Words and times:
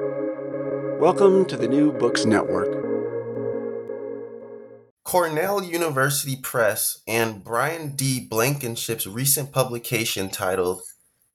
Welcome 0.00 1.44
to 1.44 1.56
the 1.56 1.68
New 1.68 1.92
Books 1.92 2.24
Network. 2.24 2.82
Cornell 5.04 5.62
University 5.62 6.34
Press 6.34 7.02
and 7.06 7.44
Brian 7.44 7.94
D. 7.94 8.26
Blankenship's 8.26 9.06
recent 9.06 9.52
publication 9.52 10.30
titled 10.30 10.82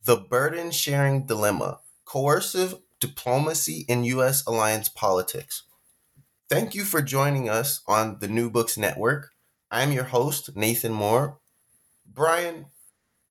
The 0.03 0.17
Burden 0.17 0.71
Sharing 0.71 1.25
Dilemma 1.25 1.79
Coercive 2.03 2.75
Diplomacy 2.99 3.85
in 3.87 4.03
U.S. 4.03 4.45
Alliance 4.45 4.89
Politics. 4.89 5.63
Thank 6.49 6.75
you 6.75 6.83
for 6.83 7.01
joining 7.01 7.47
us 7.47 7.81
on 7.87 8.17
the 8.19 8.27
New 8.27 8.49
Books 8.49 8.77
Network. 8.77 9.29
I'm 9.71 9.93
your 9.93 10.05
host, 10.05 10.55
Nathan 10.57 10.91
Moore. 10.91 11.37
Brian, 12.05 12.65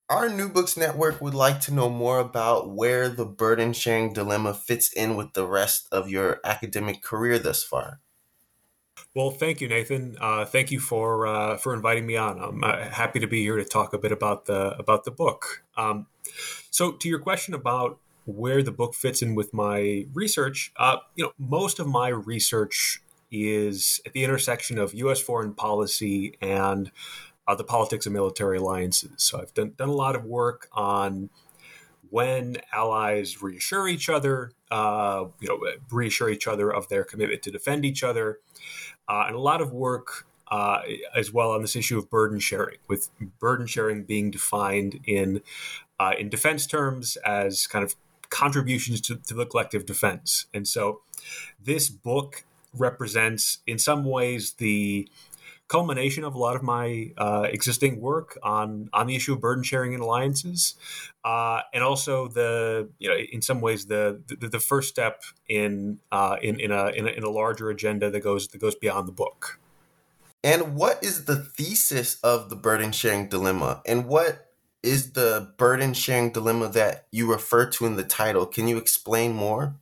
our 0.09 0.27
New 0.27 0.49
Books 0.49 0.75
Network 0.75 1.21
would 1.21 1.35
like 1.35 1.61
to 1.61 1.73
know 1.73 1.89
more 1.89 2.19
about 2.19 2.69
where 2.71 3.09
the 3.09 3.25
burden 3.25 3.73
sharing 3.73 4.11
dilemma 4.11 4.53
fits 4.53 4.91
in 4.91 5.15
with 5.15 5.33
the 5.33 5.45
rest 5.45 5.87
of 5.91 6.09
your 6.09 6.39
academic 6.43 7.03
career 7.03 7.37
thus 7.37 7.63
far. 7.63 7.99
Well, 9.15 9.31
thank 9.31 9.61
you, 9.61 9.67
Nathan. 9.67 10.17
Uh, 10.19 10.45
thank 10.45 10.71
you 10.71 10.79
for 10.79 11.27
uh, 11.27 11.57
for 11.57 11.73
inviting 11.73 12.05
me 12.05 12.15
on. 12.15 12.39
I'm 12.39 12.63
uh, 12.63 12.89
happy 12.89 13.19
to 13.19 13.27
be 13.27 13.41
here 13.41 13.57
to 13.57 13.65
talk 13.65 13.93
a 13.93 13.97
bit 13.97 14.11
about 14.11 14.45
the 14.45 14.77
about 14.77 15.03
the 15.03 15.11
book. 15.11 15.63
Um, 15.77 16.07
so, 16.69 16.91
to 16.93 17.07
your 17.07 17.19
question 17.19 17.53
about 17.53 17.99
where 18.25 18.61
the 18.61 18.71
book 18.71 18.93
fits 18.93 19.21
in 19.21 19.35
with 19.35 19.53
my 19.53 20.05
research, 20.13 20.71
uh, 20.77 20.97
you 21.15 21.25
know, 21.25 21.31
most 21.39 21.79
of 21.79 21.87
my 21.87 22.09
research 22.09 23.01
is 23.31 24.01
at 24.05 24.13
the 24.13 24.23
intersection 24.23 24.77
of 24.77 24.93
U.S. 24.93 25.19
foreign 25.19 25.53
policy 25.53 26.37
and 26.41 26.91
uh, 27.49 27.55
the 27.55 27.63
politics 27.63 28.05
of 28.05 28.13
military 28.13 28.59
alliances. 28.59 29.11
So 29.17 29.41
I've 29.41 29.53
done, 29.55 29.73
done 29.75 29.89
a 29.89 29.93
lot 29.93 30.15
of 30.15 30.23
work 30.23 30.69
on 30.71 31.31
when 32.11 32.57
allies 32.71 33.41
reassure 33.41 33.87
each 33.87 34.07
other, 34.07 34.51
uh, 34.69 35.25
you 35.39 35.47
know, 35.47 35.59
reassure 35.89 36.29
each 36.29 36.47
other 36.47 36.71
of 36.71 36.89
their 36.89 37.03
commitment 37.03 37.41
to 37.41 37.51
defend 37.51 37.85
each 37.85 38.03
other, 38.03 38.37
uh, 39.07 39.23
and 39.25 39.35
a 39.35 39.39
lot 39.39 39.61
of 39.61 39.73
work 39.73 40.27
uh, 40.49 40.81
as 41.15 41.33
well 41.33 41.51
on 41.51 41.63
this 41.63 41.75
issue 41.75 41.97
of 41.97 42.07
burden 42.07 42.39
sharing, 42.39 42.77
with 42.87 43.09
burden 43.39 43.65
sharing 43.65 44.03
being 44.03 44.29
defined 44.29 44.99
in 45.05 45.41
uh, 45.99 46.13
in 46.19 46.29
defense 46.29 46.67
terms 46.67 47.17
as 47.25 47.65
kind 47.65 47.83
of 47.83 47.95
contributions 48.29 49.01
to, 49.01 49.15
to 49.15 49.33
the 49.33 49.45
collective 49.45 49.87
defense. 49.87 50.45
And 50.53 50.67
so, 50.67 51.01
this 51.63 51.89
book 51.89 52.45
represents, 52.75 53.59
in 53.65 53.79
some 53.79 54.05
ways, 54.05 54.53
the 54.53 55.09
culmination 55.69 56.25
of 56.25 56.35
a 56.35 56.37
lot 56.37 56.57
of 56.57 56.63
my 56.63 57.13
uh, 57.17 57.47
existing 57.49 58.01
work 58.01 58.37
on 58.43 58.89
on 58.91 59.07
the 59.07 59.15
issue 59.15 59.31
of 59.33 59.39
burden 59.39 59.63
sharing 59.63 59.93
and 59.93 60.03
alliances, 60.03 60.75
uh, 61.23 61.61
and 61.73 61.81
also 61.83 62.27
the 62.27 62.89
you 62.99 63.07
know 63.07 63.15
in 63.15 63.41
some 63.41 63.61
ways 63.61 63.85
the 63.85 64.21
the, 64.27 64.49
the 64.49 64.59
first 64.59 64.89
step 64.89 65.23
in, 65.47 65.99
uh, 66.11 66.35
in 66.41 66.59
in 66.59 66.71
a, 66.71 66.87
in 66.87 67.07
a 67.07 67.11
in 67.11 67.23
a 67.23 67.29
larger 67.29 67.69
agenda 67.69 68.09
that 68.09 68.19
goes 68.19 68.49
that 68.49 68.59
goes 68.59 68.75
beyond 68.75 69.07
the 69.07 69.13
book. 69.13 69.59
And 70.43 70.75
what 70.75 71.03
is 71.03 71.25
the 71.25 71.35
thesis 71.37 72.19
of 72.21 72.49
the 72.49 72.55
burden 72.55 72.91
sharing 72.91 73.27
dilemma? 73.27 73.81
And 73.85 74.05
what 74.05 74.51
is 74.81 75.11
the 75.11 75.53
burden 75.57 75.93
sharing 75.93 76.31
dilemma 76.31 76.69
that 76.69 77.07
you 77.11 77.29
refer 77.29 77.69
to 77.71 77.85
in 77.85 77.95
the 77.95 78.03
title? 78.03 78.45
Can 78.45 78.67
you 78.67 78.77
explain 78.77 79.33
more? 79.33 79.75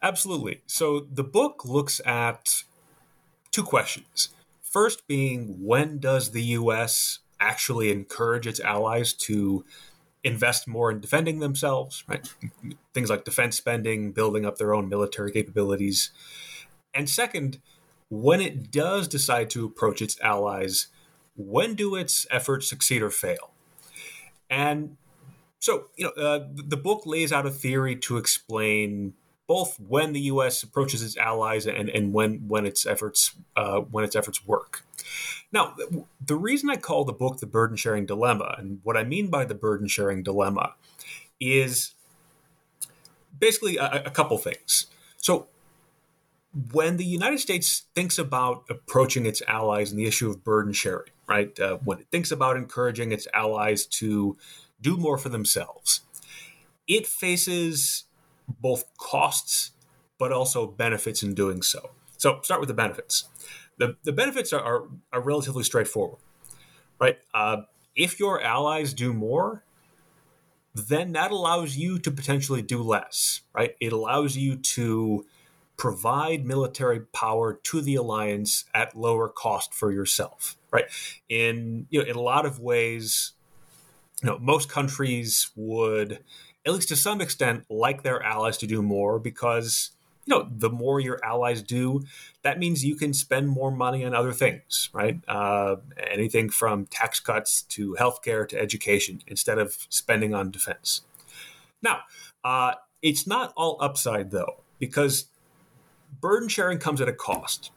Absolutely. 0.00 0.62
So 0.66 1.00
the 1.00 1.24
book 1.24 1.64
looks 1.64 2.00
at 2.06 2.62
two 3.50 3.64
questions. 3.64 4.30
First 4.74 5.06
being 5.06 5.54
when 5.60 6.00
does 6.00 6.32
the 6.32 6.42
US 6.58 7.20
actually 7.38 7.92
encourage 7.92 8.44
its 8.44 8.58
allies 8.58 9.12
to 9.12 9.64
invest 10.24 10.66
more 10.66 10.90
in 10.90 10.98
defending 10.98 11.38
themselves, 11.38 12.02
right? 12.08 12.28
Things 12.92 13.08
like 13.08 13.24
defense 13.24 13.56
spending, 13.56 14.10
building 14.10 14.44
up 14.44 14.58
their 14.58 14.74
own 14.74 14.88
military 14.88 15.30
capabilities. 15.30 16.10
And 16.92 17.08
second, 17.08 17.60
when 18.08 18.40
it 18.40 18.72
does 18.72 19.06
decide 19.06 19.48
to 19.50 19.64
approach 19.64 20.02
its 20.02 20.20
allies, 20.20 20.88
when 21.36 21.76
do 21.76 21.94
its 21.94 22.26
efforts 22.28 22.68
succeed 22.68 23.00
or 23.00 23.10
fail? 23.10 23.52
And 24.50 24.96
so, 25.60 25.84
you 25.96 26.06
know, 26.06 26.20
uh, 26.20 26.48
the 26.52 26.76
book 26.76 27.02
lays 27.06 27.32
out 27.32 27.46
a 27.46 27.50
theory 27.50 27.94
to 27.94 28.16
explain 28.16 29.14
both 29.46 29.78
when 29.78 30.12
the 30.12 30.20
U.S. 30.20 30.62
approaches 30.62 31.02
its 31.02 31.16
allies 31.16 31.66
and, 31.66 31.88
and 31.88 32.12
when 32.12 32.48
when 32.48 32.66
its 32.66 32.86
efforts 32.86 33.34
uh, 33.56 33.80
when 33.80 34.04
its 34.04 34.16
efforts 34.16 34.46
work. 34.46 34.84
Now, 35.52 35.76
the 36.24 36.36
reason 36.36 36.70
I 36.70 36.76
call 36.76 37.04
the 37.04 37.12
book 37.12 37.38
the 37.38 37.46
burden 37.46 37.76
sharing 37.76 38.06
dilemma, 38.06 38.56
and 38.58 38.80
what 38.82 38.96
I 38.96 39.04
mean 39.04 39.28
by 39.28 39.44
the 39.44 39.54
burden 39.54 39.86
sharing 39.86 40.22
dilemma, 40.22 40.74
is 41.38 41.94
basically 43.38 43.76
a, 43.76 44.04
a 44.06 44.10
couple 44.10 44.38
things. 44.38 44.86
So, 45.18 45.46
when 46.72 46.96
the 46.96 47.04
United 47.04 47.40
States 47.40 47.84
thinks 47.94 48.18
about 48.18 48.64
approaching 48.70 49.26
its 49.26 49.42
allies 49.46 49.90
and 49.90 49.98
the 49.98 50.06
issue 50.06 50.30
of 50.30 50.44
burden 50.44 50.72
sharing, 50.72 51.10
right? 51.28 51.58
Uh, 51.58 51.78
when 51.84 51.98
it 51.98 52.06
thinks 52.10 52.30
about 52.30 52.56
encouraging 52.56 53.12
its 53.12 53.26
allies 53.34 53.86
to 53.86 54.36
do 54.80 54.96
more 54.96 55.18
for 55.18 55.28
themselves, 55.28 56.00
it 56.86 57.06
faces 57.06 58.04
both 58.48 58.84
costs 58.98 59.72
but 60.18 60.32
also 60.32 60.66
benefits 60.66 61.22
in 61.22 61.34
doing 61.34 61.62
so. 61.62 61.90
So 62.16 62.40
start 62.42 62.60
with 62.60 62.68
the 62.68 62.74
benefits. 62.74 63.28
The, 63.78 63.96
the 64.04 64.12
benefits 64.12 64.52
are, 64.52 64.62
are, 64.62 64.84
are 65.12 65.20
relatively 65.20 65.64
straightforward, 65.64 66.20
right? 67.00 67.18
Uh, 67.34 67.62
if 67.96 68.20
your 68.20 68.40
allies 68.40 68.94
do 68.94 69.12
more, 69.12 69.64
then 70.74 71.12
that 71.12 71.30
allows 71.30 71.76
you 71.76 71.98
to 71.98 72.10
potentially 72.10 72.62
do 72.62 72.82
less, 72.82 73.42
right? 73.52 73.76
It 73.80 73.92
allows 73.92 74.36
you 74.36 74.56
to 74.56 75.26
provide 75.76 76.44
military 76.44 77.00
power 77.00 77.54
to 77.64 77.80
the 77.80 77.96
alliance 77.96 78.64
at 78.74 78.96
lower 78.96 79.28
cost 79.28 79.74
for 79.74 79.92
yourself, 79.92 80.56
right? 80.70 80.84
In 81.28 81.86
you 81.90 82.00
know, 82.00 82.06
in 82.08 82.16
a 82.16 82.20
lot 82.20 82.46
of 82.46 82.60
ways, 82.60 83.32
you 84.22 84.30
know, 84.30 84.38
most 84.38 84.68
countries 84.68 85.50
would 85.56 86.20
at 86.66 86.72
least 86.72 86.88
to 86.88 86.96
some 86.96 87.20
extent, 87.20 87.64
like 87.68 88.02
their 88.02 88.22
allies 88.22 88.56
to 88.58 88.66
do 88.66 88.82
more 88.82 89.18
because 89.18 89.90
you 90.26 90.34
know 90.34 90.48
the 90.50 90.70
more 90.70 91.00
your 91.00 91.22
allies 91.24 91.62
do 91.62 92.04
that 92.42 92.58
means 92.58 92.84
you 92.84 92.96
can 92.96 93.12
spend 93.12 93.48
more 93.48 93.70
money 93.70 94.04
on 94.04 94.14
other 94.14 94.32
things 94.32 94.88
right? 94.92 95.20
Uh, 95.28 95.76
anything 96.10 96.48
from 96.48 96.86
tax 96.86 97.20
cuts 97.20 97.62
to 97.62 97.96
healthcare 97.98 98.48
to 98.48 98.58
education 98.58 99.20
instead 99.26 99.58
of 99.58 99.86
spending 99.88 100.34
on 100.34 100.50
defense. 100.50 101.02
Now 101.82 102.00
uh, 102.42 102.74
it's 103.02 103.26
not 103.26 103.52
all 103.56 103.76
upside 103.80 104.30
though 104.30 104.62
because 104.78 105.26
burden 106.20 106.48
sharing 106.48 106.78
comes 106.78 107.00
at 107.00 107.08
a 107.08 107.12
cost. 107.12 107.70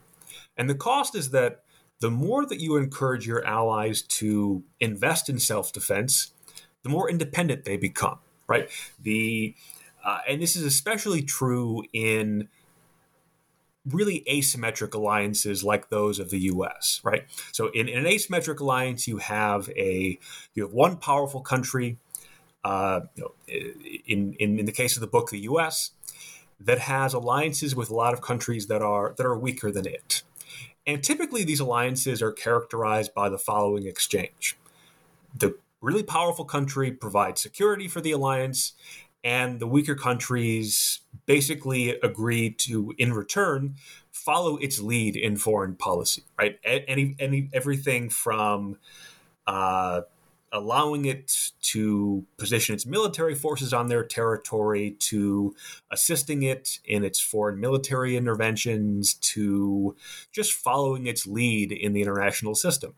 And 0.56 0.70
the 0.70 0.76
cost 0.76 1.16
is 1.16 1.32
that 1.32 1.64
the 2.00 2.10
more 2.10 2.46
that 2.46 2.60
you 2.60 2.78
encourage 2.78 3.28
your 3.28 3.46
allies 3.46 4.02
to 4.04 4.64
invest 4.80 5.30
in 5.30 5.40
self-defense 5.40 6.32
the 6.84 6.90
more 6.90 7.10
independent 7.10 7.66
they 7.66 7.76
become 7.76 8.20
right? 8.48 8.70
The 9.02 9.56
uh, 10.04 10.20
and 10.28 10.42
this 10.42 10.56
is 10.56 10.64
especially 10.64 11.22
true 11.22 11.84
in 11.92 12.48
really 13.86 14.24
asymmetric 14.30 14.94
alliances 14.94 15.64
like 15.64 15.90
those 15.90 16.20
of 16.20 16.30
the 16.30 16.40
U.S. 16.40 17.02
Right. 17.04 17.26
So 17.52 17.68
in, 17.70 17.88
in 17.88 18.00
an 18.00 18.06
asymmetric 18.06 18.60
alliance, 18.60 19.08
you 19.08 19.18
have 19.18 19.70
a 19.70 20.20
you 20.54 20.64
have 20.64 20.74
one 20.74 20.98
powerful 20.98 21.42
country. 21.42 21.98
Uh, 22.64 23.02
you 23.16 23.24
know, 23.24 23.34
in, 24.06 24.34
in 24.40 24.60
in 24.60 24.66
the 24.66 24.72
case 24.72 24.98
of 24.98 25.02
the 25.02 25.08
book, 25.08 25.30
the 25.30 25.40
U.S. 25.42 25.92
that 26.60 26.80
has 26.80 27.14
alliances 27.14 27.76
with 27.76 27.90
a 27.90 27.96
lot 27.96 28.14
of 28.14 28.22
countries 28.22 28.68
that 28.68 28.82
are 28.82 29.14
that 29.18 29.26
are 29.26 29.38
weaker 29.38 29.72
than 29.72 29.86
it. 29.86 30.24
And 30.86 31.04
typically, 31.04 31.44
these 31.44 31.60
alliances 31.60 32.22
are 32.22 32.32
characterized 32.32 33.14
by 33.14 33.30
the 33.30 33.38
following 33.38 33.86
exchange: 33.88 34.58
the 35.38 35.58
really 35.82 36.04
powerful 36.04 36.46
country 36.46 36.92
provides 36.92 37.42
security 37.42 37.88
for 37.88 38.02
the 38.02 38.12
alliance, 38.12 38.74
and 39.24 39.60
the 39.60 39.68
weaker 39.68 39.96
countries 39.96 41.02
basically 41.26 41.90
agree 42.02 42.50
to, 42.50 42.94
in 42.98 43.14
return, 43.14 43.76
follow 44.12 44.58
its 44.58 44.80
lead 44.80 45.16
in 45.16 45.38
foreign 45.38 45.76
policy. 45.76 46.24
Right? 46.38 46.60
Any, 46.64 47.16
any 47.20 47.50
everything 47.54 48.10
from 48.10 48.78
uh, 49.46 50.02
allowing 50.52 51.06
it 51.06 51.52
to 51.62 52.26
position 52.38 52.74
its 52.74 52.86
military 52.86 53.36
forces 53.36 53.74
on 53.74 53.88
their 53.88 54.04
territory, 54.04 54.92
to 55.00 55.54
assisting 55.92 56.44
it 56.44 56.80
in 56.86 57.04
its 57.04 57.20
foreign 57.20 57.60
military 57.60 58.16
interventions, 58.16 59.16
to 59.16 59.96
just 60.32 60.54
following 60.54 61.06
its 61.06 61.28
lead 61.28 61.72
in 61.72 61.94
the 61.94 62.02
international 62.02 62.56
system. 62.56 62.94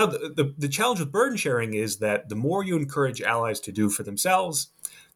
Now, 0.00 0.06
the, 0.06 0.32
the, 0.34 0.54
the, 0.56 0.68
challenge 0.68 0.98
with 0.98 1.12
burden 1.12 1.36
sharing 1.36 1.74
is 1.74 1.98
that 1.98 2.30
the 2.30 2.34
more 2.34 2.64
you 2.64 2.74
encourage 2.74 3.20
allies 3.20 3.60
to 3.60 3.70
do 3.70 3.90
for 3.90 4.02
themselves, 4.02 4.68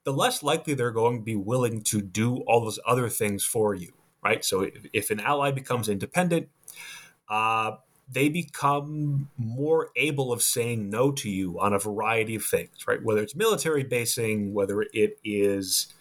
the 0.04 0.12
less 0.12 0.42
likely 0.42 0.74
they're 0.74 0.90
going 0.90 1.20
to 1.20 1.24
be 1.24 1.36
willing 1.36 1.80
to 1.84 2.02
do 2.02 2.40
all 2.40 2.60
those 2.60 2.78
other 2.86 3.08
things 3.08 3.46
for 3.46 3.74
you, 3.74 3.94
right? 4.22 4.44
So 4.44 4.60
if, 4.60 4.86
if 4.92 5.10
an 5.10 5.20
ally 5.20 5.52
becomes 5.52 5.88
independent, 5.88 6.48
uh, 7.30 7.76
they 8.12 8.28
become 8.28 9.30
more 9.38 9.88
able 9.96 10.34
of 10.34 10.42
saying 10.42 10.90
no 10.90 11.12
to 11.12 11.30
you 11.30 11.58
on 11.58 11.72
a 11.72 11.78
variety 11.78 12.34
of 12.34 12.44
things, 12.44 12.86
right? 12.86 13.02
Whether 13.02 13.22
it's 13.22 13.34
military 13.34 13.84
basing, 13.84 14.52
whether 14.52 14.82
it 14.92 15.18
is 15.24 15.94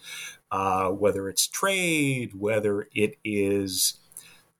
uh, 0.52 0.90
whether 0.90 1.30
it's 1.30 1.48
trade, 1.48 2.32
whether 2.38 2.90
it 2.94 3.16
is 3.24 4.00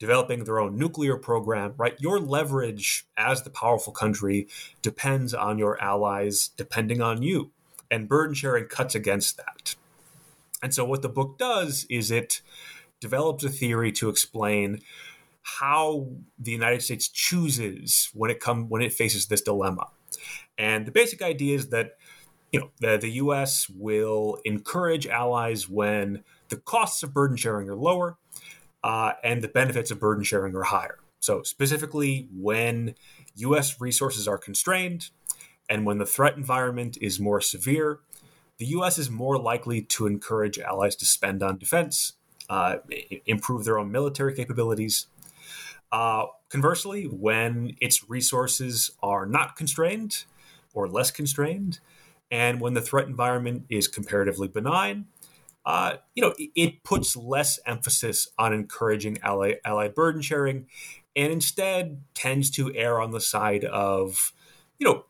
developing 0.04 0.44
their 0.44 0.60
own 0.60 0.78
nuclear 0.78 1.16
program, 1.16 1.74
right? 1.78 1.96
Your 1.98 2.20
leverage 2.20 3.08
as 3.16 3.44
the 3.44 3.50
powerful 3.50 3.94
country 3.94 4.50
depends 4.82 5.34
on 5.34 5.58
your 5.58 5.82
allies 5.82 6.50
depending 6.58 7.02
on 7.02 7.24
you. 7.24 7.52
And 7.90 8.10
burden 8.10 8.36
sharing 8.36 8.66
cuts 8.66 8.96
against 8.96 9.38
that. 9.38 9.76
And 10.62 10.74
so, 10.74 10.84
what 10.84 11.04
the 11.04 11.10
book 11.10 11.38
does 11.38 11.86
is 11.90 12.12
it 12.12 12.42
develops 13.00 13.46
a 13.46 13.50
theory 13.50 13.94
to 13.94 14.10
explain 14.10 14.82
how 15.60 16.10
the 16.38 16.52
United 16.52 16.82
States 16.82 17.08
chooses 17.08 18.10
when 18.14 18.30
it 18.30 18.42
come 18.42 18.68
when 18.68 18.82
it 18.82 18.92
faces 18.92 19.28
this 19.28 19.42
dilemma. 19.42 19.88
And 20.58 20.86
the 20.86 20.92
basic 20.92 21.22
idea 21.22 21.56
is 21.56 21.70
that 21.70 21.92
you 22.52 22.60
know 22.60 22.72
the, 22.82 22.98
the 22.98 23.12
U.S. 23.24 23.70
will 23.70 24.38
encourage 24.44 25.08
allies 25.08 25.70
when 25.70 26.26
the 26.50 26.58
costs 26.58 27.04
of 27.04 27.14
burden 27.14 27.38
sharing 27.38 27.70
are 27.70 27.76
lower 27.76 28.18
uh, 28.84 29.14
and 29.24 29.42
the 29.42 29.48
benefits 29.48 29.92
of 29.92 30.00
burden 30.00 30.24
sharing 30.24 30.56
are 30.56 30.64
higher. 30.64 31.00
So 31.20 31.44
specifically, 31.44 32.28
when 32.36 32.96
U.S. 33.36 33.80
resources 33.80 34.28
are 34.28 34.38
constrained 34.38 35.10
and 35.70 35.86
when 35.86 35.98
the 35.98 36.06
threat 36.06 36.36
environment 36.36 36.98
is 37.00 37.20
more 37.20 37.40
severe, 37.40 38.00
the 38.58 38.66
U.S. 38.68 38.98
is 38.98 39.10
more 39.10 39.38
likely 39.38 39.82
to 39.82 40.06
encourage 40.06 40.60
allies 40.60 40.96
to 40.98 41.06
spend 41.06 41.42
on 41.42 41.58
defense, 41.58 42.14
uh, 42.50 42.78
improve 43.26 43.64
their 43.64 43.80
own 43.80 43.92
military 43.92 44.36
capabilities, 44.36 45.08
uh, 45.94 46.26
conversely, 46.50 47.04
when 47.04 47.78
its 47.80 48.10
resources 48.10 48.90
are 49.04 49.28
not 49.28 49.56
constrained 49.56 50.26
or 50.74 50.90
less 50.90 51.12
constrained, 51.12 51.80
and 52.32 52.60
when 52.60 52.74
the 52.74 52.82
threat 52.82 53.08
environment 53.08 53.66
is 53.70 53.88
comparatively 53.88 54.48
benign, 54.48 55.06
uh, 55.66 55.96
you 56.14 56.22
know, 56.22 56.34
it, 56.38 56.84
puts 56.84 57.16
less 57.16 57.60
emphasis 57.66 58.28
on 58.38 58.54
encouraging 58.54 59.18
ally, 59.24 59.54
allied 59.64 59.96
burden 59.96 60.22
sharing, 60.22 60.68
and 61.16 61.32
instead 61.32 62.02
tends 62.14 62.50
to 62.50 62.74
err 62.76 63.00
on 63.00 63.12
the 63.12 63.22
side 63.22 63.64
of, 63.66 64.34
you 64.78 64.86
know, 64.86 65.06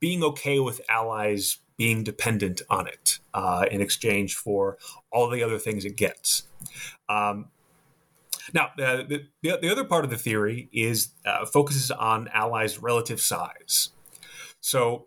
being 0.00 0.24
okay 0.24 0.58
with 0.58 0.80
allies 0.88 1.58
being 1.76 2.04
dependent 2.04 2.62
on 2.70 2.86
it 2.86 3.18
uh, 3.32 3.66
in 3.70 3.80
exchange 3.80 4.34
for 4.34 4.78
all 5.10 5.28
the 5.28 5.42
other 5.42 5.58
things 5.58 5.84
it 5.84 5.96
gets. 5.96 6.44
Um, 7.08 7.46
now, 8.52 8.66
uh, 8.78 9.02
the, 9.02 9.26
the 9.42 9.70
other 9.70 9.84
part 9.84 10.04
of 10.04 10.10
the 10.10 10.18
theory 10.18 10.68
is 10.72 11.10
uh, 11.24 11.46
focuses 11.46 11.90
on 11.90 12.28
allies' 12.28 12.78
relative 12.78 13.20
size. 13.20 13.90
So, 14.60 15.06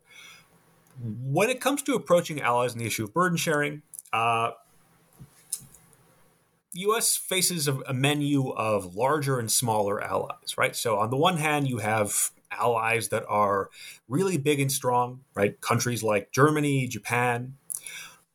when 1.00 1.50
it 1.50 1.62
comes 1.62 1.84
to 1.84 1.94
approaching 1.94 2.42
allies 2.42 2.74
in 2.74 2.80
the 2.80 2.86
issue 2.86 3.04
of 3.04 3.14
burden 3.14 3.38
sharing, 3.38 3.84
uh, 4.14 4.52
U.S. 6.74 7.18
faces 7.18 7.68
a, 7.68 7.80
a, 7.82 7.94
menu 7.94 8.52
of 8.52 8.96
larger 8.96 9.40
and 9.40 9.52
smaller 9.52 10.02
allies, 10.02 10.58
right? 10.58 10.76
So, 10.76 10.98
on 10.98 11.10
the 11.10 11.18
one 11.18 11.38
hand, 11.38 11.68
you 11.68 11.80
have 11.80 12.32
allies 12.52 13.10
that 13.10 13.26
are 13.28 13.70
really 14.08 14.38
big 14.38 14.60
and 14.60 14.72
strong, 14.72 15.22
right? 15.36 15.60
Countries 15.62 16.04
like 16.04 16.32
Germany, 16.32 16.88
Japan. 16.88 17.56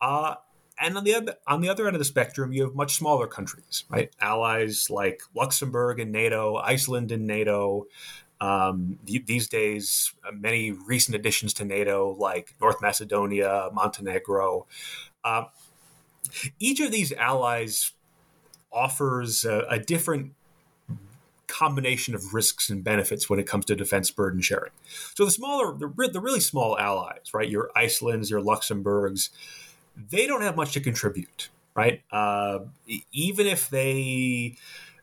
Uh, 0.01 0.35
and 0.81 0.97
on 0.97 1.05
the 1.05 1.15
other 1.15 1.37
on 1.47 1.61
the 1.61 1.69
other 1.69 1.87
end 1.87 1.95
of 1.95 2.01
the 2.01 2.05
spectrum, 2.05 2.53
you 2.53 2.65
have 2.65 2.75
much 2.75 2.97
smaller 2.97 3.27
countries, 3.27 3.85
right? 3.89 4.13
Allies 4.21 4.89
like 4.91 5.23
Luxembourg 5.35 6.01
and 6.01 6.11
NATO, 6.11 6.57
Iceland 6.57 7.13
and 7.13 7.27
NATO. 7.27 7.87
Um, 8.41 8.99
these 9.05 9.49
days, 9.49 10.13
uh, 10.27 10.33
many 10.33 10.73
recent 10.73 11.15
additions 11.15 11.55
to 11.55 11.65
NATO, 11.65 12.17
like 12.19 12.57
North 12.61 12.83
Macedonia, 12.83 13.71
Montenegro. 13.73 14.67
Uh, 15.25 15.45
each 16.59 16.81
of 16.81 16.91
these 16.91 17.13
allies 17.13 17.93
offers 18.73 19.45
a, 19.45 19.65
a 19.69 19.79
different 19.79 20.33
combination 21.47 22.15
of 22.15 22.33
risks 22.33 22.71
and 22.71 22.83
benefits 22.83 23.29
when 23.29 23.39
it 23.39 23.47
comes 23.47 23.67
to 23.67 23.77
defense 23.77 24.11
burden 24.11 24.41
sharing. 24.41 24.73
So 25.15 25.27
the 25.27 25.31
smaller, 25.31 25.77
the, 25.77 26.09
the 26.11 26.21
really 26.21 26.41
small 26.41 26.79
allies, 26.79 27.35
right? 27.35 27.49
Your 27.49 27.71
Icelands, 27.77 28.31
your 28.31 28.41
Luxembourgs, 28.41 29.29
they 30.11 30.27
don't 30.27 30.41
have 30.41 30.57
much 30.57 30.73
to 30.73 30.81
contribute, 30.81 31.51
right? 31.75 32.03
Uh, 32.11 32.61
even 33.13 33.47
if 33.47 33.69
they 33.69 34.57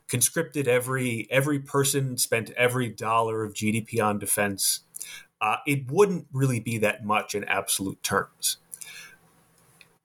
conscripted 0.08 0.66
every 0.66 1.28
every 1.30 1.60
person, 1.60 2.18
spent 2.18 2.50
every 2.56 2.88
dollar 2.88 3.44
of 3.44 3.54
GDP 3.54 4.04
on 4.04 4.18
defense, 4.18 4.80
uh, 5.40 5.56
it 5.66 5.90
wouldn't 5.90 6.26
really 6.32 6.58
be 6.58 6.78
that 6.78 7.04
much 7.04 7.34
in 7.36 7.44
absolute 7.44 8.02
terms. 8.02 8.56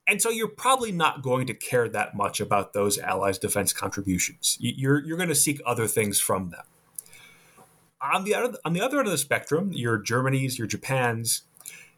And 0.07 0.21
so 0.21 0.29
you're 0.29 0.47
probably 0.47 0.91
not 0.91 1.23
going 1.23 1.47
to 1.47 1.53
care 1.53 1.89
that 1.89 2.15
much 2.15 2.39
about 2.39 2.73
those 2.73 2.99
allies' 2.99 3.39
defense 3.39 3.73
contributions. 3.73 4.57
You're 4.59 5.03
you're 5.03 5.17
going 5.17 5.29
to 5.29 5.35
seek 5.35 5.61
other 5.65 5.87
things 5.87 6.19
from 6.19 6.51
them. 6.51 6.65
On 8.01 8.23
the 8.23 8.35
other 8.35 8.57
on 8.63 8.73
the 8.73 8.81
other 8.81 8.99
end 8.99 9.07
of 9.07 9.11
the 9.11 9.17
spectrum, 9.17 9.71
your 9.73 9.97
Germany's, 9.97 10.59
your 10.59 10.67
Japan's, 10.67 11.41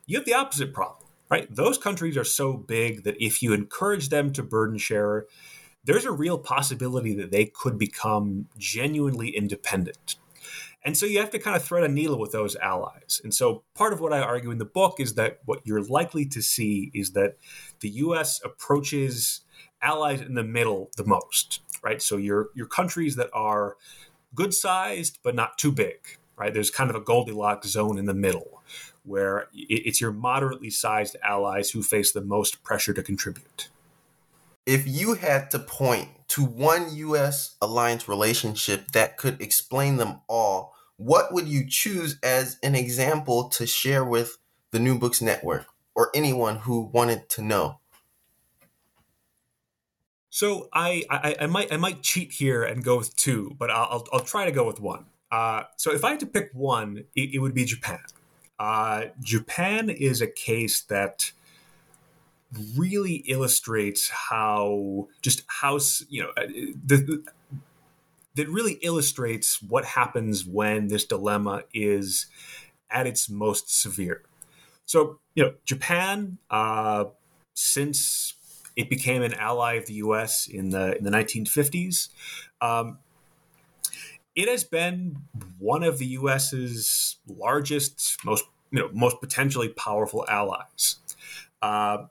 you 0.05 0.17
have 0.17 0.25
the 0.25 0.33
opposite 0.33 0.73
problem 0.73 1.07
right? 1.29 1.53
Those 1.53 1.77
countries 1.77 2.17
are 2.17 2.23
so 2.23 2.53
big 2.53 3.03
that 3.03 3.21
if 3.23 3.41
you 3.41 3.53
encourage 3.53 4.09
them 4.09 4.31
to 4.33 4.43
burden 4.43 4.77
share, 4.77 5.25
there's 5.83 6.05
a 6.05 6.11
real 6.11 6.37
possibility 6.37 7.13
that 7.15 7.31
they 7.31 7.45
could 7.45 7.77
become 7.77 8.47
genuinely 8.57 9.29
independent. 9.29 10.15
And 10.87 10.97
so 10.97 11.05
you 11.05 11.19
have 11.19 11.31
to 11.31 11.39
kind 11.39 11.57
of 11.57 11.65
thread 11.65 11.83
a 11.83 11.89
needle 11.89 12.17
with 12.17 12.31
those 12.31 12.55
allies. 12.55 13.19
And 13.21 13.33
so 13.33 13.63
part 13.75 13.91
of 13.91 13.99
what 13.99 14.13
I 14.13 14.21
argue 14.21 14.51
in 14.51 14.57
the 14.57 14.63
book 14.63 15.01
is 15.01 15.15
that 15.15 15.39
what 15.43 15.59
you're 15.65 15.83
likely 15.83 16.25
to 16.27 16.41
see 16.41 16.91
is 16.93 17.11
that 17.11 17.35
the 17.81 17.89
US 17.89 18.39
approaches 18.41 19.41
allies 19.81 20.21
in 20.21 20.35
the 20.35 20.45
middle 20.45 20.89
the 20.95 21.03
most, 21.03 21.59
right? 21.83 22.01
So 22.01 22.15
your 22.15 22.51
your 22.55 22.67
countries 22.67 23.17
that 23.17 23.29
are 23.33 23.75
good 24.33 24.53
sized 24.53 25.19
but 25.23 25.35
not 25.35 25.57
too 25.57 25.73
big, 25.73 25.97
right? 26.37 26.53
There's 26.53 26.71
kind 26.71 26.89
of 26.89 26.95
a 26.95 27.01
Goldilocks 27.01 27.67
zone 27.67 27.97
in 27.97 28.05
the 28.05 28.13
middle 28.13 28.63
where 29.03 29.49
it's 29.53 29.99
your 29.99 30.13
moderately 30.13 30.69
sized 30.69 31.17
allies 31.21 31.71
who 31.71 31.83
face 31.83 32.13
the 32.13 32.21
most 32.21 32.63
pressure 32.63 32.93
to 32.93 33.03
contribute. 33.03 33.67
If 34.65 34.87
you 34.87 35.15
had 35.15 35.51
to 35.51 35.59
point 35.59 36.07
to 36.29 36.45
one 36.45 36.95
U.S. 36.95 37.57
alliance 37.61 38.07
relationship 38.07 38.91
that 38.91 39.17
could 39.17 39.41
explain 39.41 39.97
them 39.97 40.21
all, 40.29 40.76
what 40.97 41.31
would 41.31 41.47
you 41.47 41.65
choose 41.67 42.17
as 42.21 42.57
an 42.61 42.75
example 42.75 43.49
to 43.49 43.65
share 43.65 44.03
with 44.03 44.37
the 44.71 44.79
New 44.79 44.97
Books 44.97 45.21
Network 45.21 45.67
or 45.95 46.11
anyone 46.13 46.57
who 46.57 46.81
wanted 46.81 47.29
to 47.29 47.41
know? 47.41 47.79
So 50.29 50.69
I, 50.73 51.03
I, 51.09 51.35
I 51.41 51.47
might 51.47 51.71
I 51.73 51.77
might 51.77 52.03
cheat 52.03 52.31
here 52.31 52.63
and 52.63 52.83
go 52.83 52.97
with 52.97 53.15
two, 53.15 53.55
but 53.57 53.71
I'll 53.71 54.05
I'll, 54.11 54.19
try 54.19 54.45
to 54.45 54.51
go 54.51 54.67
with 54.67 54.79
one. 54.79 55.05
Uh, 55.31 55.63
so 55.77 55.91
if 55.91 56.03
I 56.03 56.11
had 56.11 56.19
to 56.19 56.27
pick 56.27 56.51
one, 56.53 57.05
it, 57.15 57.33
it 57.33 57.39
would 57.39 57.55
be 57.55 57.65
Japan. 57.65 57.99
Uh, 58.59 59.05
Japan 59.19 59.89
is 59.89 60.21
a 60.21 60.27
case 60.27 60.81
that 60.81 61.31
really 62.75 63.15
illustrates 63.27 64.09
how 64.09 65.07
just 65.21 65.43
how 65.47 65.79
you 66.09 66.23
know 66.23 66.29
uh, 66.37 66.45
the, 66.85 67.23
that 68.37 68.47
really 68.49 68.73
illustrates 68.81 69.61
what 69.61 69.83
happens 69.83 70.45
when 70.45 70.87
this 70.87 71.05
dilemma 71.05 71.63
is 71.73 72.27
at 72.89 73.05
its 73.05 73.29
most 73.29 73.81
severe. 73.81 74.23
So 74.85 75.19
you 75.35 75.43
know, 75.43 75.53
Japan, 75.65 76.37
uh, 76.49 77.05
since 77.53 78.35
it 78.77 78.89
became 78.89 79.23
an 79.23 79.33
ally 79.33 79.73
of 79.73 79.87
the 79.87 79.95
U.S. 79.95 80.47
in 80.47 80.69
the 80.69 80.97
in 80.97 81.03
the 81.03 81.09
1950s. 81.09 82.09
Um, 82.61 82.99
it 84.35 84.47
has 84.47 84.63
been 84.63 85.17
one 85.57 85.83
of 85.83 85.97
the 85.97 86.05
U.S.'s 86.05 87.17
largest, 87.27 88.23
most 88.23 88.45
you 88.69 88.79
know, 88.79 88.89
most 88.93 89.19
potentially 89.19 89.69
powerful 89.69 90.25
allies. 90.29 90.97
Uh, 91.61 92.05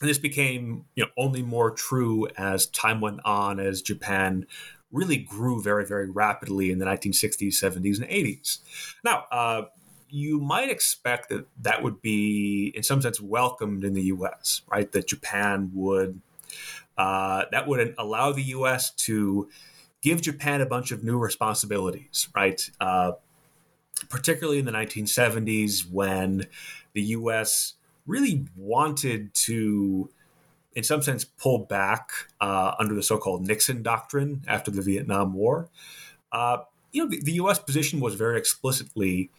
and 0.00 0.08
this 0.08 0.18
became 0.18 0.84
you 0.94 1.04
know 1.04 1.10
only 1.18 1.42
more 1.42 1.72
true 1.72 2.28
as 2.38 2.66
time 2.66 3.00
went 3.00 3.20
on, 3.24 3.58
as 3.58 3.82
Japan 3.82 4.46
really 4.92 5.16
grew 5.16 5.62
very, 5.62 5.86
very 5.86 6.10
rapidly 6.10 6.70
in 6.70 6.78
the 6.78 6.86
1960s, 6.86 7.54
70s, 7.54 8.00
and 8.00 8.08
80s. 8.08 8.58
Now, 9.04 9.24
uh, 9.30 9.62
you 10.08 10.40
might 10.40 10.68
expect 10.68 11.28
that 11.28 11.46
that 11.62 11.82
would 11.82 12.02
be, 12.02 12.72
in 12.74 12.82
some 12.82 13.00
sense, 13.00 13.20
welcomed 13.20 13.84
in 13.84 13.94
the 13.94 14.02
U.S. 14.02 14.62
Right? 14.68 14.90
That 14.90 15.06
Japan 15.06 15.70
would 15.74 16.20
uh, 16.98 17.44
that 17.50 17.66
would 17.66 17.94
allow 17.98 18.32
the 18.32 18.42
U.S. 18.42 18.90
to 18.90 19.48
give 20.02 20.20
Japan 20.20 20.60
a 20.60 20.66
bunch 20.66 20.92
of 20.92 21.04
new 21.04 21.18
responsibilities, 21.18 22.28
right? 22.34 22.68
Uh, 22.80 23.12
particularly 24.08 24.58
in 24.58 24.64
the 24.64 24.72
1970s 24.72 25.90
when 25.90 26.46
the 26.92 27.02
U.S. 27.02 27.74
really 28.06 28.46
wanted 28.56 29.32
to, 29.34 30.10
in 30.74 30.84
some 30.84 31.02
sense, 31.02 31.24
pull 31.24 31.58
back 31.58 32.10
uh, 32.40 32.74
under 32.78 32.94
the 32.94 33.02
so-called 33.02 33.46
Nixon 33.46 33.82
doctrine 33.82 34.44
after 34.46 34.70
the 34.70 34.82
Vietnam 34.82 35.34
War. 35.34 35.68
Uh, 36.32 36.58
you 36.92 37.02
know, 37.02 37.10
the, 37.10 37.20
the 37.20 37.32
U.S. 37.32 37.58
position 37.58 38.00
was 38.00 38.14
very 38.14 38.38
explicitly 38.38 39.30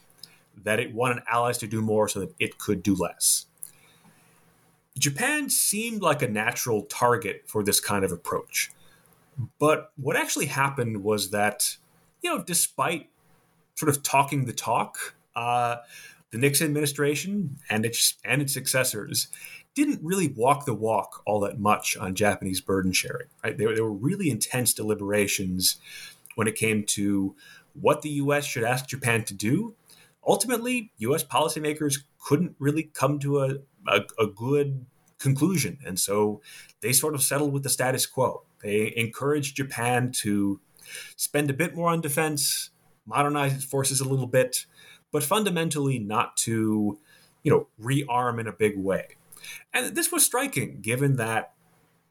that 0.64 0.80
it 0.80 0.94
wanted 0.94 1.24
allies 1.32 1.58
to 1.60 1.68
do 1.68 1.82
more 1.82 2.08
so 2.08 2.20
that 2.20 2.34
it 2.40 2.58
could 2.58 2.84
do 2.84 2.96
less. 2.96 3.46
Japan 4.98 5.50
seemed 5.50 6.02
like 6.02 6.22
a 6.22 6.28
natural 6.28 6.84
target 6.84 7.44
for 7.48 7.64
this 7.64 7.80
kind 7.80 8.04
of 8.04 8.12
approach. 8.12 8.72
But 9.58 9.92
what 9.96 10.18
actually 10.18 10.48
happened 10.48 11.04
was 11.04 11.32
that, 11.32 11.78
you 12.22 12.30
know, 12.30 12.44
despite 12.44 13.10
sort 13.76 13.90
of 13.90 14.04
talking 14.04 14.46
the 14.46 14.54
talk, 14.54 15.16
uh, 15.36 15.78
the 16.32 16.38
Nixon 16.38 16.68
administration 16.68 17.58
and 17.70 17.86
its 17.86 18.16
and 18.24 18.42
its 18.42 18.54
successors 18.54 19.28
didn't 19.76 20.00
really 20.04 20.28
walk 20.28 20.66
the 20.66 20.74
walk 20.74 21.22
all 21.26 21.40
that 21.42 21.60
much 21.60 21.96
on 21.98 22.16
Japanese 22.16 22.62
burden 22.62 22.92
sharing. 22.92 23.28
Right? 23.44 23.58
There, 23.58 23.74
there 23.74 23.84
were 23.84 23.92
really 23.92 24.30
intense 24.30 24.74
deliberations 24.74 25.78
when 26.36 26.48
it 26.48 26.56
came 26.56 26.84
to 26.84 27.36
what 27.74 28.02
the 28.02 28.10
U.S. 28.10 28.46
should 28.46 28.64
ask 28.64 28.88
Japan 28.88 29.24
to 29.26 29.34
do. 29.34 29.76
Ultimately, 30.28 30.92
U.S. 30.98 31.24
policymakers 31.24 32.00
couldn't 32.20 32.56
really 32.60 32.84
come 32.94 33.20
to 33.20 33.40
a, 33.40 33.56
a, 33.88 34.02
a 34.20 34.28
good 34.28 34.86
conclusion, 35.18 35.80
and 35.86 36.00
so 36.00 36.42
they 36.82 36.94
sort 36.94 37.16
of 37.16 37.24
settled 37.24 37.54
with 37.54 37.64
the 37.64 37.70
status 37.70 38.06
quo. 38.06 38.44
They 38.62 38.94
encouraged 38.96 39.56
Japan 39.56 40.12
to 40.18 40.60
spend 41.16 41.50
a 41.50 41.54
bit 41.54 41.76
more 41.76 41.90
on 41.90 42.02
defense, 42.02 42.70
modernize 43.06 43.54
its 43.54 43.64
forces 43.64 44.00
a 44.00 44.08
little 44.08 44.28
bit, 44.28 44.66
but 45.12 45.24
fundamentally 45.24 45.98
not 45.98 46.38
to, 46.38 47.00
you 47.44 47.52
know, 47.52 47.68
rearm 47.82 48.40
in 48.40 48.48
a 48.48 48.52
big 48.52 48.78
way. 48.78 49.16
And 49.74 49.96
this 49.96 50.12
was 50.12 50.26
striking 50.26 50.82
given 50.82 51.16
that, 51.18 51.54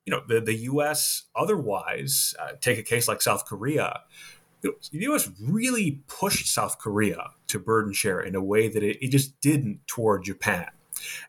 you 0.05 0.11
know, 0.11 0.23
the, 0.27 0.41
the 0.41 0.55
U.S. 0.55 1.25
otherwise, 1.37 2.35
uh, 2.39 2.53
take 2.61 2.79
a 2.79 2.83
case 2.83 3.09
like 3.09 3.23
South 3.23 3.45
Korea, 3.45 4.01
the 4.63 4.75
U.S. 4.93 5.31
really 5.41 6.03
pushed 6.07 6.53
South 6.53 6.79
Korea 6.79 7.31
to 7.49 7.59
burden 7.59 7.93
share 7.93 8.21
in 8.21 8.35
a 8.35 8.43
way 8.43 8.69
that 8.69 8.83
it, 8.83 8.99
it 9.01 9.09
just 9.11 9.41
didn't 9.41 9.87
toward 9.87 10.25
Japan. 10.25 10.67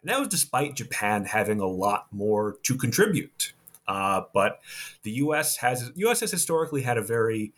And 0.01 0.09
that 0.09 0.19
was 0.19 0.27
despite 0.27 0.75
Japan 0.75 1.25
having 1.25 1.59
a 1.59 1.67
lot 1.67 2.07
more 2.11 2.57
to 2.63 2.75
contribute. 2.75 3.53
Uh, 3.87 4.23
but 4.33 4.59
the 5.03 5.11
U.S. 5.11 5.57
has 5.57 5.91
U.S. 5.95 6.19
has 6.21 6.31
historically 6.31 6.81
had 6.81 6.97
a 6.97 7.01
very 7.01 7.53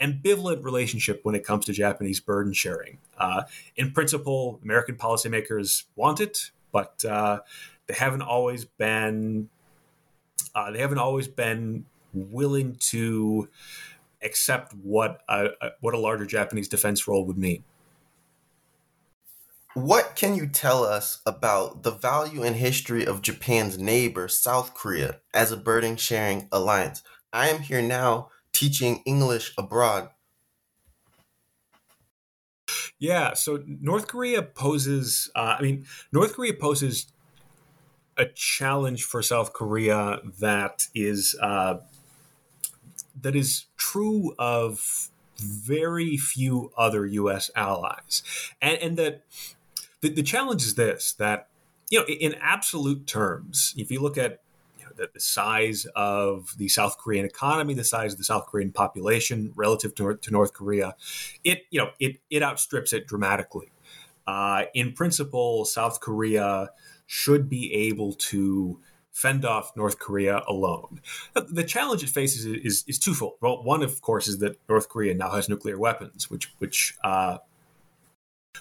ambivalent 0.00 0.62
relationship 0.62 1.20
when 1.22 1.34
it 1.34 1.44
comes 1.44 1.64
to 1.66 1.72
Japanese 1.72 2.20
burden 2.20 2.52
sharing. 2.52 2.98
Uh, 3.18 3.42
in 3.76 3.92
principle, 3.92 4.60
American 4.62 4.96
policymakers 4.96 5.84
want 5.94 6.20
it, 6.20 6.50
but 6.72 7.04
uh, 7.04 7.40
they 7.86 7.94
haven't 7.94 8.22
always 8.22 8.64
been 8.64 9.48
uh, 10.54 10.70
they 10.70 10.78
haven't 10.78 10.98
always 10.98 11.28
been 11.28 11.84
willing 12.12 12.76
to 12.76 13.48
accept 14.22 14.72
what 14.74 15.20
a, 15.28 15.48
what 15.80 15.94
a 15.94 15.98
larger 15.98 16.26
Japanese 16.26 16.68
defense 16.68 17.06
role 17.06 17.26
would 17.26 17.38
mean. 17.38 17.62
What 19.74 20.16
can 20.16 20.34
you 20.34 20.46
tell 20.46 20.84
us 20.84 21.20
about 21.26 21.82
the 21.82 21.90
value 21.90 22.42
and 22.42 22.56
history 22.56 23.06
of 23.06 23.20
Japan's 23.20 23.78
neighbor, 23.78 24.26
South 24.26 24.72
Korea, 24.72 25.20
as 25.34 25.52
a 25.52 25.56
burden 25.56 25.96
sharing 25.96 26.48
alliance? 26.50 27.02
I 27.30 27.50
am 27.50 27.60
here 27.60 27.82
now 27.82 28.30
teaching 28.54 29.02
English 29.04 29.52
abroad. 29.58 30.08
Yeah, 32.98 33.34
so 33.34 33.62
North 33.66 34.06
Korea 34.06 34.40
poses, 34.40 35.30
uh, 35.36 35.56
I 35.58 35.62
mean, 35.62 35.84
North 36.10 36.32
Korea 36.32 36.54
poses 36.54 37.12
a 38.16 38.26
challenge 38.26 39.04
for 39.04 39.22
South 39.22 39.52
Korea 39.52 40.20
that 40.40 40.88
is 40.94 41.36
uh, 41.40 41.78
that 43.20 43.36
is 43.36 43.66
true 43.76 44.34
of 44.38 45.08
very 45.38 46.16
few 46.16 46.72
other 46.76 47.06
U.S. 47.06 47.50
allies, 47.54 48.22
and, 48.62 48.78
and 48.78 48.96
that 48.96 49.22
the, 50.00 50.08
the 50.08 50.22
challenge 50.22 50.62
is 50.62 50.74
this: 50.74 51.12
that 51.14 51.48
you 51.90 52.00
know, 52.00 52.06
in 52.06 52.34
absolute 52.40 53.06
terms, 53.06 53.74
if 53.76 53.90
you 53.90 54.00
look 54.00 54.18
at 54.18 54.40
the, 54.96 55.08
size 55.20 55.86
of 55.94 56.54
the 56.56 56.68
South 56.68 56.98
Korean 56.98 57.24
economy, 57.24 57.74
the 57.74 57.84
size 57.84 58.12
of 58.12 58.18
the 58.18 58.24
South 58.24 58.46
Korean 58.46 58.72
population 58.72 59.52
relative 59.54 59.94
to, 59.96 60.16
to 60.16 60.30
North 60.30 60.52
Korea, 60.52 60.96
it 61.44 61.66
you 61.70 61.80
know 61.80 61.90
it 61.98 62.18
it 62.30 62.42
outstrips 62.42 62.92
it 62.92 63.06
dramatically. 63.06 63.70
Uh, 64.26 64.64
in 64.74 64.92
principle, 64.92 65.64
South 65.64 66.00
Korea 66.00 66.70
should 67.06 67.48
be 67.48 67.72
able 67.72 68.12
to 68.12 68.80
fend 69.16 69.46
off 69.46 69.74
North 69.76 69.98
Korea 69.98 70.42
alone. 70.46 71.00
The 71.34 71.64
challenge 71.64 72.02
it 72.02 72.10
faces 72.10 72.44
is, 72.44 72.54
is, 72.64 72.84
is, 72.86 72.98
twofold. 72.98 73.34
Well, 73.40 73.62
one, 73.62 73.82
of 73.82 74.02
course, 74.02 74.28
is 74.28 74.38
that 74.38 74.58
North 74.68 74.90
Korea 74.90 75.14
now 75.14 75.30
has 75.30 75.48
nuclear 75.48 75.78
weapons, 75.78 76.30
which 76.30 76.52
which 76.58 76.96
uh, 77.02 77.38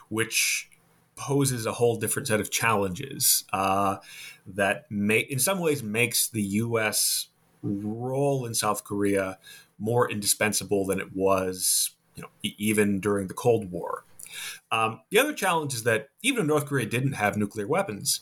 which 0.07 0.69
poses 1.15 1.65
a 1.65 1.73
whole 1.73 1.97
different 1.97 2.27
set 2.27 2.39
of 2.39 2.51
challenges 2.51 3.43
uh, 3.51 3.97
that 4.45 4.89
may, 4.89 5.19
in 5.19 5.39
some 5.39 5.59
ways, 5.59 5.83
makes 5.83 6.29
the 6.29 6.41
U.S. 6.41 7.27
role 7.61 8.45
in 8.45 8.53
South 8.53 8.83
Korea 8.83 9.37
more 9.77 10.09
indispensable 10.09 10.85
than 10.85 10.99
it 10.99 11.15
was, 11.15 11.91
you 12.15 12.23
know, 12.23 12.29
even 12.43 12.99
during 12.99 13.27
the 13.27 13.33
Cold 13.33 13.71
War. 13.71 14.05
Um, 14.71 15.01
the 15.09 15.19
other 15.19 15.33
challenge 15.33 15.73
is 15.73 15.83
that 15.83 16.09
even 16.21 16.41
if 16.41 16.47
North 16.47 16.65
Korea 16.65 16.85
didn't 16.85 17.13
have 17.13 17.37
nuclear 17.37 17.67
weapons, 17.67 18.21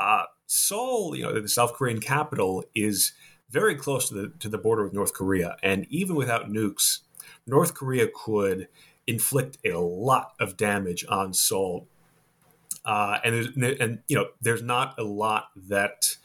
uh, 0.00 0.24
Seoul, 0.46 1.14
you 1.14 1.22
know, 1.22 1.40
the 1.40 1.48
South 1.48 1.74
Korean 1.74 2.00
capital, 2.00 2.64
is 2.74 3.12
very 3.50 3.74
close 3.74 4.08
to 4.08 4.14
the 4.14 4.32
to 4.40 4.48
the 4.48 4.58
border 4.58 4.82
with 4.82 4.92
North 4.92 5.14
Korea, 5.14 5.56
and 5.62 5.86
even 5.90 6.16
without 6.16 6.48
nukes, 6.48 7.00
North 7.46 7.74
Korea 7.74 8.08
could 8.12 8.68
inflict 9.06 9.58
a 9.64 9.78
lot 9.78 10.32
of 10.40 10.56
damage 10.56 11.04
on 11.08 11.34
Seoul 11.34 11.88
uh, 12.84 13.18
and 13.24 13.34
and 13.80 13.98
you 14.08 14.16
know 14.16 14.26
there's 14.40 14.62
not 14.62 14.98
a 14.98 15.04
lot 15.04 15.48
that 15.56 16.16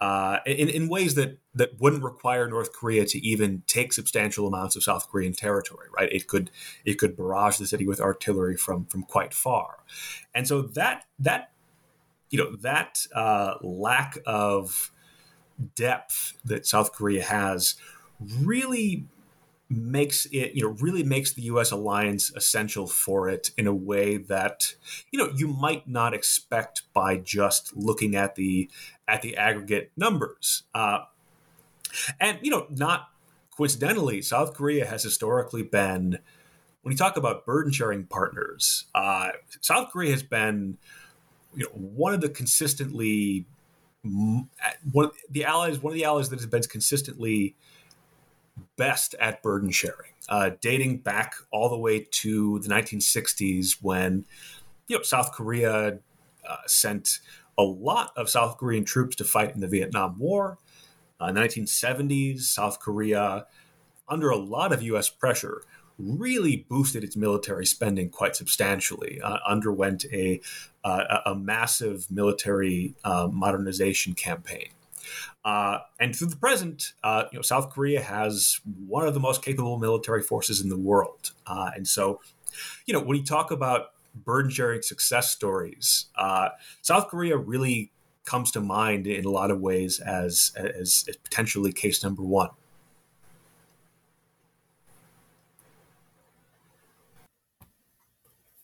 uh, 0.00 0.38
in, 0.44 0.68
in 0.68 0.88
ways 0.88 1.14
that 1.14 1.38
that 1.54 1.80
wouldn't 1.80 2.02
require 2.02 2.48
North 2.48 2.72
Korea 2.72 3.06
to 3.06 3.18
even 3.24 3.62
take 3.66 3.92
substantial 3.92 4.48
amounts 4.48 4.74
of 4.74 4.82
South 4.82 5.08
Korean 5.08 5.32
territory. 5.32 5.86
Right? 5.96 6.12
It 6.12 6.26
could 6.26 6.50
it 6.84 6.94
could 6.94 7.16
barrage 7.16 7.58
the 7.58 7.66
city 7.66 7.86
with 7.86 8.00
artillery 8.00 8.56
from 8.56 8.86
from 8.86 9.04
quite 9.04 9.32
far, 9.32 9.84
and 10.34 10.46
so 10.48 10.62
that 10.62 11.04
that 11.18 11.51
you 12.32 12.38
know 12.38 12.56
that 12.56 13.06
uh, 13.14 13.54
lack 13.62 14.18
of 14.26 14.90
depth 15.76 16.32
that 16.44 16.66
South 16.66 16.92
Korea 16.92 17.22
has 17.22 17.76
really 18.40 19.06
makes 19.68 20.26
it 20.26 20.54
you 20.54 20.62
know 20.62 20.76
really 20.80 21.02
makes 21.02 21.32
the 21.32 21.42
US 21.42 21.70
alliance 21.70 22.32
essential 22.34 22.86
for 22.86 23.28
it 23.28 23.50
in 23.56 23.66
a 23.66 23.74
way 23.74 24.16
that 24.16 24.74
you 25.12 25.18
know 25.18 25.30
you 25.36 25.46
might 25.46 25.86
not 25.86 26.14
expect 26.14 26.82
by 26.94 27.16
just 27.16 27.76
looking 27.76 28.16
at 28.16 28.34
the 28.34 28.70
at 29.06 29.22
the 29.22 29.36
aggregate 29.36 29.92
numbers. 29.96 30.64
Uh, 30.74 31.00
and 32.18 32.38
you 32.42 32.50
know 32.50 32.66
not 32.70 33.10
coincidentally 33.54 34.22
South 34.22 34.54
Korea 34.54 34.86
has 34.86 35.02
historically 35.02 35.62
been 35.62 36.18
when 36.80 36.92
you 36.92 36.98
talk 36.98 37.18
about 37.18 37.44
burden 37.44 37.70
sharing 37.70 38.04
partners 38.04 38.86
uh, 38.94 39.32
South 39.60 39.90
Korea 39.90 40.12
has 40.12 40.22
been 40.22 40.78
you 41.54 41.64
know 41.64 41.70
one 41.70 42.14
of 42.14 42.20
the 42.20 42.28
consistently 42.28 43.46
one 44.04 45.06
of 45.06 45.12
the 45.30 45.44
allies 45.44 45.80
one 45.80 45.92
of 45.92 45.94
the 45.94 46.04
allies 46.04 46.28
that 46.30 46.38
has 46.38 46.46
been 46.46 46.62
consistently 46.62 47.54
best 48.76 49.14
at 49.20 49.42
burden 49.42 49.70
sharing, 49.70 50.12
uh, 50.28 50.50
dating 50.60 50.98
back 50.98 51.34
all 51.50 51.68
the 51.68 51.78
way 51.78 52.06
to 52.10 52.58
the 52.60 52.68
1960s 52.68 53.78
when 53.80 54.24
you 54.88 54.96
know 54.96 55.02
South 55.02 55.32
Korea 55.32 55.98
uh, 56.48 56.56
sent 56.66 57.20
a 57.58 57.62
lot 57.62 58.12
of 58.16 58.30
South 58.30 58.58
Korean 58.58 58.84
troops 58.84 59.16
to 59.16 59.24
fight 59.24 59.54
in 59.54 59.60
the 59.60 59.68
Vietnam 59.68 60.18
War. 60.18 60.58
Uh, 61.20 61.26
1970s, 61.26 62.40
South 62.40 62.80
Korea, 62.80 63.46
under 64.08 64.30
a 64.30 64.36
lot 64.36 64.72
of 64.72 64.82
U.S. 64.82 65.08
pressure, 65.08 65.62
really 66.02 66.66
boosted 66.68 67.04
its 67.04 67.16
military 67.16 67.66
spending 67.66 68.08
quite 68.08 68.36
substantially. 68.36 69.20
Uh, 69.22 69.38
underwent 69.46 70.04
a 70.12 70.40
uh, 70.84 71.20
a 71.26 71.34
massive 71.34 72.10
military 72.10 72.94
uh, 73.04 73.28
modernization 73.30 74.14
campaign. 74.14 74.68
Uh, 75.44 75.78
and 76.00 76.14
through 76.14 76.28
the 76.28 76.36
present, 76.36 76.92
uh, 77.04 77.24
you 77.30 77.38
know, 77.38 77.42
South 77.42 77.70
Korea 77.70 78.00
has 78.02 78.60
one 78.86 79.06
of 79.06 79.14
the 79.14 79.20
most 79.20 79.42
capable 79.42 79.78
military 79.78 80.22
forces 80.22 80.60
in 80.60 80.68
the 80.68 80.78
world. 80.78 81.32
Uh, 81.46 81.70
and 81.74 81.86
so, 81.86 82.20
you 82.86 82.94
know, 82.94 83.00
when 83.00 83.16
you 83.16 83.24
talk 83.24 83.50
about 83.50 83.92
burden 84.14 84.50
sharing 84.50 84.82
success 84.82 85.30
stories, 85.30 86.06
South 86.82 87.08
Korea 87.08 87.36
really 87.36 87.90
comes 88.24 88.50
to 88.52 88.60
mind 88.60 89.06
in 89.06 89.24
a 89.24 89.30
lot 89.30 89.50
of 89.50 89.60
ways 89.60 89.98
as, 90.00 90.52
as, 90.56 91.04
as 91.08 91.16
potentially 91.24 91.72
case 91.72 92.02
number 92.04 92.22
one. 92.22 92.50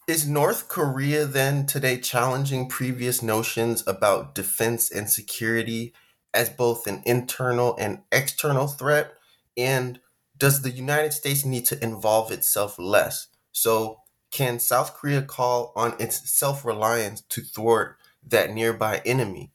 Is 0.08 0.26
North 0.26 0.68
Korea 0.68 1.26
then 1.26 1.66
today 1.66 2.00
challenging 2.00 2.66
previous 2.66 3.22
notions 3.22 3.86
about 3.86 4.34
defense 4.34 4.90
and 4.90 5.10
security 5.10 5.92
as 6.32 6.48
both 6.48 6.86
an 6.86 7.02
internal 7.04 7.76
and 7.78 8.00
external 8.10 8.68
threat? 8.68 9.12
And 9.54 10.00
does 10.38 10.62
the 10.62 10.70
United 10.70 11.12
States 11.12 11.44
need 11.44 11.66
to 11.66 11.84
involve 11.84 12.32
itself 12.32 12.78
less? 12.78 13.26
So, 13.52 14.00
can 14.30 14.58
South 14.60 14.94
Korea 14.94 15.20
call 15.20 15.74
on 15.76 15.94
its 16.00 16.34
self 16.34 16.64
reliance 16.64 17.20
to 17.28 17.42
thwart 17.42 17.98
that 18.26 18.50
nearby 18.50 19.02
enemy? 19.04 19.52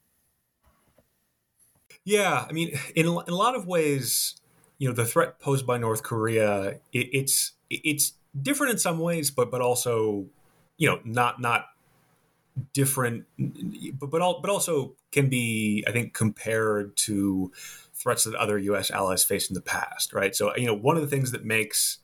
Yeah, 2.05 2.45
I 2.47 2.53
mean, 2.53 2.77
in, 2.93 3.07
in 3.07 3.33
a 3.33 3.35
lot 3.35 3.55
of 3.55 3.65
ways, 3.65 4.35
you 4.77 4.87
know, 4.87 4.93
the 4.93 5.05
threat 5.05 5.39
posed 5.39 5.65
by 5.65 5.79
North 5.79 6.03
Korea, 6.03 6.79
it, 6.93 7.09
it's 7.11 7.53
it's 7.71 8.13
different 8.39 8.73
in 8.73 8.77
some 8.77 8.99
ways, 8.99 9.31
but 9.31 9.49
but 9.49 9.61
also, 9.61 10.27
you 10.77 10.89
know, 10.89 10.99
not 11.03 11.39
not 11.39 11.65
different, 12.73 13.25
but 13.99 14.09
but 14.09 14.21
all, 14.21 14.41
but 14.41 14.49
also 14.49 14.93
can 15.11 15.29
be, 15.29 15.83
I 15.87 15.91
think, 15.91 16.13
compared 16.13 16.95
to 16.97 17.51
threats 17.93 18.25
that 18.25 18.35
other 18.35 18.57
U.S. 18.57 18.91
allies 18.91 19.23
faced 19.23 19.49
in 19.49 19.53
the 19.53 19.61
past, 19.61 20.13
right? 20.13 20.35
So, 20.35 20.55
you 20.55 20.65
know, 20.65 20.73
one 20.73 20.95
of 20.95 21.01
the 21.01 21.07
things 21.07 21.31
that 21.31 21.45
makes 21.45 21.99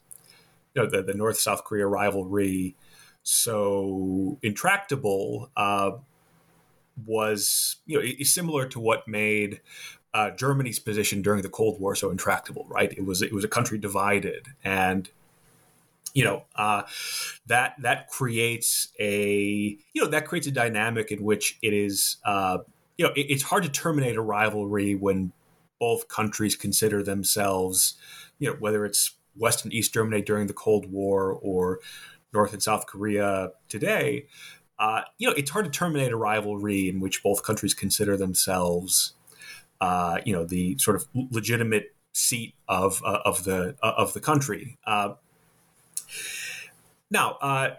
you 0.73 0.83
know 0.83 0.89
the, 0.89 1.01
the 1.01 1.13
North 1.13 1.39
South 1.39 1.63
Korea 1.63 1.87
rivalry 1.87 2.75
so 3.23 4.39
intractable 4.41 5.49
uh, 5.57 5.91
was 7.05 7.77
you 7.85 7.97
know 7.97 8.03
is 8.03 8.33
similar 8.33 8.67
to 8.67 8.79
what 8.79 9.07
made 9.07 9.61
uh, 10.13 10.31
Germany's 10.31 10.79
position 10.79 11.21
during 11.21 11.41
the 11.41 11.49
Cold 11.49 11.79
War 11.79 11.95
so 11.95 12.09
intractable, 12.09 12.65
right? 12.69 12.91
It 12.91 13.05
was 13.05 13.21
it 13.21 13.33
was 13.33 13.43
a 13.43 13.49
country 13.49 13.77
divided, 13.77 14.47
and 14.63 15.09
you 16.13 16.23
know 16.23 16.43
uh, 16.55 16.83
that 17.47 17.75
that 17.81 18.07
creates 18.07 18.89
a 18.99 19.77
you 19.93 20.03
know 20.03 20.07
that 20.07 20.25
creates 20.25 20.47
a 20.47 20.51
dynamic 20.51 21.11
in 21.11 21.23
which 21.23 21.57
it 21.61 21.73
is 21.73 22.17
uh, 22.25 22.57
you 22.97 23.05
know 23.05 23.11
it, 23.15 23.27
it's 23.29 23.43
hard 23.43 23.63
to 23.63 23.69
terminate 23.69 24.15
a 24.15 24.21
rivalry 24.21 24.95
when 24.95 25.31
both 25.79 26.07
countries 26.07 26.55
consider 26.55 27.03
themselves 27.03 27.95
you 28.39 28.49
know 28.49 28.55
whether 28.59 28.85
it's 28.85 29.15
West 29.35 29.63
and 29.63 29.73
East 29.73 29.93
Germany 29.93 30.21
during 30.21 30.47
the 30.47 30.53
Cold 30.53 30.91
War 30.91 31.39
or 31.41 31.79
North 32.33 32.53
and 32.53 32.61
South 32.61 32.85
Korea 32.85 33.51
today. 33.67 34.25
Uh, 34.77 35.01
you 35.17 35.27
know, 35.27 35.33
it's 35.35 35.49
hard 35.49 35.65
to 35.65 35.71
terminate 35.71 36.11
a 36.11 36.15
rivalry 36.15 36.87
in 36.87 36.99
which 36.99 37.21
both 37.23 37.43
countries 37.43 37.73
consider 37.73 38.15
themselves, 38.15 39.13
uh, 39.81 40.19
you 40.25 40.31
know, 40.31 40.45
the 40.45 40.77
sort 40.77 40.95
of 40.95 41.05
legitimate 41.31 41.93
seat 42.13 42.53
of 42.67 43.01
uh, 43.05 43.19
of 43.25 43.43
the 43.43 43.75
uh, 43.83 43.93
of 43.97 44.13
the 44.13 44.21
country. 44.21 44.77
Uh, 46.09 46.69
now, 47.11 47.37
uh, 47.41 47.69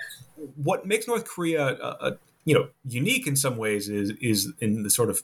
what 0.56 0.86
makes 0.86 1.06
North 1.06 1.24
Korea, 1.24 2.16
you 2.44 2.54
know, 2.54 2.68
unique 2.84 3.26
in 3.26 3.36
some 3.36 3.56
ways 3.56 3.88
is 3.88 4.10
is 4.20 4.52
in 4.60 4.82
the 4.82 4.90
sort 4.90 5.10
of 5.10 5.22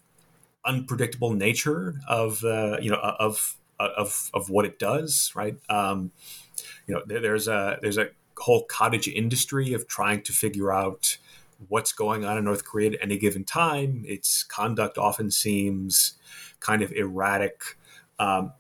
unpredictable 0.65 1.33
nature 1.33 2.01
of 2.09 2.43
you 2.43 2.91
know 2.91 2.99
of 3.01 3.57
of 3.81 4.31
of 4.35 4.51
what 4.51 4.65
it 4.65 4.79
does, 4.79 5.33
right? 5.35 5.57
Um, 5.69 6.13
you 6.87 6.95
know, 6.95 7.03
there, 7.07 7.21
there's 7.21 7.49
a 7.49 7.79
there's 7.83 7.99
a 7.99 8.09
whole 8.39 8.65
cottage 8.65 9.09
industry 9.09 9.73
of 9.73 9.89
trying 9.89 10.23
to 10.23 10.33
figure 10.33 10.73
out 10.73 11.19
what's 11.69 11.93
going 11.93 12.25
on 12.25 12.37
in 12.37 12.45
North 12.45 12.65
Korea 12.65 12.93
at 12.93 12.99
any 13.01 13.17
given 13.17 13.45
time. 13.45 14.05
Its 14.07 14.43
conduct 14.43 14.99
often 14.99 15.31
seems 15.31 16.15
kind 16.61 16.83
of 16.83 16.93
erratic. 16.93 17.77
Um, 18.19 18.53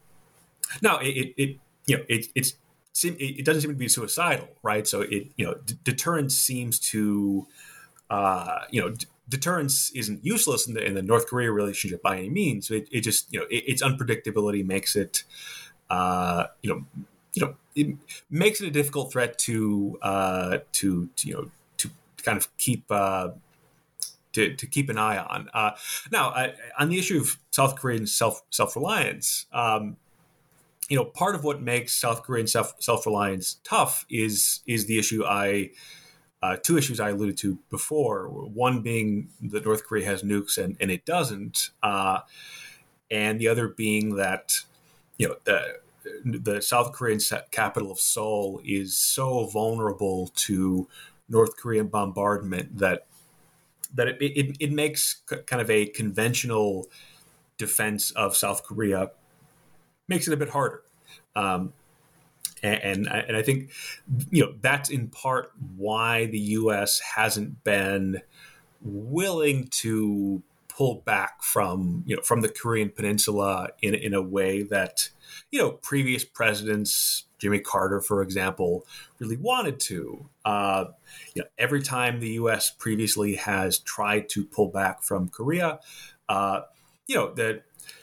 now, 0.82 0.98
it, 0.98 1.34
it, 1.36 1.56
you 1.86 1.98
know 1.98 2.04
it, 2.08 2.26
it's 2.34 2.54
it 3.04 3.44
doesn't 3.44 3.62
seem 3.62 3.70
to 3.70 3.76
be 3.76 3.88
suicidal, 3.88 4.48
right? 4.62 4.86
So 4.86 5.02
it 5.02 5.28
you 5.36 5.46
know 5.46 5.54
d- 5.64 5.78
deterrence 5.84 6.36
seems 6.36 6.78
to 6.90 7.46
uh, 8.10 8.60
you 8.70 8.80
know 8.80 8.90
d- 8.90 9.06
deterrence 9.28 9.90
isn't 9.90 10.24
useless 10.24 10.66
in 10.66 10.74
the 10.74 10.84
in 10.84 10.94
the 10.94 11.02
North 11.02 11.26
Korea 11.26 11.52
relationship 11.52 12.02
by 12.02 12.18
any 12.18 12.30
means. 12.30 12.70
It, 12.70 12.88
it 12.90 13.00
just 13.02 13.32
you 13.32 13.40
know 13.40 13.46
it, 13.50 13.64
its 13.66 13.82
unpredictability 13.82 14.64
makes 14.64 14.96
it 14.96 15.24
uh, 15.90 16.46
you 16.62 16.70
know 16.70 16.84
you 17.34 17.42
know 17.46 17.54
it 17.74 17.96
makes 18.30 18.60
it 18.60 18.68
a 18.68 18.70
difficult 18.70 19.12
threat 19.12 19.38
to 19.40 19.98
uh, 20.02 20.58
to, 20.72 21.08
to 21.16 21.28
you 21.28 21.34
know 21.34 21.50
to 21.78 21.90
kind 22.22 22.38
of 22.38 22.56
keep. 22.58 22.84
Uh, 22.90 23.30
to, 24.32 24.54
to 24.54 24.66
keep 24.66 24.90
an 24.90 24.98
eye 24.98 25.16
on. 25.16 25.48
Uh, 25.54 25.70
now, 26.12 26.52
on 26.78 26.90
the 26.90 26.98
issue 26.98 27.18
of 27.18 27.38
South 27.50 27.74
Korean 27.76 28.06
self 28.06 28.42
self 28.50 28.76
reliance, 28.76 29.46
um, 29.50 29.96
you 30.88 30.96
know, 30.96 31.04
part 31.04 31.34
of 31.34 31.44
what 31.44 31.60
makes 31.60 31.94
South 31.94 32.22
Korean 32.22 32.46
self 32.46 32.74
self 32.80 33.06
reliance 33.06 33.60
tough 33.64 34.06
is 34.08 34.60
is 34.66 34.86
the 34.86 34.98
issue 34.98 35.24
I 35.24 35.70
uh, 36.42 36.56
two 36.56 36.76
issues 36.76 37.00
I 37.00 37.10
alluded 37.10 37.36
to 37.38 37.58
before. 37.70 38.28
One 38.28 38.82
being 38.82 39.30
that 39.40 39.64
North 39.64 39.84
Korea 39.84 40.06
has 40.06 40.22
nukes 40.22 40.58
and, 40.58 40.76
and 40.80 40.90
it 40.90 41.04
doesn't, 41.04 41.70
uh, 41.82 42.20
and 43.10 43.40
the 43.40 43.48
other 43.48 43.68
being 43.68 44.16
that 44.16 44.52
you 45.18 45.28
know 45.28 45.36
the 45.44 45.80
the 46.24 46.62
South 46.62 46.92
Korean 46.92 47.18
capital 47.50 47.90
of 47.90 47.98
Seoul 47.98 48.60
is 48.64 48.96
so 48.96 49.46
vulnerable 49.46 50.30
to 50.36 50.88
North 51.28 51.56
Korean 51.56 51.88
bombardment 51.88 52.78
that 52.78 53.06
that 53.94 54.08
it, 54.08 54.16
it, 54.20 54.56
it 54.60 54.72
makes 54.72 55.22
kind 55.46 55.62
of 55.62 55.70
a 55.70 55.86
conventional 55.86 56.86
defense 57.58 58.10
of 58.12 58.36
South 58.36 58.62
Korea 58.62 59.10
makes 60.08 60.28
it 60.28 60.32
a 60.32 60.36
bit 60.36 60.50
harder. 60.50 60.82
Um, 61.34 61.72
and, 62.62 62.82
and 62.82 63.06
and 63.08 63.36
I 63.36 63.42
think 63.42 63.70
you 64.30 64.44
know 64.44 64.54
that's 64.60 64.90
in 64.90 65.08
part 65.08 65.52
why 65.76 66.26
the 66.26 66.38
U.S. 66.38 67.00
hasn't 67.00 67.62
been 67.64 68.22
willing 68.80 69.68
to 69.68 70.42
pull 70.68 71.02
back 71.06 71.42
from 71.42 72.02
you 72.06 72.16
know 72.16 72.22
from 72.22 72.40
the 72.40 72.48
Korean 72.48 72.90
Peninsula 72.90 73.68
in 73.82 73.94
in 73.94 74.14
a 74.14 74.22
way 74.22 74.62
that 74.62 75.10
you 75.50 75.58
know 75.58 75.72
previous 75.72 76.24
presidents, 76.24 77.24
Jimmy 77.38 77.60
Carter, 77.60 78.00
for 78.00 78.22
example, 78.22 78.86
really 79.18 79.36
wanted 79.36 79.80
to. 79.80 80.28
Uh, 80.44 80.86
you 81.34 81.42
know, 81.42 81.48
every 81.58 81.82
time 81.82 82.20
the 82.20 82.30
U.S. 82.30 82.70
previously 82.70 83.36
has 83.36 83.78
tried 83.78 84.28
to 84.30 84.44
pull 84.44 84.68
back 84.68 85.02
from 85.02 85.28
Korea, 85.28 85.80
uh, 86.28 86.62
you 87.06 87.16
know 87.16 87.32
that 87.34 87.62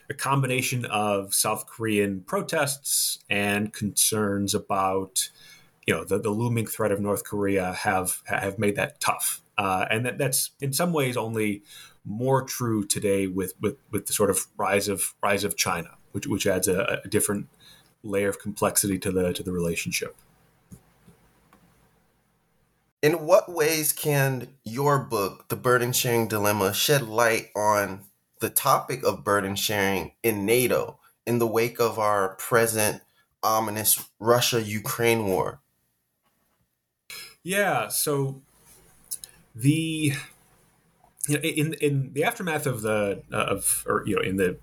a 0.09 0.13
combination 0.13 0.85
of 0.85 1.33
South 1.33 1.67
Korean 1.67 2.21
protests 2.21 3.19
and 3.29 3.73
concerns 3.73 4.53
about 4.53 5.29
you 5.85 5.93
know 5.93 6.03
the, 6.03 6.19
the 6.19 6.29
looming 6.29 6.65
threat 6.65 6.91
of 6.91 6.99
North 6.99 7.23
Korea 7.23 7.73
have 7.73 8.21
have 8.25 8.57
made 8.57 8.75
that 8.75 8.99
tough, 8.99 9.41
uh, 9.57 9.85
and 9.89 10.05
that, 10.05 10.17
that's 10.17 10.51
in 10.61 10.73
some 10.73 10.93
ways 10.93 11.17
only 11.17 11.63
more 12.05 12.41
true 12.41 12.85
today 12.85 13.27
with, 13.27 13.53
with 13.61 13.77
with 13.91 14.07
the 14.07 14.13
sort 14.13 14.29
of 14.29 14.47
rise 14.57 14.87
of 14.87 15.13
rise 15.21 15.43
of 15.43 15.55
China, 15.55 15.91
which 16.11 16.27
which 16.27 16.47
adds 16.47 16.67
a, 16.67 17.01
a 17.03 17.07
different 17.07 17.47
layer 18.03 18.29
of 18.29 18.39
complexity 18.39 18.97
to 18.99 19.11
the 19.11 19.33
to 19.33 19.43
the 19.43 19.51
relationship. 19.51 20.15
In 23.01 23.25
what 23.25 23.51
ways 23.51 23.91
can 23.91 24.47
your 24.63 24.97
book, 24.97 25.49
The 25.49 25.57
Burden 25.57 25.91
Sharing 25.91 26.29
Dilemma, 26.29 26.73
shed 26.73 27.01
light 27.01 27.49
on 27.53 28.05
the 28.43 28.49
topic 28.49 29.03
of 29.05 29.23
burden 29.23 29.55
sharing 29.55 30.11
in 30.21 30.45
NATO 30.45 30.99
in 31.25 31.39
the 31.39 31.47
wake 31.47 31.79
of 31.79 31.97
our 31.97 32.35
present 32.35 33.01
ominous 33.41 34.09
Russia 34.19 34.61
Ukraine 34.61 35.25
war? 35.25 35.61
Yeah, 37.41 37.87
so 37.87 38.41
the 39.55 40.11
in 41.29 41.73
in 41.75 42.11
the 42.11 42.25
aftermath 42.25 42.65
of 42.65 42.81
the 42.81 43.23
uh, 43.31 43.37
of 43.37 43.85
or 43.87 44.03
you 44.05 44.17
know 44.17 44.21
in 44.21 44.35
the 44.35 44.57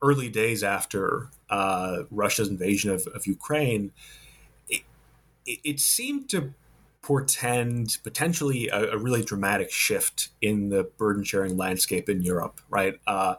early 0.00 0.28
days 0.28 0.62
after 0.62 1.28
uh, 1.50 2.04
Russia's 2.12 2.48
invasion 2.48 2.92
of, 2.92 3.08
of 3.08 3.26
Ukraine, 3.26 3.90
it, 4.68 4.82
it, 5.44 5.80
seemed 5.80 6.28
to 6.30 6.54
portend 7.02 7.98
potentially 8.02 8.68
a, 8.68 8.92
a, 8.92 8.98
really 8.98 9.22
dramatic 9.22 9.70
shift 9.70 10.28
in 10.42 10.68
the 10.68 10.84
burden 10.98 11.22
sharing 11.22 11.56
landscape 11.56 12.08
in 12.08 12.22
Europe, 12.22 12.60
right? 12.68 12.94
Uh, 13.06 13.36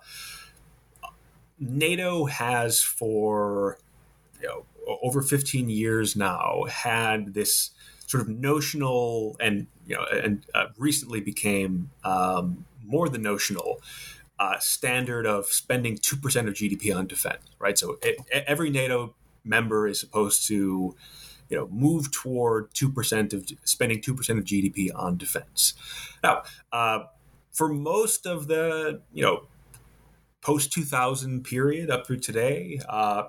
NATO 1.59 2.25
has 2.25 2.81
for 2.81 3.77
you 4.41 4.47
know, 4.47 4.65
over 5.03 5.21
15 5.21 5.69
years 5.69 6.15
now 6.15 6.63
had 6.69 7.33
this 7.33 7.71
sort 8.07 8.23
of 8.23 8.29
notional 8.29 9.35
and 9.39 9.67
you 9.85 9.95
know 9.95 10.03
and 10.11 10.43
uh, 10.55 10.67
recently 10.77 11.19
became 11.19 11.91
um, 12.03 12.65
more 12.85 13.07
than 13.07 13.21
notional 13.21 13.81
uh, 14.39 14.57
standard 14.59 15.27
of 15.27 15.47
spending 15.47 15.97
2% 15.97 16.47
of 16.47 16.53
GDP 16.53 16.95
on 16.95 17.05
defense, 17.07 17.43
right? 17.59 17.77
So 17.77 17.99
it, 18.01 18.17
every 18.31 18.69
NATO 18.69 19.13
member 19.43 19.85
is 19.85 19.99
supposed 19.99 20.47
to 20.47 20.95
you 21.49 21.57
know, 21.57 21.67
move 21.71 22.11
toward 22.11 22.73
two 22.73 22.91
percent 22.91 23.33
of 23.33 23.45
spending 23.63 24.01
two 24.01 24.13
percent 24.13 24.39
of 24.39 24.45
GDP 24.45 24.89
on 24.95 25.17
defense. 25.17 25.73
Now, 26.23 26.43
uh, 26.71 27.05
for 27.51 27.69
most 27.69 28.25
of 28.25 28.47
the 28.47 29.01
you 29.13 29.23
know 29.23 29.47
post 30.41 30.71
two 30.71 30.83
thousand 30.83 31.43
period 31.43 31.89
up 31.89 32.07
through 32.07 32.19
today, 32.19 32.79
uh, 32.87 33.23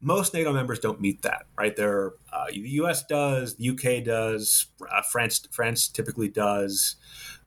most 0.00 0.34
NATO 0.34 0.52
members 0.52 0.78
don't 0.78 1.00
meet 1.00 1.22
that. 1.22 1.46
Right, 1.56 1.74
there, 1.76 2.14
uh, 2.32 2.46
the 2.50 2.58
U.S. 2.58 3.04
does, 3.04 3.56
the 3.56 3.64
U.K. 3.64 4.00
does, 4.02 4.66
uh, 4.90 5.02
France 5.02 5.46
France 5.50 5.88
typically 5.88 6.28
does. 6.28 6.96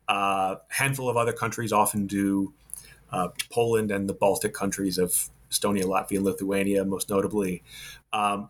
A 0.09 0.12
uh, 0.12 0.55
handful 0.67 1.09
of 1.09 1.15
other 1.15 1.33
countries 1.33 1.71
often 1.71 2.07
do. 2.07 2.53
Uh, 3.12 3.29
Poland 3.51 3.91
and 3.91 4.09
the 4.09 4.13
Baltic 4.13 4.55
countries 4.55 4.97
of 4.97 5.29
Estonia, 5.51 5.83
Latvia, 5.83 6.21
Lithuania, 6.21 6.83
most 6.83 7.12
notably. 7.12 7.62
Um, 8.12 8.49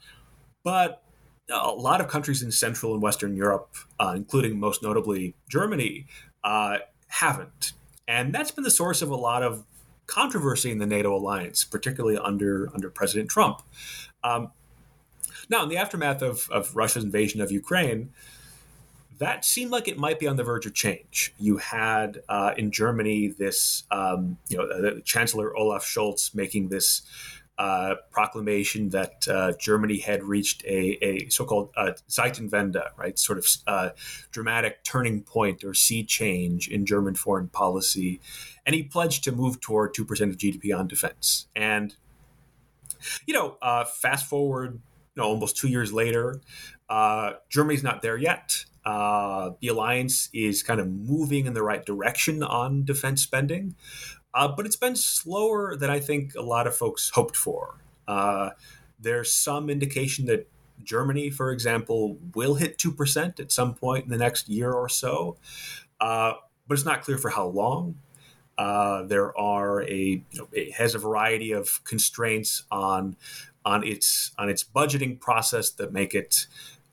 but 0.64 1.03
a 1.50 1.72
lot 1.72 2.02
of 2.02 2.08
countries 2.08 2.42
in 2.42 2.52
Central 2.52 2.94
and 2.94 3.02
Western 3.02 3.36
Europe, 3.36 3.76
uh, 4.00 4.14
including 4.16 4.60
most 4.60 4.82
notably 4.82 5.36
Germany, 5.50 6.08
uh, 6.44 6.78
haven't. 7.08 7.74
And 8.08 8.34
that's 8.34 8.52
been 8.52 8.64
the 8.64 8.72
source 8.72 9.02
of 9.02 9.10
a 9.10 9.16
lot 9.16 9.44
of 9.44 9.66
controversy 10.08 10.72
in 10.72 10.80
the 10.80 10.86
NATO 10.86 11.16
alliance, 11.16 11.64
particularly 11.64 12.18
under 12.18 12.70
under 12.74 12.90
President 12.90 13.30
Trump. 13.30 13.62
Um, 14.24 14.52
now, 15.50 15.64
in 15.64 15.70
the 15.70 15.78
aftermath 15.78 16.22
of, 16.22 16.50
of 16.52 16.76
Russia's 16.76 17.04
invasion 17.04 17.42
of 17.42 17.52
Ukraine, 17.52 18.12
that 19.20 19.46
seemed 19.46 19.72
like 19.72 19.88
it 19.88 19.98
might 19.98 20.20
be 20.20 20.28
on 20.28 20.36
the 20.36 20.44
verge 20.44 20.66
of 20.66 20.74
change. 20.74 21.34
You 21.38 21.58
had 21.58 22.22
uh, 22.30 22.54
in 22.58 22.72
Germany 22.72 23.28
this, 23.28 23.84
um, 23.92 24.38
you 24.50 24.58
know, 24.58 25.00
Chancellor 25.02 25.56
Olaf 25.56 25.86
Scholz 25.86 26.34
making 26.34 26.70
this 26.70 27.04
uh, 27.58 27.96
proclamation 28.10 28.90
that 28.90 29.28
uh, 29.28 29.54
Germany 29.60 30.00
had 30.00 30.24
reached 30.24 30.64
a, 30.66 30.98
a 31.06 31.30
so-called 31.30 31.70
uh, 31.78 31.92
Zeitenwende, 32.10 32.84
right, 32.98 33.18
sort 33.20 33.38
of 33.38 33.48
uh, 33.68 33.90
dramatic 34.32 34.84
turning 34.84 35.22
point 35.22 35.64
or 35.64 35.74
sea 35.74 36.04
change 36.04 36.68
in 36.68 36.86
German 36.86 37.14
foreign 37.14 37.48
policy, 37.48 38.20
and 38.66 38.76
he 38.76 38.82
pledged 38.84 39.24
to 39.26 39.32
move 39.32 39.60
toward 39.60 39.94
two 39.94 40.04
percent 40.06 40.32
of 40.32 40.38
GDP 40.38 40.78
on 40.78 40.88
defense. 40.88 41.48
And 41.56 41.96
you 43.28 43.34
know, 43.34 43.58
uh, 43.62 43.86
fast 43.86 44.28
forward, 44.28 44.80
you 45.16 45.22
know, 45.22 45.28
almost 45.28 45.56
two 45.56 45.68
years 45.68 45.94
later, 45.94 46.42
uh, 46.90 47.34
Germany's 47.50 47.84
not 47.84 48.02
there 48.02 48.18
yet. 48.18 48.66
the 48.84 49.68
alliance 49.70 50.30
is 50.34 50.64
kind 50.64 50.80
of 50.80 50.88
moving 50.90 51.46
in 51.46 51.54
the 51.54 51.64
right 51.64 51.86
direction 51.86 52.42
on 52.42 52.84
defense 52.84 53.22
spending. 53.22 53.76
Uh, 54.34 54.48
but 54.48 54.66
it's 54.66 54.76
been 54.76 54.96
slower 54.96 55.76
than 55.76 55.90
I 55.90 56.00
think 56.00 56.36
a 56.36 56.42
lot 56.42 56.68
of 56.68 56.76
folks 56.76 57.12
hoped 57.14 57.36
for. 57.36 57.78
Uh, 58.08 58.52
there's 59.00 59.32
some 59.34 59.70
indication 59.70 60.26
that 60.26 60.48
Germany, 60.84 61.30
for 61.30 61.52
example, 61.52 62.18
will 62.34 62.56
hit 62.56 62.78
2% 62.78 63.40
at 63.40 63.52
some 63.52 63.76
point 63.76 64.06
in 64.06 64.10
the 64.10 64.18
next 64.18 64.50
year 64.50 64.72
or 64.72 64.90
so, 64.90 65.38
uh, 66.02 66.34
but 66.68 66.74
it's 66.74 66.86
not 66.86 67.04
clear 67.04 67.18
for 67.18 67.30
how 67.30 67.48
long. 67.48 67.96
Uh, 68.58 69.04
there 69.04 69.36
are 69.38 69.82
a 69.84 69.96
you 69.96 70.24
know, 70.36 70.48
it 70.52 70.74
has 70.74 70.94
a 70.94 71.00
variety 71.00 71.52
of 71.52 71.84
constraints 71.86 72.64
on 72.70 73.16
on 73.66 73.84
its 73.84 74.32
on 74.38 74.48
its 74.48 74.64
budgeting 74.64 75.20
process 75.20 75.72
that 75.72 75.92
make 75.92 76.14
it 76.14 76.46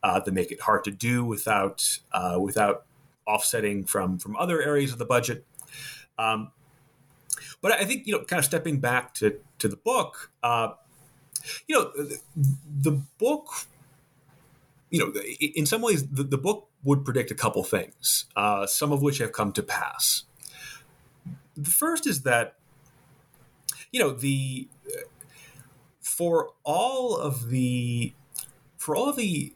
uh, 0.03 0.21
that 0.21 0.33
make 0.33 0.51
it 0.51 0.63
hard 0.63 0.85
to 0.85 0.91
do 0.91 1.23
without 1.23 1.99
uh, 2.13 2.39
without 2.41 2.87
offsetting 3.27 3.85
from 3.85 4.19
from 4.19 4.37
other 4.37 4.63
areas 4.63 4.93
of 4.93 4.99
the 4.99 5.05
budget. 5.05 5.45
Um, 6.19 6.51
but 7.61 7.73
I 7.73 7.85
think 7.85 8.07
you 8.07 8.13
know, 8.13 8.25
kind 8.25 8.39
of 8.39 8.45
stepping 8.45 8.81
back 8.81 9.15
to 9.15 9.39
to 9.59 9.69
the 9.69 9.77
book, 9.77 10.31
uh, 10.43 10.71
you 11.67 11.77
know, 11.77 11.93
the, 12.83 13.03
book, 13.19 13.47
you 14.91 14.99
know, 14.99 15.13
in 15.41 15.67
some 15.67 15.83
ways, 15.83 16.07
the, 16.07 16.23
the 16.23 16.39
book 16.39 16.69
would 16.83 17.05
predict 17.05 17.31
a 17.31 17.35
couple 17.35 17.63
things, 17.63 18.27
uh, 18.37 18.67
some 18.67 18.93
of 18.93 19.03
which 19.03 19.19
have 19.19 19.33
come 19.33 19.53
to 19.53 19.63
pass. 19.63 20.25
The 21.57 21.71
first 21.71 22.07
is 22.07 22.23
that, 22.23 22.57
you 23.93 24.01
know, 24.01 24.11
the 24.11 24.69
for 26.01 26.51
all 26.65 27.17
of 27.17 27.51
the 27.51 28.13
for 28.77 28.97
all 28.97 29.13
the 29.13 29.53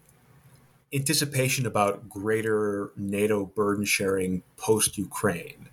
anticipation 0.93 1.67
about 1.67 2.09
greater 2.09 2.93
NATO 2.97 3.47
burden 3.47 3.85
sharing 3.85 4.43
post 4.57 4.97
Ukraine, 4.97 5.69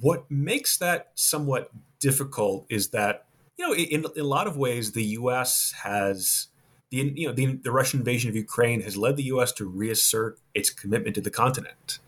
what 0.00 0.30
makes 0.30 0.76
that 0.78 1.10
somewhat 1.14 1.70
difficult 2.00 2.66
is 2.68 2.88
that 2.88 3.26
you 3.56 3.66
know 3.66 3.74
in, 3.74 4.04
in 4.14 4.20
a 4.20 4.26
lot 4.26 4.46
of 4.46 4.56
ways 4.56 4.92
the 4.92 5.04
U.S. 5.04 5.74
has 5.82 6.48
the 6.90 7.12
you 7.14 7.26
know 7.26 7.32
the, 7.32 7.46
the, 7.54 7.72
Russian 7.72 8.00
invasion 8.00 8.28
of 8.30 8.36
Ukraine 8.36 8.80
has 8.82 8.96
led 8.96 9.16
the 9.16 9.24
U.S. 9.24 9.52
to 9.52 9.66
reassert 9.66 10.38
its 10.54 10.70
commitment 10.70 11.14
to 11.14 11.20
the 11.20 11.30
continent, 11.30 11.98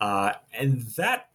uh, 0.00 0.32
and 0.52 0.82
that 0.96 1.28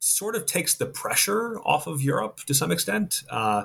sort 0.00 0.36
of 0.36 0.46
takes 0.46 0.74
the 0.74 0.86
pressure 0.86 1.58
off 1.60 1.86
of 1.86 2.00
Europe 2.02 2.40
to 2.46 2.54
some 2.54 2.70
extent. 2.70 3.22
Uh, 3.30 3.64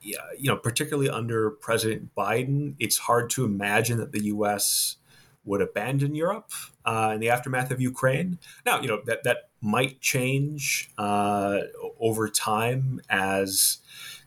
you 0.00 0.50
know, 0.50 0.56
particularly 0.56 1.08
under 1.08 1.50
President 1.50 2.14
Biden, 2.14 2.74
it's 2.78 2.98
hard 2.98 3.30
to 3.30 3.44
imagine 3.46 3.96
that 3.98 4.12
the 4.12 4.24
U.S. 4.24 4.96
would 5.44 5.60
abandon 5.60 6.14
Europe 6.14 6.50
uh, 6.84 7.12
in 7.14 7.20
the 7.20 7.28
aftermath 7.28 7.70
of 7.70 7.80
Ukraine. 7.80 8.38
Now, 8.64 8.80
you 8.80 8.88
know 8.88 9.00
that 9.04 9.24
that 9.24 9.48
might 9.60 10.00
change 10.00 10.90
uh, 10.98 11.60
over 12.00 12.28
time 12.28 13.00
as 13.08 13.78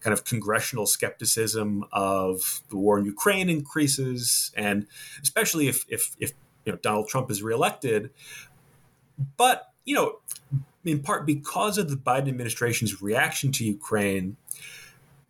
kind 0.02 0.14
of 0.14 0.24
congressional 0.24 0.86
skepticism 0.86 1.86
of 1.92 2.62
the 2.70 2.78
war 2.78 3.00
in 3.00 3.06
Ukraine 3.06 3.50
increases, 3.50 4.52
and 4.56 4.88
especially 5.22 5.68
if 5.68 5.86
if, 5.90 6.16
if 6.20 6.34
you 6.66 6.72
know 6.74 6.80
Donald 6.82 7.08
Trump 7.08 7.32
is 7.32 7.42
reelected. 7.42 8.12
But 9.38 9.72
you 9.86 9.96
know, 9.96 10.20
in 10.86 11.02
part 11.02 11.26
because 11.26 11.78
of 11.78 11.90
the 11.90 11.96
Biden 11.96 12.28
administration's 12.28 13.02
reaction 13.02 13.52
to 13.54 13.66
Ukraine, 13.66 14.38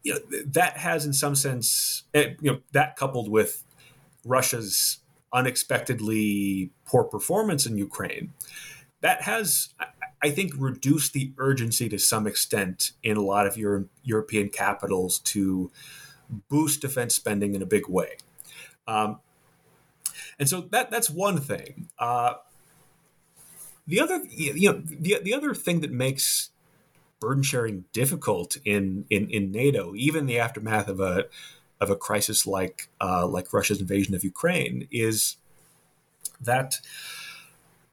you 0.03 0.13
know 0.13 0.19
that 0.45 0.77
has 0.77 1.05
in 1.05 1.13
some 1.13 1.35
sense, 1.35 2.03
eh, 2.13 2.33
you 2.41 2.51
know, 2.51 2.59
that 2.71 2.95
coupled 2.95 3.29
with 3.29 3.63
Russia's 4.25 4.99
unexpectedly 5.33 6.71
poor 6.85 7.03
performance 7.03 7.65
in 7.65 7.77
Ukraine, 7.77 8.33
that 9.01 9.21
has 9.23 9.69
I 10.21 10.31
think, 10.31 10.53
reduced 10.57 11.13
the 11.13 11.31
urgency 11.37 11.89
to 11.89 11.99
some 11.99 12.25
extent 12.25 12.91
in 13.03 13.17
a 13.17 13.21
lot 13.21 13.45
of 13.45 13.55
Euro- 13.57 13.87
European 14.03 14.49
capitals 14.49 15.19
to 15.19 15.71
boost 16.49 16.81
defense 16.81 17.15
spending 17.15 17.53
in 17.53 17.61
a 17.61 17.65
big 17.65 17.87
way. 17.87 18.17
Um, 18.87 19.19
and 20.39 20.49
so 20.49 20.61
that 20.71 20.89
that's 20.89 21.09
one 21.09 21.39
thing. 21.39 21.89
Uh, 21.99 22.35
the 23.85 23.99
other, 23.99 24.23
you 24.29 24.71
know, 24.71 24.81
the, 24.83 25.19
the 25.21 25.33
other 25.33 25.53
thing 25.53 25.81
that 25.81 25.91
makes 25.91 26.49
burden 27.19 27.43
sharing 27.43 27.85
difficult 27.93 28.57
in, 28.65 29.05
in, 29.09 29.29
in 29.29 29.51
NATO, 29.51 29.93
even 29.95 30.21
in 30.21 30.25
the 30.25 30.39
aftermath 30.39 30.87
of 30.87 30.99
a 30.99 31.25
of 31.79 31.89
a 31.89 31.95
crisis 31.95 32.47
like 32.47 32.89
uh, 33.01 33.27
like 33.27 33.53
Russia's 33.53 33.81
invasion 33.81 34.15
of 34.15 34.23
Ukraine, 34.23 34.87
is 34.91 35.37
that 36.41 36.79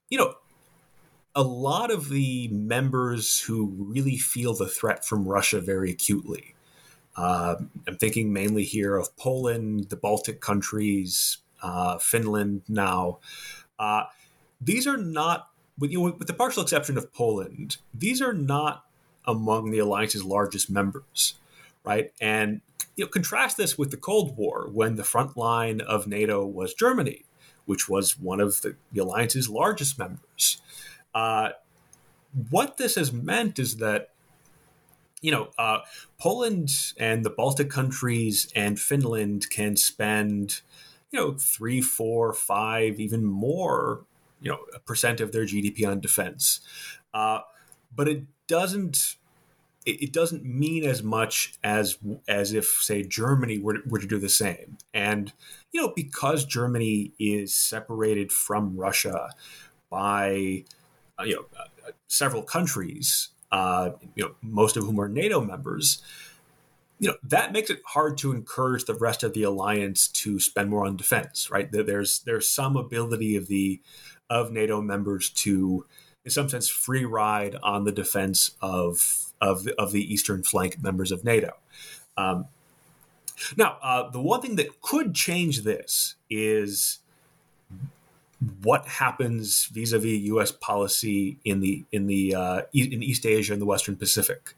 you 0.09 0.19
know 0.19 0.35
a 1.35 1.43
lot 1.43 1.91
of 1.91 2.09
the 2.09 2.49
members 2.49 3.41
who 3.41 3.67
really 3.79 4.17
feel 4.17 4.55
the 4.55 4.69
threat 4.69 5.05
from 5.05 5.27
Russia 5.27 5.61
very 5.61 5.91
acutely. 5.91 6.55
Uh, 7.17 7.57
I'm 7.87 7.97
thinking 7.97 8.33
mainly 8.33 8.65
here 8.65 8.97
of 8.97 9.17
Poland, 9.17 9.89
the 9.89 9.97
Baltic 9.97 10.41
countries, 10.41 11.39
uh, 11.63 11.99
Finland 11.99 12.63
now. 12.69 13.19
Uh, 13.79 14.05
these 14.61 14.87
are 14.87 14.97
not, 14.97 15.51
with, 15.79 15.91
you 15.91 15.99
know, 15.99 16.17
with 16.19 16.27
the 16.27 16.35
partial 16.35 16.63
exception 16.63 16.97
of 16.97 17.13
Poland, 17.13 17.77
these 17.93 18.23
are 18.23 18.33
not 18.33 18.85
among 19.27 19.71
the 19.71 19.79
alliance's 19.79 20.25
largest 20.25 20.71
members, 20.71 21.35
right? 21.85 22.13
And 22.21 22.61
you 22.97 23.05
know, 23.05 23.09
contrast 23.09 23.57
this 23.57 23.77
with 23.77 23.91
the 23.91 23.97
Cold 23.97 24.37
War, 24.37 24.69
when 24.73 24.97
the 24.97 25.05
front 25.05 25.37
line 25.37 25.81
of 25.81 26.07
NATO 26.07 26.45
was 26.45 26.75
Germany, 26.75 27.25
which 27.65 27.89
was 27.89 28.19
one 28.19 28.41
of 28.41 28.61
the, 28.63 28.77
the 28.93 29.03
alliance's 29.03 29.49
largest 29.49 29.99
members. 29.99 30.61
Uh, 31.15 31.51
what 32.51 32.77
this 32.77 32.97
has 32.97 33.13
meant 33.13 33.59
is 33.59 33.77
that 33.77 34.11
you 35.25 35.31
know, 35.31 35.49
uh, 35.57 35.79
Poland 36.19 36.71
and 36.99 37.25
the 37.25 37.31
Baltic 37.31 37.71
countries 37.71 38.53
and 38.55 38.79
Finland 38.79 39.49
can 39.49 39.75
spend, 39.75 40.61
you 41.11 41.19
know, 41.19 41.33
three, 41.33 41.81
four, 41.81 42.35
five, 42.35 43.01
even 43.01 43.25
more, 43.25 44.05
you 44.43 44.51
know, 44.51 44.59
a 44.75 44.81
percent 44.81 45.23
of 45.23 45.33
their 45.33 45.47
GDP 45.47 45.89
on 45.89 46.01
defense. 46.01 46.61
Uh, 47.15 47.41
but 47.97 48.07
it 48.07 48.25
doesn't. 48.49 49.17
It, 49.87 50.13
doesn't 50.15 50.45
mean 50.45 50.85
as 50.85 51.03
much 51.03 51.55
as 51.63 51.99
as 52.27 52.55
if, 52.55 52.67
say, 52.81 53.03
Germany 53.03 53.59
were, 53.59 53.79
were 53.87 53.99
to 53.99 54.07
do 54.07 54.19
the 54.19 54.31
same. 54.31 54.79
And 54.95 55.33
you 55.73 55.81
know, 55.83 55.93
because 55.95 56.47
Germany 56.47 57.13
is 57.19 57.55
separated 57.55 58.33
from 58.33 58.77
Russia 58.77 59.31
by 59.91 60.65
uh, 61.19 61.25
you 61.25 61.35
know, 61.37 61.45
uh, 61.59 61.91
several 62.09 62.43
countries, 62.43 63.29
uh, 63.53 63.91
you 64.15 64.25
know, 64.25 64.35
most 64.43 64.77
of 64.77 64.85
whom 64.85 65.01
are 65.01 65.09
NATO 65.09 65.41
members, 65.41 66.03
you 66.99 67.09
know, 67.09 67.17
that 67.23 67.53
makes 67.53 67.71
it 67.71 67.83
hard 67.87 68.17
to 68.19 68.33
encourage 68.33 68.85
the 68.85 68.95
rest 68.95 69.23
of 69.23 69.33
the 69.33 69.43
alliance 69.43 70.09
to 70.09 70.41
spend 70.41 70.71
more 70.71 70.87
on 70.87 70.97
defense, 70.97 71.51
right? 71.51 71.71
There's 71.71 72.21
there's 72.21 72.49
some 72.49 72.77
ability 72.77 73.37
of 73.37 73.49
the 73.49 73.81
of 74.31 74.51
NATO 74.51 74.81
members 74.81 75.31
to, 75.31 75.87
in 76.25 76.31
some 76.31 76.49
sense, 76.49 76.69
free 76.69 77.05
ride 77.05 77.57
on 77.63 77.85
the 77.85 77.93
defense 77.93 78.53
of 78.61 79.24
of 79.45 79.65
the, 79.65 79.75
of 79.81 79.93
the 79.93 80.13
eastern 80.13 80.43
flank 80.43 80.83
members 80.83 81.13
of 81.13 81.25
NATO. 81.25 81.53
Um, 82.17 82.47
now, 83.57 83.79
uh, 83.83 84.11
the 84.11 84.21
one 84.21 84.41
thing 84.41 84.57
that 84.57 84.81
could 84.81 85.15
change 85.15 85.63
this 85.63 86.15
is 86.31 87.01
what 88.63 88.87
happens 88.87 89.67
vis-a-vis 89.67 90.21
U.S. 90.23 90.53
policy 90.53 91.39
in 91.45 91.61
the 91.61 91.85
in 91.93 92.07
the 92.07 92.35
uh, 92.35 92.63
in 92.73 93.03
East 93.03 93.27
Asia 93.27 93.53
and 93.53 93.61
the 93.61 93.67
Western 93.67 93.97
Pacific, 93.97 94.55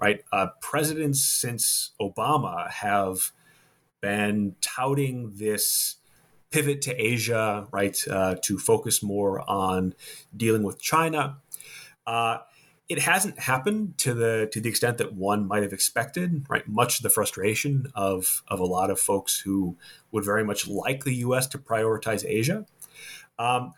right? 0.00 0.24
Uh, 0.32 0.48
presidents 0.60 1.20
since 1.20 1.90
Obama 2.00 2.70
have 2.70 3.32
been 4.00 4.54
touting 4.60 5.32
this 5.36 5.96
pivot 6.50 6.82
to 6.82 6.94
Asia, 6.94 7.66
right, 7.70 7.96
uh, 8.08 8.36
to 8.42 8.58
focus 8.58 9.02
more 9.02 9.48
on 9.48 9.94
dealing 10.36 10.62
with 10.62 10.80
China. 10.80 11.38
Uh, 12.06 12.38
it 12.90 12.98
hasn't 12.98 13.38
happened 13.38 13.96
to 13.98 14.12
the 14.12 14.48
to 14.52 14.60
the 14.60 14.68
extent 14.68 14.98
that 14.98 15.14
one 15.14 15.46
might 15.46 15.62
have 15.62 15.72
expected. 15.72 16.44
Right, 16.48 16.66
much 16.68 16.98
of 16.98 17.04
the 17.04 17.08
frustration 17.08 17.86
of 17.94 18.42
of 18.48 18.58
a 18.58 18.66
lot 18.66 18.90
of 18.90 18.98
folks 18.98 19.38
who 19.38 19.76
would 20.10 20.24
very 20.24 20.44
much 20.44 20.66
like 20.66 21.04
the 21.04 21.14
U.S. 21.26 21.46
to 21.48 21.58
prioritize 21.58 22.24
Asia. 22.26 22.66
Um, 23.38 23.74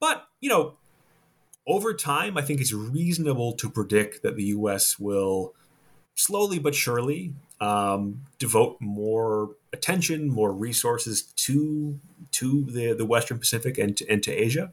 but 0.00 0.26
you 0.40 0.50
know, 0.50 0.74
over 1.64 1.94
time, 1.94 2.36
I 2.36 2.42
think 2.42 2.60
it's 2.60 2.72
reasonable 2.72 3.52
to 3.52 3.70
predict 3.70 4.24
that 4.24 4.34
the 4.34 4.44
U.S. 4.46 4.98
will 4.98 5.54
slowly 6.16 6.58
but 6.58 6.74
surely 6.74 7.34
um, 7.60 8.22
devote 8.40 8.78
more 8.80 9.50
attention, 9.72 10.28
more 10.28 10.52
resources 10.52 11.22
to 11.22 12.00
to 12.32 12.64
the 12.64 12.94
the 12.94 13.06
Western 13.06 13.38
Pacific 13.38 13.78
and 13.78 13.96
to, 13.96 14.10
and 14.10 14.24
to 14.24 14.32
Asia. 14.32 14.72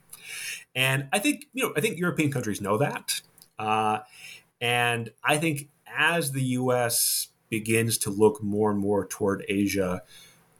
And 0.73 1.09
I 1.13 1.19
think 1.19 1.45
you 1.53 1.63
know 1.63 1.73
I 1.77 1.81
think 1.81 1.99
European 1.99 2.31
countries 2.31 2.59
know 2.59 2.79
that, 2.79 3.21
uh, 3.59 3.99
and 4.61 5.11
I 5.23 5.37
think 5.37 5.69
as 5.87 6.31
the 6.31 6.43
U.S. 6.43 7.27
begins 7.49 7.97
to 7.99 8.09
look 8.09 8.41
more 8.41 8.71
and 8.71 8.79
more 8.79 9.05
toward 9.05 9.45
Asia, 9.47 10.01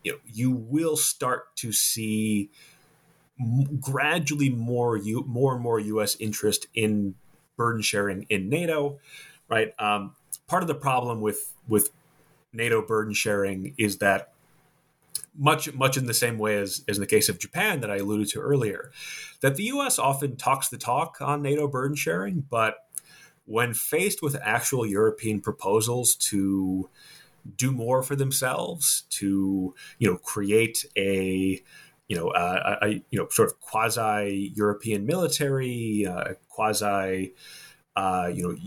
you 0.04 0.14
know 0.14 0.18
you 0.26 0.52
will 0.52 0.98
start 0.98 1.56
to 1.58 1.72
see 1.72 2.50
gradually 3.80 4.50
more 4.50 4.98
you 4.98 5.24
more 5.28 5.54
and 5.54 5.64
more 5.64 5.80
U.S. 5.80 6.16
interest 6.20 6.68
in 6.74 7.16
burden 7.56 7.82
sharing 7.82 8.26
in 8.30 8.50
NATO, 8.50 9.00
right? 9.50 9.74
Um, 9.80 10.16
part 10.48 10.64
of 10.64 10.68
the 10.68 10.76
problem 10.76 11.22
with 11.22 11.54
with 11.68 11.90
NATO 12.52 12.82
burden 12.86 13.14
sharing 13.14 13.74
is 13.78 13.98
that 13.98 14.33
much 15.36 15.74
much 15.74 15.98
in 15.98 16.06
the 16.06 16.14
same 16.14 16.38
way 16.38 16.58
as, 16.58 16.84
as 16.88 16.98
in 16.98 17.02
the 17.02 17.08
case 17.08 17.30
of 17.30 17.40
Japan 17.40 17.82
that 17.82 17.92
I 17.92 17.98
alluded 17.98 18.28
to 18.30 18.40
earlier, 18.40 18.92
that 19.42 19.56
the 19.56 19.64
U.S. 19.66 20.00
often 20.00 20.36
talks 20.36 20.70
the 20.70 20.78
talk 20.78 21.18
on 21.22 21.42
NATO 21.42 21.68
burden 21.68 21.96
sharing, 21.96 22.42
but 22.50 22.76
when 23.46 23.74
faced 23.74 24.22
with 24.22 24.38
actual 24.42 24.86
European 24.86 25.42
proposals 25.42 26.16
to 26.16 26.90
do 27.58 27.72
more 27.72 28.04
for 28.04 28.16
themselves, 28.16 29.04
to 29.10 29.74
you 30.00 30.10
know 30.10 30.18
create 30.18 30.86
a 30.96 31.62
you 32.08 32.16
know 32.16 32.32
a, 32.34 32.78
a 32.82 32.90
you 33.10 33.20
know 33.20 33.28
sort 33.30 33.50
of 33.50 33.60
quasi 33.60 34.52
European 34.56 35.06
military, 35.06 36.06
uh, 36.08 36.34
quasi 36.50 37.34
uh, 37.96 38.32
you 38.34 38.58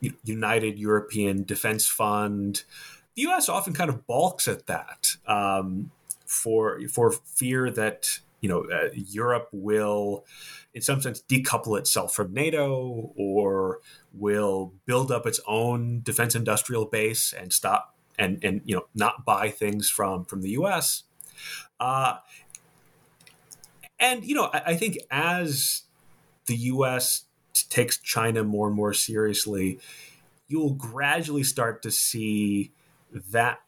know 0.00 0.10
United 0.24 0.78
European 0.78 1.42
Defense 1.44 1.86
Fund 1.86 2.64
the 3.18 3.22
U.S. 3.22 3.48
often 3.48 3.72
kind 3.72 3.90
of 3.90 4.06
balks 4.06 4.46
at 4.46 4.68
that 4.68 5.16
um, 5.26 5.90
for 6.24 6.80
for 6.88 7.10
fear 7.10 7.68
that 7.68 8.20
you 8.40 8.48
know 8.48 8.64
uh, 8.72 8.90
Europe 8.94 9.48
will, 9.50 10.24
in 10.72 10.82
some 10.82 11.00
sense, 11.00 11.20
decouple 11.28 11.76
itself 11.76 12.14
from 12.14 12.32
NATO 12.32 13.12
or 13.16 13.80
will 14.14 14.72
build 14.86 15.10
up 15.10 15.26
its 15.26 15.40
own 15.48 16.00
defense 16.04 16.36
industrial 16.36 16.84
base 16.84 17.32
and 17.32 17.52
stop 17.52 17.92
and 18.16 18.38
and 18.44 18.60
you 18.64 18.76
know 18.76 18.86
not 18.94 19.24
buy 19.24 19.50
things 19.50 19.90
from 19.90 20.24
from 20.24 20.42
the 20.42 20.50
U.S. 20.50 21.02
Uh, 21.80 22.18
and 23.98 24.24
you 24.24 24.36
know, 24.36 24.48
I, 24.52 24.62
I 24.66 24.76
think 24.76 24.96
as 25.10 25.82
the 26.46 26.54
U.S. 26.54 27.24
takes 27.68 27.98
China 27.98 28.44
more 28.44 28.68
and 28.68 28.76
more 28.76 28.94
seriously, 28.94 29.80
you'll 30.46 30.74
gradually 30.74 31.42
start 31.42 31.82
to 31.82 31.90
see 31.90 32.70
that 33.12 33.60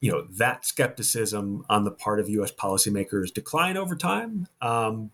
you 0.00 0.10
know 0.10 0.26
that 0.30 0.64
skepticism 0.66 1.64
on 1.68 1.84
the 1.84 1.90
part 1.90 2.20
of 2.20 2.28
U.S. 2.28 2.52
policymakers 2.52 3.32
decline 3.32 3.76
over 3.76 3.96
time. 3.96 4.48
Um, 4.60 5.10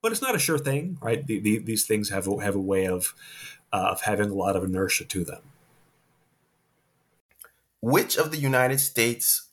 but 0.00 0.12
it's 0.12 0.22
not 0.22 0.36
a 0.36 0.38
sure 0.38 0.58
thing, 0.58 0.96
right? 1.02 1.26
The, 1.26 1.40
the, 1.40 1.58
these 1.58 1.84
things 1.84 2.10
have 2.10 2.28
a, 2.28 2.40
have 2.40 2.54
a 2.54 2.60
way 2.60 2.86
of 2.86 3.14
uh, 3.72 3.88
of 3.90 4.02
having 4.02 4.30
a 4.30 4.34
lot 4.34 4.56
of 4.56 4.64
inertia 4.64 5.04
to 5.04 5.24
them. 5.24 5.42
Which 7.80 8.16
of 8.16 8.30
the 8.30 8.38
United 8.38 8.80
States 8.80 9.48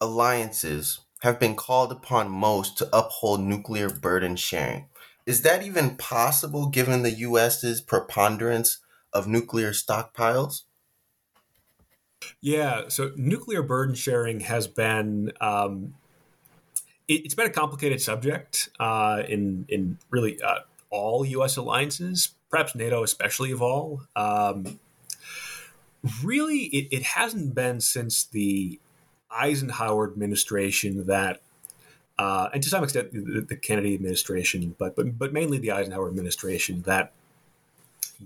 alliances 0.00 1.00
have 1.20 1.40
been 1.40 1.56
called 1.56 1.90
upon 1.90 2.30
most 2.30 2.78
to 2.78 2.96
uphold 2.96 3.40
nuclear 3.40 3.88
burden 3.88 4.36
sharing? 4.36 4.86
Is 5.26 5.42
that 5.42 5.62
even 5.62 5.96
possible 5.96 6.68
given 6.68 7.02
the 7.02 7.12
U.S.'s 7.12 7.80
preponderance 7.80 8.78
of 9.12 9.26
nuclear 9.26 9.72
stockpiles? 9.72 10.62
Yeah, 12.40 12.84
so 12.88 13.12
nuclear 13.16 13.62
burden 13.62 13.94
sharing 13.94 14.40
has 14.40 14.66
been 14.66 15.32
um, 15.40 15.94
it, 17.08 17.24
has 17.24 17.34
been 17.34 17.46
a 17.46 17.50
complicated 17.50 18.00
subject 18.00 18.68
uh, 18.78 19.22
in 19.28 19.66
in 19.68 19.98
really 20.10 20.40
uh, 20.42 20.60
all 20.90 21.24
U.S. 21.24 21.56
alliances, 21.56 22.34
perhaps 22.50 22.74
NATO 22.74 23.02
especially 23.02 23.50
of 23.50 23.62
all. 23.62 24.02
Um, 24.14 24.78
really, 26.22 26.64
it, 26.66 26.88
it 26.90 27.02
hasn't 27.02 27.54
been 27.54 27.80
since 27.80 28.24
the 28.24 28.78
Eisenhower 29.30 30.10
administration 30.10 31.06
that 31.06 31.40
uh, 32.18 32.48
and 32.52 32.62
to 32.62 32.68
some 32.68 32.82
extent 32.82 33.12
the, 33.12 33.44
the, 33.48 33.56
Kennedy 33.56 33.94
administration, 33.94 34.74
but, 34.78 34.96
but 34.96 35.18
but 35.18 35.32
mainly 35.32 35.58
the 35.58 35.70
Eisenhower 35.70 36.08
administration, 36.08 36.82
that 36.82 37.12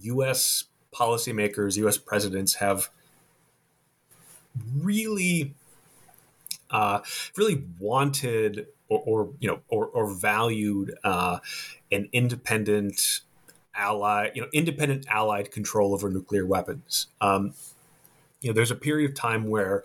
U.S. 0.01 0.65
policymakers, 0.95 1.77
U.S. 1.77 1.99
presidents 1.99 2.55
have 2.55 2.91
really 4.77 5.55
uh, 6.71 7.01
really 7.37 7.65
wanted 7.79 8.67
or, 8.88 9.03
or, 9.05 9.31
you 9.41 9.49
know 9.49 9.61
or, 9.69 9.87
or 9.87 10.12
valued 10.12 10.95
uh, 11.05 11.38
an 11.91 12.09
independent 12.12 13.21
ally 13.75 14.31
you 14.35 14.43
know 14.43 14.49
independent 14.53 15.07
allied 15.09 15.51
control 15.51 15.95
over 15.95 16.11
nuclear 16.11 16.47
weapons. 16.47 17.07
Um, 17.21 17.55
you 18.41 18.51
know 18.51 18.55
there's 18.55 18.71
a 18.71 18.77
period 18.77 19.11
of 19.11 19.17
time 19.17 19.49
where 19.49 19.85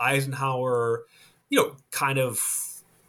Eisenhower 0.00 1.04
you 1.48 1.58
know 1.58 1.76
kind 1.90 2.18
of 2.18 2.40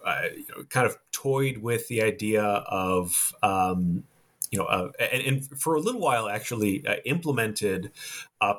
uh, 0.06 0.26
you 0.36 0.46
know, 0.56 0.64
kind 0.66 0.86
of 0.86 0.98
toyed 1.12 1.58
with 1.58 1.88
the 1.88 2.02
idea 2.02 2.44
of 2.44 3.34
um, 3.42 4.04
you 4.52 4.60
know, 4.60 4.66
uh, 4.66 4.92
and, 5.00 5.22
and, 5.24 5.46
for 5.60 5.74
a 5.74 5.80
little 5.80 6.00
while 6.00 6.30
actually 6.30 6.86
uh, 6.86 6.98
implemented 7.06 7.92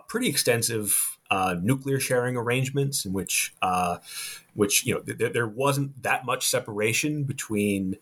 pretty 0.08 0.28
extensive 0.28 1.15
uh, 1.30 1.56
nuclear 1.60 2.00
sharing 2.00 2.36
arrangements 2.36 3.04
in 3.04 3.12
which, 3.12 3.54
uh, 3.62 3.98
which 4.54 4.86
you 4.86 4.94
know, 4.94 5.00
th- 5.00 5.32
there 5.32 5.46
wasn't 5.46 6.02
that 6.02 6.24
much 6.24 6.46
separation 6.46 7.24
between 7.24 7.96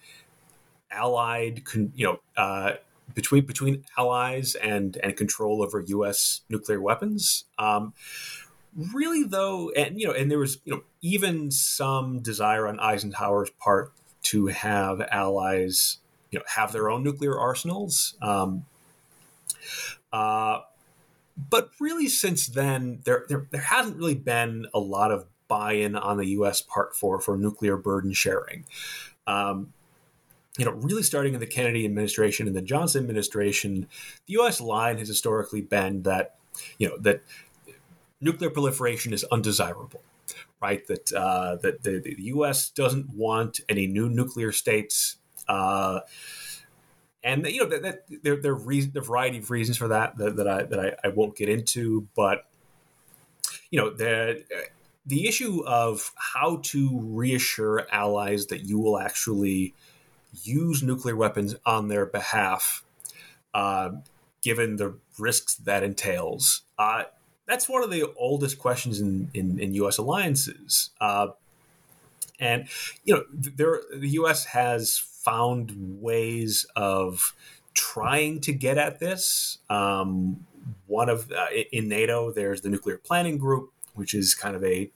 allied, 0.90 1.64
con- 1.64 1.92
you 1.94 2.06
know, 2.06 2.20
uh, 2.36 2.74
between 3.14 3.44
between 3.44 3.84
allies 3.98 4.54
and 4.54 4.96
and 5.02 5.16
control 5.16 5.62
over 5.62 5.80
U.S. 5.80 6.40
nuclear 6.48 6.80
weapons. 6.80 7.44
Um, 7.58 7.92
really, 8.92 9.24
though, 9.24 9.70
and 9.70 10.00
you 10.00 10.06
know, 10.06 10.12
and 10.12 10.30
there 10.30 10.38
was 10.38 10.58
you 10.64 10.74
know 10.74 10.82
even 11.02 11.50
some 11.50 12.20
desire 12.20 12.66
on 12.66 12.80
Eisenhower's 12.80 13.50
part 13.50 13.92
to 14.24 14.46
have 14.46 15.00
allies 15.10 15.98
you 16.30 16.38
know 16.38 16.44
have 16.48 16.72
their 16.72 16.90
own 16.90 17.02
nuclear 17.02 17.38
arsenals. 17.38 18.16
Um, 18.22 18.66
uh, 20.12 20.60
but 21.54 21.70
really, 21.78 22.08
since 22.08 22.48
then, 22.48 22.98
there, 23.04 23.26
there 23.28 23.46
there 23.52 23.60
hasn't 23.60 23.96
really 23.96 24.16
been 24.16 24.66
a 24.74 24.80
lot 24.80 25.12
of 25.12 25.26
buy-in 25.46 25.94
on 25.94 26.16
the 26.16 26.26
U.S. 26.30 26.60
part 26.60 26.96
for 26.96 27.20
for 27.20 27.36
nuclear 27.36 27.76
burden 27.76 28.12
sharing. 28.12 28.64
Um, 29.28 29.72
you 30.58 30.64
know, 30.64 30.72
really 30.72 31.04
starting 31.04 31.32
in 31.32 31.38
the 31.38 31.46
Kennedy 31.46 31.84
administration 31.84 32.48
and 32.48 32.56
the 32.56 32.60
Johnson 32.60 33.04
administration, 33.04 33.86
the 34.26 34.32
U.S. 34.32 34.60
line 34.60 34.98
has 34.98 35.06
historically 35.06 35.60
been 35.60 36.02
that 36.02 36.34
you 36.76 36.88
know 36.88 36.98
that 36.98 37.22
nuclear 38.20 38.50
proliferation 38.50 39.12
is 39.12 39.22
undesirable, 39.30 40.02
right? 40.60 40.84
That 40.88 41.12
uh, 41.12 41.54
that 41.62 41.84
the, 41.84 42.00
the, 42.00 42.16
U.S. 42.18 42.68
doesn't 42.68 43.10
want 43.10 43.60
any 43.68 43.86
new 43.86 44.08
nuclear 44.08 44.50
states. 44.50 45.18
Uh, 45.46 46.00
and 47.24 47.46
you 47.46 47.60
know 47.60 47.68
that, 47.70 47.82
that 47.82 48.04
there, 48.22 48.36
there 48.36 48.52
are 48.52 48.54
reason, 48.54 48.92
a 48.96 49.00
variety 49.00 49.38
of 49.38 49.50
reasons 49.50 49.78
for 49.78 49.88
that 49.88 50.16
that, 50.18 50.36
that 50.36 50.46
I 50.46 50.62
that 50.64 50.78
I, 50.78 51.08
I, 51.08 51.08
won't 51.08 51.34
get 51.34 51.48
into, 51.48 52.06
but 52.14 52.44
you 53.70 53.80
know 53.80 53.90
the 53.90 54.44
the 55.06 55.26
issue 55.26 55.64
of 55.66 56.12
how 56.16 56.60
to 56.64 57.00
reassure 57.02 57.86
allies 57.90 58.46
that 58.46 58.60
you 58.60 58.78
will 58.78 58.98
actually 58.98 59.74
use 60.42 60.82
nuclear 60.82 61.16
weapons 61.16 61.54
on 61.64 61.88
their 61.88 62.04
behalf, 62.04 62.84
uh, 63.54 63.90
given 64.42 64.76
the 64.76 64.94
risks 65.18 65.54
that 65.54 65.82
entails. 65.82 66.62
Uh, 66.78 67.04
that's 67.46 67.68
one 67.68 67.82
of 67.82 67.90
the 67.90 68.04
oldest 68.16 68.58
questions 68.58 69.00
in, 69.00 69.30
in, 69.34 69.58
in 69.58 69.74
U.S. 69.74 69.98
alliances. 69.98 70.90
Uh, 71.00 71.28
and 72.40 72.66
you 73.04 73.14
know, 73.14 73.24
there 73.32 73.80
the 73.94 74.08
U.S. 74.10 74.46
has 74.46 75.13
found 75.24 75.72
ways 76.00 76.66
of 76.76 77.34
trying 77.72 78.40
to 78.40 78.52
get 78.52 78.78
at 78.78 79.00
this. 79.00 79.58
Um, 79.68 80.46
one 80.86 81.08
of 81.08 81.30
uh, 81.32 81.46
in 81.72 81.88
NATO, 81.88 82.30
there's 82.32 82.60
the 82.60 82.68
Nuclear 82.68 82.98
Planning 82.98 83.38
Group, 83.38 83.72
which 83.94 84.14
is 84.14 84.34
kind 84.34 84.56
of 84.56 84.64
a 84.64 84.90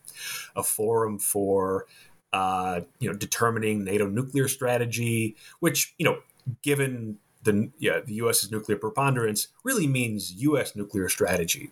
a 0.56 0.62
forum 0.62 1.18
for 1.18 1.86
uh, 2.32 2.80
you 2.98 3.10
know 3.10 3.16
determining 3.16 3.84
NATO 3.84 4.06
nuclear 4.06 4.48
strategy. 4.48 5.36
Which 5.60 5.94
you 5.98 6.04
know, 6.04 6.18
given 6.62 7.18
the 7.42 7.70
yeah 7.78 8.00
the 8.00 8.14
U.S.'s 8.14 8.50
nuclear 8.50 8.78
preponderance 8.78 9.48
really 9.64 9.86
means 9.86 10.32
U.S. 10.42 10.76
nuclear 10.76 11.08
strategy. 11.08 11.70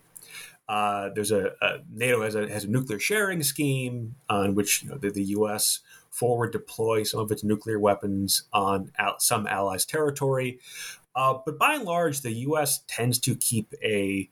Uh, 0.69 1.09
there's 1.15 1.31
a, 1.31 1.51
a, 1.61 1.77
NATO 1.93 2.21
has 2.23 2.35
a 2.35 2.49
has 2.49 2.65
a 2.65 2.67
nuclear 2.67 2.99
sharing 2.99 3.41
scheme 3.41 4.15
on 4.29 4.53
which 4.53 4.83
you 4.83 4.89
know, 4.89 4.97
the, 4.97 5.09
the, 5.09 5.23
U.S. 5.23 5.79
forward 6.17 6.51
deploy 6.51 7.03
some 7.03 7.19
of 7.19 7.31
its 7.31 7.43
nuclear 7.43 7.79
weapons 7.79 8.43
on 8.51 8.91
al- 8.97 9.19
some 9.19 9.45
allies' 9.47 9.85
territory, 9.85 10.59
uh, 11.15 11.35
but 11.45 11.57
by 11.57 11.75
and 11.75 11.83
large, 11.83 12.21
the 12.21 12.31
U.S. 12.31 12.83
tends 12.87 13.19
to 13.19 13.35
keep 13.35 13.73
a 13.83 14.29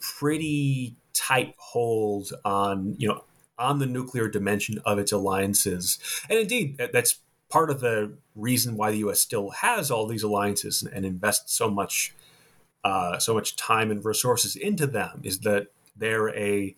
pretty 0.00 0.96
tight 1.12 1.54
hold 1.58 2.32
on 2.44 2.94
you 2.98 3.08
know 3.08 3.24
on 3.58 3.80
the 3.80 3.86
nuclear 3.86 4.28
dimension 4.28 4.80
of 4.84 4.98
its 4.98 5.12
alliances, 5.12 5.98
and 6.30 6.38
indeed 6.38 6.80
that's 6.92 7.18
part 7.48 7.70
of 7.70 7.80
the 7.80 8.12
reason 8.34 8.76
why 8.76 8.90
the 8.90 8.98
U.S. 8.98 9.20
still 9.20 9.50
has 9.50 9.90
all 9.90 10.06
these 10.06 10.22
alliances 10.22 10.82
and, 10.82 11.04
invests 11.04 11.54
so 11.54 11.70
much 11.70 12.14
uh, 12.84 13.18
so 13.18 13.34
much 13.34 13.56
time 13.56 13.90
and 13.90 14.04
resources 14.04 14.54
into 14.54 14.86
them 14.86 15.20
is 15.24 15.40
that 15.40 15.68
they're 15.96 16.28
a 16.36 16.74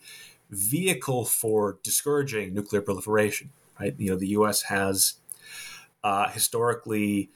vehicle 0.49 1.25
for 1.25 1.77
discouraging 1.83 2.53
nuclear 2.53 2.81
proliferation. 2.81 3.51
Right? 3.81 3.95
You 3.97 4.11
know, 4.11 4.17
the 4.17 4.27
U.S. 4.29 4.63
has 4.63 5.15
uh, 6.03 6.29
historically 6.29 7.31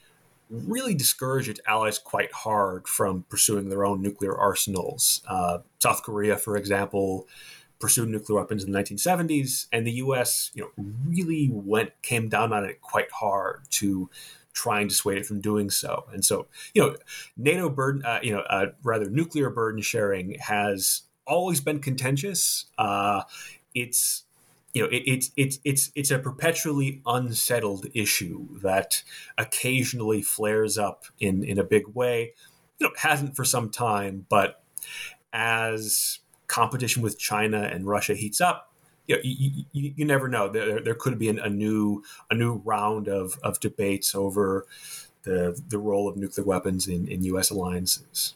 really 0.50 0.94
discouraged 0.94 1.50
its 1.50 1.60
allies 1.68 1.98
quite 1.98 2.32
hard 2.32 2.88
from 2.88 3.26
pursuing 3.30 3.70
their 3.70 3.84
own 3.84 4.02
nuclear 4.02 4.38
arsenals. 4.38 5.22
Uh, 5.28 5.60
South 5.80 6.04
Korea, 6.04 6.38
for 6.38 6.56
example, 6.56 7.28
pursued 7.80 8.10
nuclear 8.10 8.40
weapons 8.40 8.64
in 8.64 8.72
the 8.72 8.80
1970s, 8.80 9.68
and 9.72 9.88
the 9.88 9.94
U.S. 9.94 10.52
you 10.54 10.64
know 10.64 10.86
really 11.08 11.50
went 11.52 12.00
came 12.02 12.30
down 12.30 12.54
on 12.54 12.64
it 12.64 12.82
quite 12.82 13.12
hard 13.12 13.62
to 13.72 14.10
try 14.54 14.80
and 14.80 14.90
dissuade 14.90 15.18
it 15.18 15.26
from 15.26 15.42
doing 15.42 15.70
so. 15.70 16.06
And 16.14 16.24
so, 16.24 16.48
you 16.74 16.82
know, 16.82 16.96
NATO 17.36 17.70
burden, 17.70 18.06
uh, 18.06 18.20
you 18.24 18.34
know, 18.34 18.40
uh, 18.42 18.68
rather 18.84 19.10
nuclear 19.10 19.50
burden 19.50 19.82
sharing 19.82 20.38
has 20.40 21.02
always 21.28 21.60
been 21.60 21.80
contentious. 21.80 22.66
Uh, 22.78 23.24
it's 23.74 24.25
you 24.76 24.82
know, 24.82 24.90
it, 24.90 25.04
it's 25.08 25.32
it's 25.38 25.60
it's 25.64 25.92
it's 25.96 26.12
a 26.12 26.20
perpetually 26.20 27.02
unsettled 27.06 27.88
issue 27.94 28.60
that 28.60 29.04
occasionally 29.38 30.22
flares 30.22 30.78
up 30.78 31.06
in 31.18 31.46
in 31.46 31.58
a 31.58 31.64
big 31.64 31.88
way. 31.94 32.34
You 32.78 32.88
know, 32.88 32.94
hasn't 32.98 33.38
for 33.38 33.46
some 33.46 33.70
time, 33.70 34.26
but 34.28 34.62
as 35.32 36.20
competition 36.48 37.02
with 37.02 37.18
China 37.18 37.62
and 37.62 37.88
Russia 37.88 38.16
heats 38.16 38.42
up, 38.42 38.74
you, 39.08 39.16
know, 39.16 39.22
you, 39.24 39.64
you, 39.72 39.94
you, 39.96 40.06
never 40.06 40.28
know. 40.28 40.50
There, 40.50 40.82
there 40.82 40.94
could 40.94 41.18
be 41.18 41.30
an, 41.30 41.40
a 41.40 41.50
new 41.50 42.04
a 42.30 42.36
new 42.36 42.62
round 42.66 43.08
of, 43.08 43.40
of 43.44 43.62
debates 43.62 44.14
over 44.14 44.66
the 45.24 45.58
the 45.70 45.80
role 45.80 46.10
of 46.10 46.18
nuclear 46.18 46.46
weapons 46.46 46.86
in, 46.90 47.08
in 47.08 47.24
U.S. 47.24 47.50
alliances. 47.50 48.36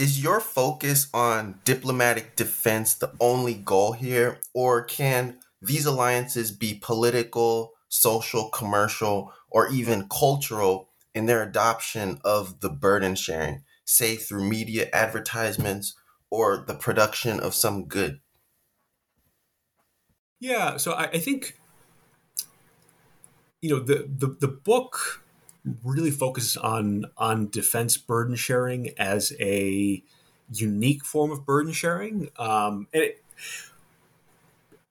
Is 0.00 0.22
your 0.22 0.40
focus 0.40 1.08
on 1.12 1.60
diplomatic 1.66 2.34
defense 2.34 2.94
the 2.94 3.12
only 3.20 3.52
goal 3.52 3.92
here, 3.92 4.40
or 4.54 4.82
can 4.82 5.40
these 5.60 5.84
alliances 5.84 6.52
be 6.52 6.72
political, 6.72 7.72
social, 7.90 8.48
commercial, 8.48 9.30
or 9.50 9.68
even 9.68 10.08
cultural 10.08 10.88
in 11.14 11.26
their 11.26 11.42
adoption 11.42 12.18
of 12.24 12.60
the 12.60 12.70
burden 12.70 13.14
sharing? 13.14 13.62
say 13.84 14.16
through 14.16 14.48
media 14.48 14.88
advertisements 14.94 15.94
or 16.30 16.64
the 16.66 16.74
production 16.74 17.38
of 17.38 17.52
some 17.52 17.84
good? 17.84 18.20
Yeah, 20.38 20.78
so 20.78 20.92
I, 20.92 21.08
I 21.08 21.18
think 21.18 21.60
you 23.60 23.68
know 23.68 23.80
the, 23.80 24.08
the 24.08 24.34
the 24.40 24.48
book 24.48 25.22
really 25.84 26.10
focuses 26.10 26.56
on 26.56 27.06
on 27.16 27.48
defense 27.50 27.96
burden 27.96 28.34
sharing 28.34 28.90
as 28.98 29.32
a 29.40 30.02
unique 30.52 31.04
form 31.04 31.30
of 31.30 31.44
burden 31.46 31.72
sharing, 31.72 32.30
um, 32.38 32.86
and 32.92 33.04
it, 33.04 33.24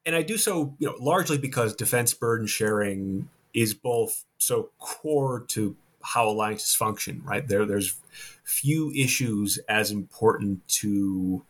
and 0.06 0.16
I 0.16 0.22
do 0.22 0.38
so 0.38 0.76
you 0.80 0.88
know 0.88 0.96
largely 1.00 1.38
because 1.38 1.76
defense 1.76 2.14
burden 2.14 2.48
sharing 2.48 3.30
is 3.54 3.74
both 3.74 4.26
so 4.38 4.70
core 4.80 5.44
to 5.50 5.76
how 6.02 6.30
alliances 6.30 6.76
function. 6.76 7.22
Right 7.26 7.48
there, 7.48 7.66
there's 7.66 8.00
few 8.44 8.92
issues 8.92 9.58
as 9.68 9.92
important 9.92 10.68
to 10.68 11.44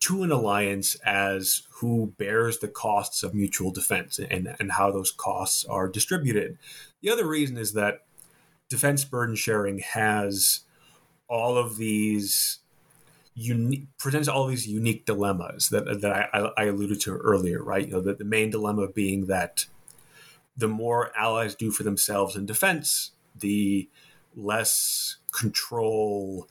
to 0.00 0.24
an 0.24 0.32
alliance 0.32 0.96
as 1.06 1.62
who 1.74 2.12
bears 2.18 2.58
the 2.58 2.66
costs 2.66 3.22
of 3.22 3.34
mutual 3.34 3.70
defense 3.70 4.18
and, 4.18 4.56
and 4.58 4.72
how 4.72 4.90
those 4.90 5.12
costs 5.12 5.64
are 5.64 5.86
distributed. 5.86 6.58
The 7.02 7.10
other 7.10 7.24
reason 7.24 7.56
is 7.56 7.72
that 7.74 8.02
defense 8.72 9.04
burden 9.04 9.36
sharing 9.36 9.80
has 9.80 10.60
all 11.28 11.58
of 11.58 11.76
these 11.76 12.58
unique 13.34 13.86
presents 13.98 14.28
all 14.28 14.46
these 14.46 14.66
unique 14.66 15.04
dilemmas 15.04 15.68
that, 15.68 16.00
that 16.00 16.30
I, 16.34 16.50
I 16.56 16.64
alluded 16.64 17.00
to 17.02 17.16
earlier, 17.16 17.62
right? 17.62 17.86
You 17.86 17.92
know, 17.92 18.00
the, 18.00 18.14
the 18.14 18.24
main 18.24 18.48
dilemma 18.50 18.88
being 18.88 19.26
that 19.26 19.66
the 20.56 20.68
more 20.68 21.12
allies 21.16 21.54
do 21.54 21.70
for 21.70 21.82
themselves 21.82 22.34
in 22.34 22.46
defense, 22.46 23.12
the 23.38 23.90
less 24.34 25.16
control 25.32 26.48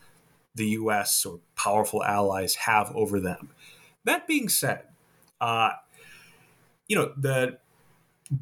the 0.53 0.67
U.S. 0.67 1.25
or 1.25 1.39
powerful 1.55 2.03
allies 2.03 2.53
have 2.55 2.91
over 2.95 3.19
them. 3.19 3.49
That 4.03 4.27
being 4.27 4.47
said, 4.47 4.83
uh, 5.39 5.71
you 6.87 6.95
know 6.95 7.13
the 7.17 7.57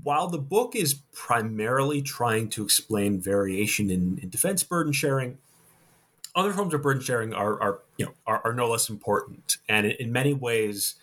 while 0.03 0.27
the 0.27 0.37
book 0.37 0.75
is 0.75 0.95
primarily 1.13 2.01
trying 2.01 2.49
to 2.49 2.63
explain 2.63 3.19
variation 3.19 3.89
in, 3.89 4.19
in 4.21 4.29
defense 4.29 4.63
burden 4.63 4.93
sharing, 4.93 5.37
other 6.35 6.53
forms 6.53 6.73
of 6.73 6.81
burden 6.81 7.01
sharing 7.01 7.33
are, 7.33 7.59
are 7.61 7.79
you 7.97 8.05
know 8.05 8.13
are, 8.27 8.41
are, 8.45 8.53
no 8.53 8.69
less 8.69 8.89
important. 8.89 9.57
And 9.67 9.87
in, 9.87 10.11
many 10.11 10.33
ways, 10.33 10.95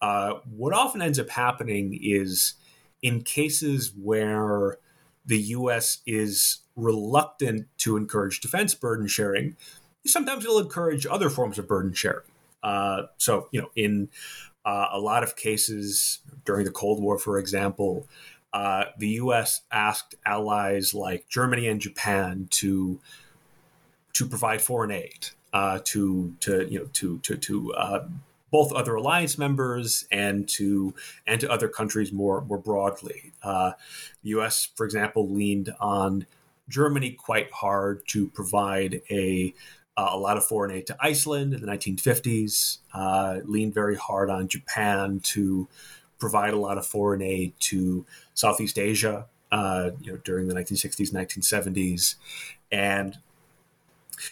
uh, 0.00 0.34
what 0.50 0.72
often 0.72 1.00
ends 1.00 1.18
up 1.18 1.30
happening 1.30 1.98
is 2.02 2.54
in 3.02 3.22
cases 3.22 3.92
where 3.96 4.78
the 5.24 5.38
U.S. 5.38 5.98
is 6.06 6.58
reluctant 6.76 7.68
to 7.78 7.96
encourage 7.96 8.40
defense 8.40 8.74
burden 8.74 9.06
sharing, 9.06 9.56
sometimes 10.06 10.44
it'll 10.44 10.58
encourage 10.58 11.06
other 11.06 11.30
forms 11.30 11.58
of 11.58 11.68
burden 11.68 11.92
sharing. 11.92 12.26
Uh, 12.62 13.02
so, 13.18 13.48
you 13.52 13.60
know, 13.60 13.70
in 13.76 14.08
uh, 14.64 14.88
a 14.92 14.98
lot 14.98 15.22
of 15.22 15.36
cases 15.36 16.20
during 16.44 16.64
the 16.64 16.70
Cold 16.70 17.02
War, 17.02 17.18
for 17.18 17.38
example, 17.38 18.06
uh, 18.52 18.84
the 18.98 19.08
U.S. 19.08 19.62
asked 19.72 20.14
allies 20.24 20.94
like 20.94 21.28
Germany 21.28 21.66
and 21.66 21.80
Japan 21.80 22.48
to 22.50 23.00
to 24.12 24.26
provide 24.26 24.62
foreign 24.62 24.92
aid 24.92 25.28
uh, 25.52 25.80
to 25.84 26.34
to 26.40 26.66
you 26.68 26.78
know 26.78 26.86
to 26.92 27.18
to 27.18 27.36
to 27.36 27.74
uh, 27.74 28.06
both 28.50 28.72
other 28.72 28.94
alliance 28.94 29.36
members 29.36 30.06
and 30.12 30.48
to 30.48 30.94
and 31.26 31.40
to 31.40 31.50
other 31.50 31.68
countries 31.68 32.12
more 32.12 32.40
more 32.42 32.58
broadly. 32.58 33.32
Uh, 33.42 33.72
the 34.22 34.30
U.S., 34.30 34.68
for 34.76 34.86
example, 34.86 35.28
leaned 35.28 35.74
on 35.80 36.26
Germany 36.68 37.10
quite 37.10 37.50
hard 37.52 38.06
to 38.08 38.28
provide 38.28 39.02
a 39.10 39.52
uh, 39.96 40.08
a 40.10 40.18
lot 40.18 40.36
of 40.36 40.44
foreign 40.44 40.70
aid 40.70 40.86
to 40.88 40.96
Iceland 41.00 41.54
in 41.54 41.60
the 41.60 41.66
1950s. 41.66 42.78
Uh, 42.92 43.40
leaned 43.44 43.74
very 43.74 43.96
hard 43.96 44.30
on 44.30 44.48
Japan 44.48 45.20
to 45.24 45.68
provide 46.18 46.54
a 46.54 46.58
lot 46.58 46.78
of 46.78 46.86
foreign 46.86 47.22
aid 47.22 47.52
to 47.60 48.04
Southeast 48.34 48.78
Asia. 48.78 49.26
Uh, 49.52 49.90
you 50.00 50.10
know, 50.10 50.18
during 50.24 50.48
the 50.48 50.54
1960s, 50.54 51.12
1970s, 51.12 52.16
and 52.72 53.18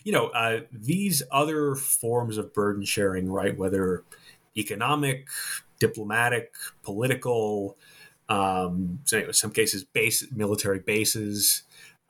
you 0.04 0.12
know, 0.12 0.28
uh, 0.28 0.60
these 0.72 1.22
other 1.30 1.74
forms 1.74 2.38
of 2.38 2.52
burden 2.52 2.84
sharing, 2.84 3.30
right, 3.30 3.56
whether 3.56 4.02
economic, 4.56 5.28
diplomatic, 5.78 6.54
political, 6.82 7.76
um, 8.28 9.00
in 9.12 9.32
some 9.32 9.50
cases, 9.50 9.84
base 9.84 10.26
military 10.34 10.78
bases, 10.78 11.62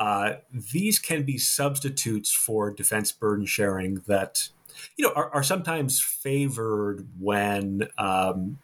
uh, 0.02 0.38
these 0.72 0.98
can 0.98 1.22
be 1.22 1.38
substitutes 1.38 2.32
for 2.32 2.72
defense 2.72 3.12
burden 3.12 3.46
sharing 3.46 4.02
that, 4.06 4.48
you 4.96 5.06
know, 5.06 5.12
are, 5.14 5.30
are 5.30 5.42
sometimes 5.44 6.00
favored 6.00 7.06
when 7.20 7.88
um, 7.98 8.58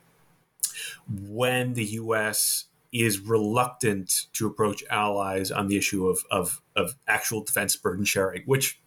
when 1.06 1.74
the 1.74 1.84
U.S 1.84 2.64
is 2.92 3.20
reluctant 3.20 4.26
to 4.32 4.46
approach 4.46 4.82
allies 4.88 5.50
on 5.50 5.68
the 5.68 5.76
issue 5.76 6.08
of, 6.08 6.24
of, 6.30 6.62
of 6.74 6.96
actual 7.06 7.42
defense 7.42 7.76
burden 7.76 8.04
sharing, 8.04 8.42
which 8.44 8.80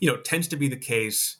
you 0.00 0.10
know, 0.10 0.16
tends 0.16 0.48
to 0.48 0.56
be 0.56 0.68
the 0.68 0.76
case 0.76 1.36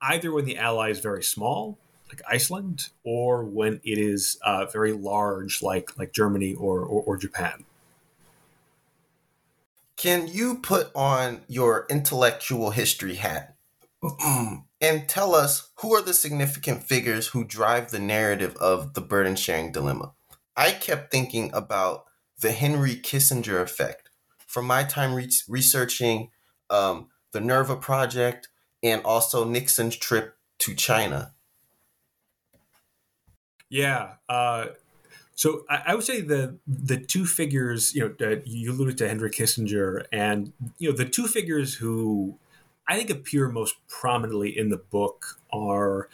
either 0.00 0.30
when 0.30 0.44
the 0.44 0.58
ally 0.58 0.90
is 0.90 1.00
very 1.00 1.22
small, 1.22 1.78
like 2.08 2.20
Iceland, 2.30 2.90
or 3.02 3.44
when 3.44 3.80
it 3.82 3.98
is 3.98 4.38
uh, 4.44 4.66
very 4.66 4.92
large, 4.92 5.62
like 5.62 5.98
like 5.98 6.12
Germany 6.12 6.54
or, 6.54 6.80
or, 6.80 7.02
or 7.02 7.16
Japan. 7.16 7.64
Can 9.96 10.28
you 10.28 10.56
put 10.56 10.90
on 10.94 11.42
your 11.48 11.86
intellectual 11.88 12.70
history 12.70 13.14
hat 13.14 13.56
and 14.80 15.08
tell 15.08 15.34
us 15.34 15.70
who 15.76 15.94
are 15.94 16.02
the 16.02 16.14
significant 16.14 16.82
figures 16.82 17.28
who 17.28 17.44
drive 17.44 17.90
the 17.90 17.98
narrative 17.98 18.56
of 18.56 18.94
the 18.94 19.00
burden 19.00 19.36
sharing 19.36 19.72
dilemma? 19.72 20.12
I 20.56 20.72
kept 20.72 21.10
thinking 21.10 21.50
about 21.52 22.04
the 22.40 22.52
Henry 22.52 22.96
Kissinger 22.96 23.60
effect 23.60 24.10
from 24.46 24.66
my 24.66 24.84
time 24.84 25.14
re- 25.14 25.30
researching 25.48 26.30
um, 26.70 27.08
the 27.32 27.40
Nerva 27.40 27.76
Project 27.76 28.48
and 28.82 29.02
also 29.04 29.44
Nixon's 29.44 29.96
trip 29.96 30.36
to 30.58 30.74
China. 30.74 31.32
Yeah. 33.68 34.14
Uh, 34.28 34.66
so 35.34 35.64
I, 35.68 35.82
I, 35.88 35.94
would 35.94 36.04
say 36.04 36.20
the 36.20 36.56
the 36.66 36.96
two 36.96 37.26
figures, 37.26 37.94
you 37.94 38.14
know, 38.20 38.26
uh, 38.26 38.36
you 38.44 38.70
alluded 38.70 38.98
to 38.98 39.08
Henry 39.08 39.30
Kissinger, 39.30 40.04
and 40.12 40.52
you 40.78 40.90
know 40.90 40.96
the 40.96 41.04
two 41.04 41.26
figures 41.26 41.74
who 41.74 42.38
I 42.86 42.96
think 42.96 43.10
appear 43.10 43.48
most 43.48 43.74
prominently 43.88 44.56
in 44.56 44.68
the 44.68 44.76
book 44.76 45.40
are 45.52 46.08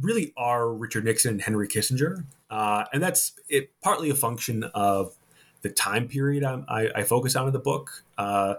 really 0.00 0.32
are 0.36 0.72
Richard 0.72 1.04
Nixon 1.04 1.32
and 1.32 1.42
Henry 1.42 1.68
Kissinger, 1.68 2.24
uh, 2.50 2.84
and 2.92 3.02
that's 3.02 3.32
it, 3.48 3.70
partly 3.80 4.10
a 4.10 4.14
function 4.14 4.64
of 4.74 5.14
the 5.62 5.70
time 5.70 6.08
period 6.08 6.44
I, 6.44 6.62
I, 6.68 6.90
I 6.96 7.02
focus 7.04 7.36
on 7.36 7.46
in 7.46 7.52
the 7.52 7.58
book. 7.58 8.04
Uh, 8.16 8.54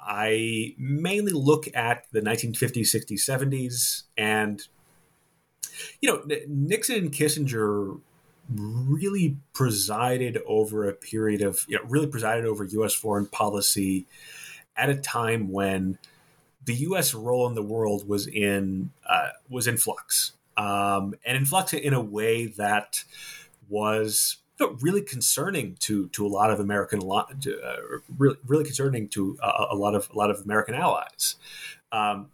I 0.00 0.74
mainly 0.78 1.32
look 1.32 1.68
at 1.74 2.06
the 2.10 2.20
1950s, 2.20 2.92
60s, 2.92 3.20
70s, 3.20 4.02
and 4.16 4.66
you 6.00 6.10
know 6.10 6.36
Nixon 6.48 6.96
and 6.96 7.12
Kissinger 7.12 8.00
really 8.48 9.36
presided 9.52 10.38
over 10.46 10.88
a 10.88 10.92
period 10.92 11.42
of 11.42 11.64
you 11.68 11.76
know 11.76 11.84
really 11.88 12.06
presided 12.06 12.44
over 12.44 12.64
U.S. 12.64 12.94
foreign 12.94 13.26
policy 13.26 14.06
at 14.76 14.88
a 14.88 14.96
time 14.96 15.50
when 15.50 15.98
the 16.64 16.74
U.S. 16.74 17.14
role 17.14 17.46
in 17.48 17.54
the 17.54 17.62
world 17.62 18.08
was 18.08 18.26
in 18.26 18.90
uh, 19.08 19.30
was 19.48 19.66
in 19.66 19.76
flux, 19.76 20.32
um, 20.56 21.14
and 21.24 21.36
in 21.36 21.44
flux 21.44 21.72
in 21.72 21.94
a 21.94 22.00
way 22.00 22.46
that 22.46 23.04
was 23.68 24.38
you 24.60 24.66
know, 24.66 24.78
really 24.80 25.02
concerning 25.02 25.76
to 25.80 26.08
to 26.08 26.26
a 26.26 26.28
lot 26.28 26.50
of 26.50 26.60
American 26.60 27.00
uh, 27.02 27.76
really 28.18 28.36
really 28.46 28.64
concerning 28.64 29.08
to 29.08 29.38
a, 29.42 29.66
a, 29.70 29.76
lot 29.76 29.94
of 29.94 30.08
a 30.10 30.16
lot 30.16 30.30
of 30.30 30.40
American 30.42 30.74
allies. 30.74 31.36
Um, 31.90 32.30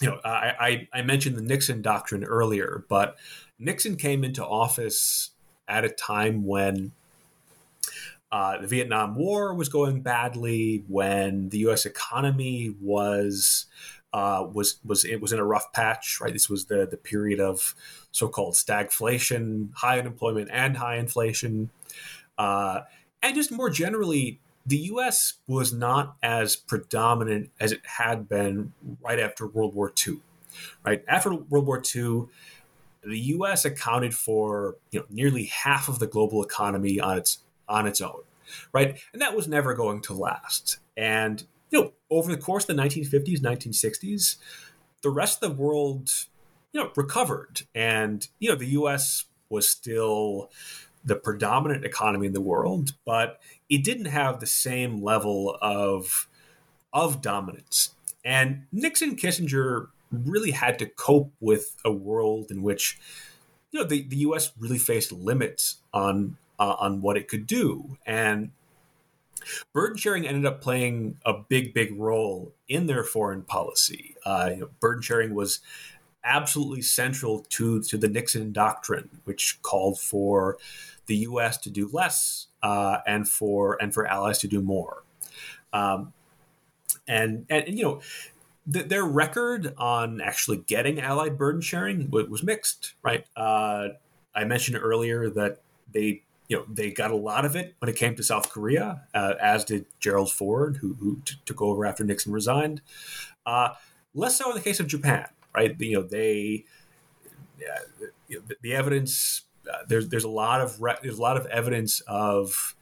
you 0.00 0.08
know, 0.08 0.20
I, 0.24 0.88
I, 0.92 1.00
I 1.00 1.02
mentioned 1.02 1.36
the 1.36 1.42
Nixon 1.42 1.82
doctrine 1.82 2.24
earlier, 2.24 2.84
but 2.88 3.16
Nixon 3.58 3.96
came 3.96 4.24
into 4.24 4.44
office 4.44 5.30
at 5.68 5.84
a 5.84 5.90
time 5.90 6.44
when 6.44 6.92
uh, 8.32 8.58
the 8.58 8.66
Vietnam 8.66 9.16
War 9.16 9.54
was 9.54 9.68
going 9.68 10.02
badly, 10.02 10.84
when 10.88 11.48
the 11.48 11.58
U.S. 11.58 11.84
economy 11.84 12.74
was 12.80 13.66
uh, 14.12 14.46
was 14.52 14.78
was 14.84 15.04
it 15.04 15.20
was 15.20 15.32
in 15.32 15.38
a 15.38 15.44
rough 15.44 15.72
patch. 15.72 16.20
Right, 16.20 16.32
this 16.32 16.48
was 16.48 16.66
the 16.66 16.86
the 16.88 16.96
period 16.96 17.40
of 17.40 17.74
so-called 18.12 18.54
stagflation, 18.54 19.74
high 19.74 19.98
unemployment, 19.98 20.48
and 20.52 20.76
high 20.76 20.96
inflation, 20.96 21.70
uh, 22.38 22.82
and 23.22 23.34
just 23.34 23.50
more 23.50 23.68
generally, 23.68 24.40
the 24.70 24.78
U.S. 24.78 25.34
was 25.48 25.72
not 25.72 26.16
as 26.22 26.54
predominant 26.54 27.50
as 27.58 27.72
it 27.72 27.80
had 27.84 28.28
been 28.28 28.72
right 29.02 29.18
after 29.18 29.44
World 29.44 29.74
War 29.74 29.92
II. 30.06 30.20
Right 30.86 31.04
after 31.08 31.34
World 31.34 31.66
War 31.66 31.82
II, 31.94 32.26
the 33.02 33.18
U.S. 33.18 33.64
accounted 33.64 34.14
for 34.14 34.76
you 34.92 35.00
know 35.00 35.06
nearly 35.10 35.46
half 35.46 35.88
of 35.88 35.98
the 35.98 36.06
global 36.06 36.42
economy 36.42 37.00
on 37.00 37.18
its 37.18 37.38
on 37.68 37.88
its 37.88 38.00
own, 38.00 38.22
right? 38.72 39.00
And 39.12 39.20
that 39.20 39.34
was 39.34 39.48
never 39.48 39.74
going 39.74 40.02
to 40.02 40.14
last. 40.14 40.78
And 40.96 41.44
you 41.70 41.80
know, 41.80 41.92
over 42.08 42.30
the 42.30 42.40
course 42.40 42.68
of 42.68 42.76
the 42.76 42.82
1950s, 42.82 43.40
1960s, 43.40 44.36
the 45.02 45.10
rest 45.10 45.42
of 45.42 45.50
the 45.50 45.62
world, 45.62 46.10
you 46.72 46.80
know, 46.80 46.90
recovered, 46.94 47.62
and 47.74 48.28
you 48.38 48.48
know, 48.48 48.56
the 48.56 48.66
U.S. 48.66 49.24
was 49.48 49.68
still 49.68 50.50
the 51.04 51.16
predominant 51.16 51.84
economy 51.84 52.26
in 52.26 52.32
the 52.32 52.40
world, 52.40 52.92
but 53.04 53.40
it 53.68 53.84
didn't 53.84 54.06
have 54.06 54.40
the 54.40 54.46
same 54.46 55.02
level 55.02 55.56
of 55.60 56.28
of 56.92 57.22
dominance. 57.22 57.94
And 58.24 58.66
Nixon 58.72 59.16
Kissinger 59.16 59.88
really 60.12 60.50
had 60.50 60.78
to 60.80 60.86
cope 60.86 61.32
with 61.40 61.76
a 61.84 61.92
world 61.92 62.50
in 62.50 62.62
which 62.62 62.98
you 63.70 63.80
know 63.80 63.86
the, 63.86 64.02
the 64.02 64.16
US 64.16 64.52
really 64.58 64.78
faced 64.78 65.12
limits 65.12 65.76
on 65.92 66.36
uh, 66.58 66.76
on 66.78 67.00
what 67.00 67.16
it 67.16 67.28
could 67.28 67.46
do 67.46 67.96
and 68.04 68.50
burden 69.72 69.96
sharing 69.96 70.26
ended 70.26 70.44
up 70.44 70.60
playing 70.60 71.16
a 71.24 71.32
big 71.32 71.72
big 71.72 71.98
role 71.98 72.52
in 72.68 72.86
their 72.86 73.04
foreign 73.04 73.42
policy 73.42 74.16
uh, 74.26 74.50
you 74.52 74.60
know, 74.60 74.70
burden 74.80 75.00
sharing 75.00 75.34
was 75.34 75.60
absolutely 76.24 76.82
central 76.82 77.40
to 77.48 77.82
to 77.82 77.96
the 77.96 78.08
Nixon 78.08 78.52
doctrine 78.52 79.08
which 79.24 79.60
called 79.62 79.98
for 79.98 80.58
the 81.06 81.16
US 81.16 81.56
to 81.58 81.70
do 81.70 81.88
less 81.92 82.48
uh, 82.62 82.98
and 83.06 83.28
for 83.28 83.76
and 83.80 83.92
for 83.92 84.06
allies 84.06 84.38
to 84.38 84.48
do 84.48 84.60
more 84.60 85.02
um, 85.72 86.12
and, 87.06 87.46
and 87.48 87.78
you 87.78 87.84
know 87.84 88.00
th- 88.72 88.86
their 88.86 89.04
record 89.04 89.74
on 89.76 90.20
actually 90.20 90.58
getting 90.58 91.00
allied 91.00 91.38
burden 91.38 91.60
sharing 91.60 92.06
w- 92.06 92.28
was 92.28 92.42
mixed, 92.42 92.94
right? 93.02 93.26
Uh, 93.36 93.88
I 94.34 94.44
mentioned 94.44 94.78
earlier 94.80 95.28
that 95.30 95.60
they 95.92 96.22
you 96.48 96.56
know 96.56 96.64
they 96.68 96.90
got 96.90 97.10
a 97.10 97.16
lot 97.16 97.44
of 97.44 97.56
it 97.56 97.74
when 97.78 97.88
it 97.88 97.96
came 97.96 98.14
to 98.16 98.22
South 98.22 98.50
Korea, 98.50 99.02
uh, 99.14 99.34
as 99.40 99.64
did 99.64 99.86
Gerald 99.98 100.32
Ford, 100.32 100.78
who, 100.78 100.94
who 100.94 101.20
t- 101.24 101.36
took 101.44 101.62
over 101.62 101.86
after 101.86 102.04
Nixon 102.04 102.32
resigned. 102.32 102.80
Uh, 103.46 103.70
less 104.14 104.36
so 104.38 104.50
in 104.50 104.56
the 104.56 104.62
case 104.62 104.80
of 104.80 104.86
Japan, 104.86 105.26
right? 105.54 105.74
You 105.78 105.98
know 105.98 106.02
they 106.02 106.64
the, 108.28 108.56
the, 108.62 108.74
evidence 108.74 109.42
uh, 109.70 109.78
there's 109.88 110.08
there's 110.08 110.24
a 110.24 110.28
lot 110.28 110.60
of 110.60 110.80
re- 110.80 110.98
there's 111.02 111.18
a 111.18 111.22
lot 111.22 111.36
of 111.36 111.46
evidence 111.46 112.00
of 112.06 112.74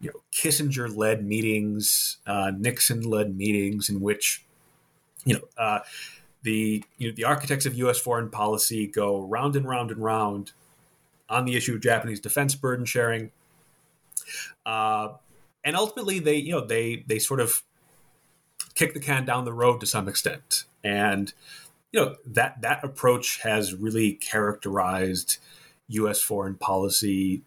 you 0.00 0.10
know 0.10 0.20
Kissinger 0.32 0.94
led 0.94 1.24
meetings, 1.24 2.18
uh, 2.26 2.52
Nixon 2.56 3.02
led 3.02 3.36
meetings 3.36 3.88
in 3.88 4.00
which 4.00 4.44
you 5.24 5.34
know, 5.34 5.40
uh, 5.56 5.80
the 6.42 6.82
you 6.96 7.08
know, 7.08 7.14
the 7.14 7.24
architects 7.24 7.66
of 7.66 7.74
U.S. 7.74 7.98
foreign 7.98 8.30
policy 8.30 8.86
go 8.86 9.20
round 9.20 9.56
and 9.56 9.68
round 9.68 9.90
and 9.90 10.02
round 10.02 10.52
on 11.28 11.44
the 11.44 11.56
issue 11.56 11.74
of 11.74 11.82
Japanese 11.82 12.20
defense 12.20 12.54
burden 12.54 12.86
sharing, 12.86 13.30
uh, 14.64 15.10
and 15.64 15.76
ultimately 15.76 16.18
they 16.18 16.36
you 16.36 16.52
know 16.52 16.64
they 16.64 17.04
they 17.06 17.18
sort 17.18 17.40
of 17.40 17.62
kick 18.74 18.94
the 18.94 19.00
can 19.00 19.24
down 19.24 19.44
the 19.44 19.52
road 19.52 19.80
to 19.80 19.86
some 19.86 20.08
extent, 20.08 20.64
and 20.82 21.32
you 21.92 22.00
know 22.00 22.16
that 22.26 22.60
that 22.60 22.84
approach 22.84 23.40
has 23.42 23.74
really 23.74 24.12
characterized 24.12 25.38
U.S. 25.88 26.20
foreign 26.20 26.54
policy 26.54 27.42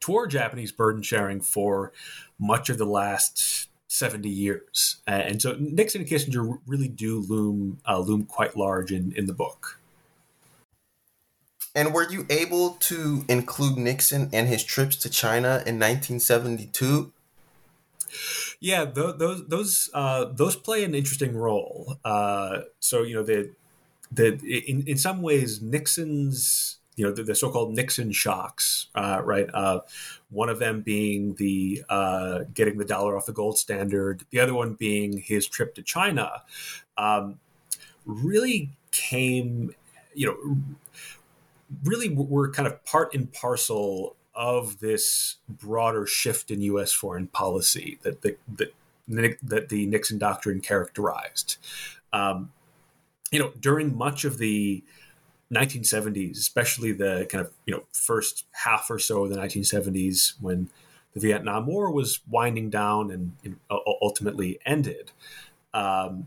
toward 0.00 0.30
Japanese 0.30 0.72
burden 0.72 1.02
sharing 1.02 1.40
for 1.40 1.92
much 2.38 2.68
of 2.68 2.78
the 2.78 2.86
last 2.86 3.68
70 3.88 4.28
years. 4.28 5.02
and 5.06 5.40
so 5.42 5.56
Nixon 5.58 6.00
and 6.00 6.10
Kissinger 6.10 6.58
really 6.66 6.88
do 6.88 7.20
loom 7.20 7.78
uh, 7.86 7.98
loom 7.98 8.24
quite 8.24 8.56
large 8.56 8.90
in, 8.90 9.12
in 9.12 9.26
the 9.26 9.34
book. 9.34 9.78
And 11.74 11.94
were 11.94 12.10
you 12.10 12.26
able 12.28 12.70
to 12.80 13.24
include 13.28 13.78
Nixon 13.78 14.28
and 14.32 14.46
his 14.46 14.62
trips 14.62 14.96
to 14.96 15.10
China 15.10 15.62
in 15.66 15.78
1972? 15.78 17.12
Yeah, 18.60 18.84
those 18.84 19.18
those 19.18 19.46
those, 19.48 19.90
uh, 19.94 20.26
those 20.26 20.56
play 20.56 20.84
an 20.84 20.94
interesting 20.94 21.36
role. 21.36 21.98
Uh, 22.04 22.62
so 22.80 23.02
you 23.02 23.14
know 23.14 23.22
the 23.22 23.50
the 24.10 24.38
in 24.68 24.86
in 24.86 24.98
some 24.98 25.22
ways 25.22 25.62
Nixon's 25.62 26.78
you 26.96 27.04
know 27.04 27.12
the, 27.12 27.22
the 27.22 27.34
so-called 27.34 27.74
Nixon 27.74 28.12
shocks, 28.12 28.88
uh, 28.94 29.20
right? 29.24 29.48
Uh, 29.52 29.80
one 30.30 30.48
of 30.48 30.58
them 30.58 30.82
being 30.82 31.34
the 31.34 31.82
uh, 31.88 32.40
getting 32.54 32.78
the 32.78 32.84
dollar 32.84 33.16
off 33.16 33.26
the 33.26 33.32
gold 33.32 33.58
standard, 33.58 34.24
the 34.30 34.40
other 34.40 34.54
one 34.54 34.74
being 34.74 35.18
his 35.18 35.46
trip 35.46 35.74
to 35.76 35.82
China, 35.82 36.42
um, 36.98 37.38
really 38.04 38.70
came, 38.90 39.74
you 40.14 40.26
know, 40.26 40.56
really 41.84 42.10
were 42.10 42.50
kind 42.50 42.66
of 42.66 42.84
part 42.84 43.14
and 43.14 43.32
parcel 43.32 44.16
of 44.34 44.80
this 44.80 45.36
broader 45.48 46.06
shift 46.06 46.50
in 46.50 46.60
U.S. 46.62 46.92
foreign 46.92 47.26
policy 47.26 47.98
that 48.02 48.22
the, 48.22 48.36
that, 48.48 48.74
that 49.42 49.68
the 49.68 49.86
Nixon 49.86 50.18
doctrine 50.18 50.60
characterized. 50.60 51.58
Um, 52.12 52.52
you 53.30 53.38
know, 53.38 53.52
during 53.60 53.96
much 53.96 54.24
of 54.24 54.38
the 54.38 54.82
1970s, 55.52 56.38
especially 56.38 56.92
the 56.92 57.26
kind 57.30 57.44
of 57.44 57.52
you 57.66 57.74
know 57.74 57.84
first 57.92 58.46
half 58.52 58.90
or 58.90 58.98
so 58.98 59.24
of 59.24 59.30
the 59.30 59.36
1970s 59.36 60.34
when 60.40 60.70
the 61.14 61.20
Vietnam 61.20 61.66
War 61.66 61.90
was 61.90 62.20
winding 62.28 62.70
down 62.70 63.10
and 63.10 63.56
ultimately 64.02 64.58
ended. 64.64 65.12
Um, 65.74 66.26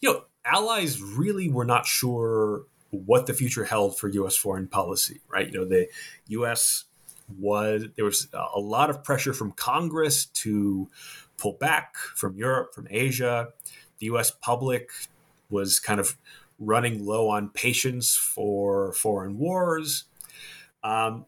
you 0.00 0.12
know, 0.12 0.24
allies 0.44 1.02
really 1.02 1.50
were 1.50 1.64
not 1.64 1.86
sure 1.86 2.62
what 2.90 3.26
the 3.26 3.34
future 3.34 3.64
held 3.64 3.98
for 3.98 4.08
U.S. 4.08 4.36
foreign 4.36 4.68
policy. 4.68 5.20
Right? 5.28 5.46
You 5.46 5.60
know, 5.60 5.64
the 5.64 5.88
U.S. 6.28 6.84
was 7.38 7.84
there 7.96 8.04
was 8.04 8.28
a 8.32 8.60
lot 8.60 8.90
of 8.90 9.04
pressure 9.04 9.32
from 9.32 9.52
Congress 9.52 10.26
to 10.26 10.88
pull 11.36 11.52
back 11.52 11.96
from 11.96 12.36
Europe, 12.36 12.74
from 12.74 12.86
Asia. 12.90 13.48
The 13.98 14.06
U.S. 14.06 14.30
public 14.30 14.90
was 15.50 15.80
kind 15.80 16.00
of 16.00 16.16
running 16.58 17.04
low 17.04 17.28
on 17.28 17.48
patience 17.50 18.16
for 18.16 18.92
foreign 18.92 19.38
wars. 19.38 20.04
Um, 20.82 21.24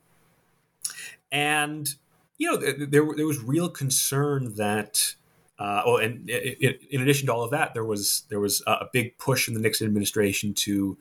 and 1.30 1.94
you 2.38 2.50
know, 2.50 2.56
there 2.56 3.14
there 3.14 3.26
was 3.26 3.38
real 3.38 3.68
concern 3.68 4.54
that. 4.56 5.14
Uh, 5.58 5.82
well, 5.84 5.96
and 5.98 6.30
it, 6.30 6.56
it, 6.58 6.80
in 6.90 7.02
addition 7.02 7.26
to 7.26 7.34
all 7.34 7.42
of 7.42 7.50
that, 7.50 7.74
there 7.74 7.84
was 7.84 8.22
there 8.30 8.40
was 8.40 8.62
a 8.66 8.86
big 8.94 9.18
push 9.18 9.46
in 9.46 9.52
the 9.52 9.60
Nixon 9.60 9.86
administration 9.86 10.54
to 10.54 10.96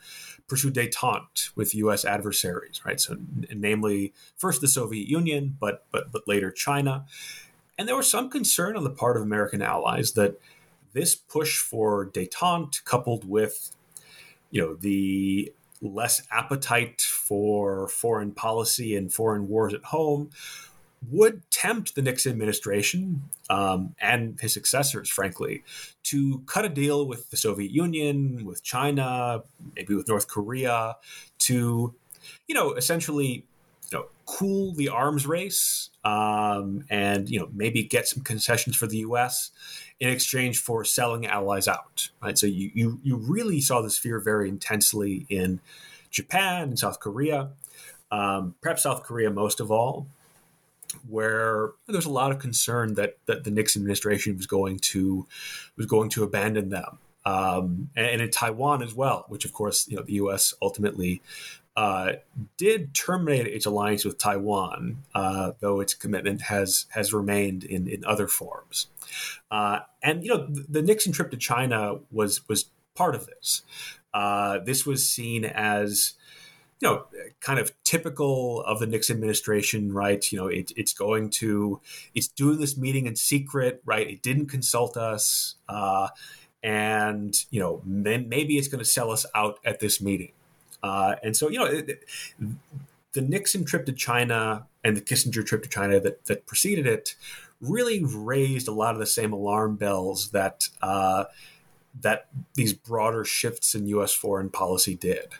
pursue 0.50 0.72
détente 0.72 1.56
with 1.56 1.76
U.S. 1.76 2.04
adversaries, 2.04 2.82
right? 2.86 3.00
So, 3.00 3.16
namely, 3.54 4.14
first 4.36 4.60
the 4.60 4.68
Soviet 4.68 5.08
Union, 5.08 5.56
but 5.60 5.86
but 5.92 6.12
but 6.12 6.28
later 6.28 6.52
China, 6.52 7.06
and 7.78 7.88
there 7.88 7.96
was 7.96 8.12
some 8.12 8.30
concern 8.30 8.76
on 8.76 8.84
the 8.84 8.90
part 8.90 9.16
of 9.16 9.24
American 9.24 9.62
allies 9.62 10.14
that 10.14 10.40
this 10.92 11.16
push 11.16 11.60
for 11.60 12.08
détente, 12.08 12.84
coupled 12.84 13.30
with, 13.30 13.76
you 14.52 14.62
know, 14.62 14.74
the 14.76 15.54
less 15.82 16.22
appetite 16.32 17.02
for 17.02 17.88
foreign 17.88 18.32
policy 18.32 18.96
and 18.96 19.14
foreign 19.14 19.48
wars 19.48 19.74
at 19.74 19.84
home, 19.86 20.30
would 21.10 21.50
tempt 21.50 21.96
the 21.96 22.02
Nixon 22.02 22.32
administration 22.32 23.24
um, 23.50 23.96
and 24.02 24.40
his 24.40 24.54
successors, 24.54 25.10
frankly, 25.10 25.64
to 26.04 26.44
cut 26.46 26.66
a 26.66 26.70
deal 26.70 27.08
with 27.08 27.30
the 27.30 27.38
Soviet 27.38 27.72
Union, 27.72 28.46
with 28.46 28.64
China, 28.64 29.44
maybe 29.76 29.96
with 29.96 30.08
North 30.08 30.28
Korea, 30.28 30.98
to, 31.40 31.94
you 32.48 32.56
know, 32.56 32.74
essentially 32.74 33.46
you 33.92 33.98
know, 33.98 34.06
cool 34.26 34.74
the 34.74 34.90
arms 34.90 35.26
race 35.26 35.90
um, 36.04 36.84
and 36.90 37.30
you 37.30 37.40
know 37.40 37.50
maybe 37.54 37.84
get 37.84 38.08
some 38.08 38.24
concessions 38.24 38.76
for 38.76 38.88
the 38.88 38.98
U.S. 38.98 39.52
in 40.00 40.10
exchange 40.10 40.60
for 40.60 40.84
selling 40.86 41.26
allies 41.26 41.68
out. 41.68 42.10
Right, 42.22 42.38
so 42.38 42.46
you 42.46 42.72
you, 42.74 43.00
you 43.04 43.18
really 43.18 43.62
saw 43.62 43.82
this 43.82 43.98
fear 43.98 44.20
very 44.20 44.50
intensely 44.50 45.26
in 45.30 45.60
Japan 46.12 46.70
and 46.70 46.80
South 46.80 47.00
Korea, 47.00 47.50
um, 48.12 48.56
perhaps 48.62 48.84
South 48.84 49.04
Korea 49.04 49.30
most 49.32 49.60
of 49.60 49.72
all, 49.72 50.08
where 51.08 51.72
there's 51.88 52.06
a 52.06 52.12
lot 52.12 52.32
of 52.32 52.40
concern 52.40 52.96
that 52.96 53.18
that 53.26 53.44
the 53.44 53.52
Nixon 53.52 53.82
administration 53.82 54.36
was 54.38 54.48
going 54.48 54.80
to 54.80 55.28
was 55.78 55.86
going 55.86 56.10
to 56.12 56.24
abandon 56.24 56.70
them. 56.70 57.00
Um, 57.26 57.90
and, 57.96 58.08
and, 58.08 58.22
in 58.22 58.32
Taiwan 58.32 58.82
as 58.82 58.96
well, 58.96 59.26
which 59.28 59.44
of 59.46 59.54
course 59.54 59.88
you 59.88 59.98
know 59.98 60.04
the 60.04 60.14
U.S. 60.14 60.54
ultimately 60.62 61.22
uh, 61.80 62.14
did 62.58 62.94
terminate 62.94 63.48
its 63.48 63.66
alliance 63.66 64.04
with 64.04 64.18
Taiwan, 64.18 65.04
uh, 65.16 65.52
though 65.62 65.80
its 65.80 65.94
commitment 65.94 66.42
has 66.44 66.88
has 66.90 67.14
remained 67.14 67.64
in, 67.64 67.88
in 67.88 68.04
other 68.04 68.28
forms. 68.28 68.88
Uh, 69.50 69.80
and 70.04 70.24
you 70.24 70.30
know, 70.30 70.46
the, 70.46 70.66
the, 70.68 70.82
Nixon 70.82 71.14
trip 71.14 71.32
to 71.32 71.38
China 71.38 72.00
was 72.12 72.48
was 72.50 72.66
part 72.96 73.16
of 73.16 73.28
this. 73.28 73.64
Uh, 74.14 74.60
this 74.60 74.86
was 74.86 75.08
seen 75.08 75.46
as 75.46 76.16
you 76.80 76.88
know, 76.88 77.06
kind 77.42 77.60
of 77.60 77.72
typical 77.84 78.62
of 78.62 78.80
the 78.80 78.88
Nixon 78.88 79.16
administration, 79.16 79.92
right? 79.92 80.32
You 80.32 80.38
know, 80.38 80.48
it, 80.48 80.72
it's 80.78 80.94
going 80.94 81.30
to, 81.32 81.82
it's 82.16 82.28
doing 82.28 82.60
this 82.60 82.78
meeting 82.78 83.06
in 83.06 83.16
secret, 83.16 83.82
right? 83.86 84.10
It 84.10 84.22
didn't 84.22 84.48
consult 84.48 84.96
us, 84.96 85.56
uh, 85.68 86.10
and 86.64 87.36
you 87.52 87.60
know, 87.60 87.82
maybe 87.86 88.58
it's 88.58 88.68
going 88.68 88.80
to 88.80 88.90
sell 88.90 89.12
us 89.12 89.26
out 89.36 89.60
at 89.66 89.80
this 89.80 90.02
meeting. 90.02 90.32
Uh, 90.82 91.16
and 91.24 91.36
so, 91.36 91.50
you 91.50 91.60
know, 91.60 91.66
it, 91.66 92.06
the 93.14 93.22
Nixon 93.22 93.66
trip 93.66 93.86
to 93.86 93.92
China 93.92 94.66
and 94.84 94.96
the 94.96 95.02
Kissinger 95.02 95.46
trip 95.46 95.64
to 95.64 95.70
China 95.70 96.00
that, 96.00 96.26
that 96.26 96.46
preceded 96.46 96.86
it 96.86 97.16
really 97.62 98.04
raised 98.04 98.68
a 98.68 98.72
lot 98.72 98.94
of 98.94 99.00
the 99.00 99.06
same 99.06 99.34
alarm 99.34 99.76
bells 99.76 100.32
that 100.32 100.70
uh, 100.82 101.26
that 102.02 102.28
these 102.54 102.74
broader 102.74 103.26
shifts 103.26 103.76
in 103.76 103.88
U.S. 103.88 104.14
foreign 104.14 104.50
policy 104.50 104.96
did. 104.96 105.34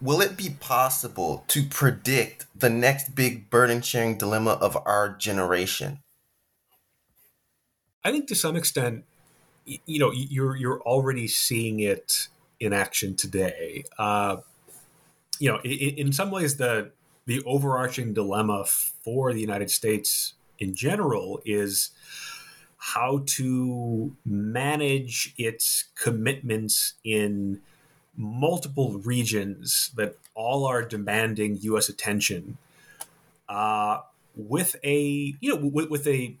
Will 0.00 0.20
it 0.20 0.36
be 0.36 0.50
possible 0.50 1.44
to 1.48 1.62
predict 1.62 2.46
the 2.54 2.68
next 2.68 3.14
big 3.14 3.48
burden 3.48 3.80
sharing 3.80 4.18
dilemma 4.18 4.52
of 4.52 4.76
our 4.86 5.08
generation? 5.16 6.00
I 8.04 8.12
think 8.12 8.28
to 8.28 8.34
some 8.34 8.56
extent, 8.56 9.04
you 9.64 9.98
know, 9.98 10.12
you're 10.12 10.54
you're 10.54 10.80
already 10.82 11.26
seeing 11.26 11.80
it 11.80 12.28
in 12.60 12.72
action 12.72 13.16
today. 13.16 13.84
Uh, 13.98 14.38
you 15.38 15.50
know, 15.50 15.58
in, 15.64 16.06
in 16.06 16.12
some 16.12 16.30
ways, 16.30 16.56
the 16.56 16.92
the 17.24 17.42
overarching 17.44 18.12
dilemma 18.12 18.64
for 18.64 19.32
the 19.32 19.40
United 19.40 19.70
States 19.70 20.34
in 20.58 20.74
general 20.74 21.40
is 21.44 21.90
how 22.76 23.22
to 23.26 24.14
manage 24.24 25.34
its 25.36 25.86
commitments 25.96 26.94
in 27.02 27.60
multiple 28.16 28.98
regions 28.98 29.90
that 29.96 30.16
all 30.34 30.66
are 30.66 30.82
demanding 30.82 31.58
U.S. 31.62 31.88
attention, 31.88 32.58
uh, 33.48 34.00
with 34.34 34.76
a 34.84 35.34
you 35.40 35.54
know 35.54 35.70
with, 35.72 35.90
with 35.90 36.06
a 36.06 36.36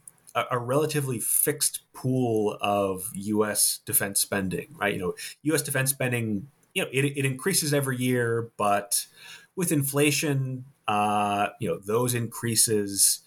a, 0.50 0.58
relatively 0.58 1.18
fixed 1.18 1.80
pool 1.94 2.58
of 2.60 3.10
U.S. 3.14 3.80
defense 3.86 4.20
spending, 4.20 4.68
right? 4.78 4.92
You 4.92 5.00
know, 5.00 5.14
U.S. 5.44 5.62
defense 5.62 5.90
spending, 5.90 6.48
you 6.74 6.82
know, 6.82 6.88
it, 6.92 7.04
it 7.04 7.24
increases 7.24 7.72
every 7.72 7.96
year, 7.96 8.50
but 8.58 9.06
with 9.54 9.72
inflation, 9.72 10.66
uh, 10.86 11.48
you 11.58 11.68
know, 11.68 11.78
those 11.78 12.14
increases 12.14 13.20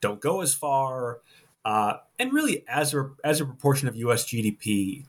don't 0.00 0.20
go 0.20 0.40
as 0.40 0.54
far. 0.54 1.20
Uh, 1.64 1.98
and 2.18 2.32
really, 2.32 2.64
as 2.68 2.94
a 2.94 3.10
as 3.24 3.40
a 3.40 3.44
proportion 3.44 3.88
of 3.88 3.96
U.S. 3.96 4.24
GDP, 4.24 5.04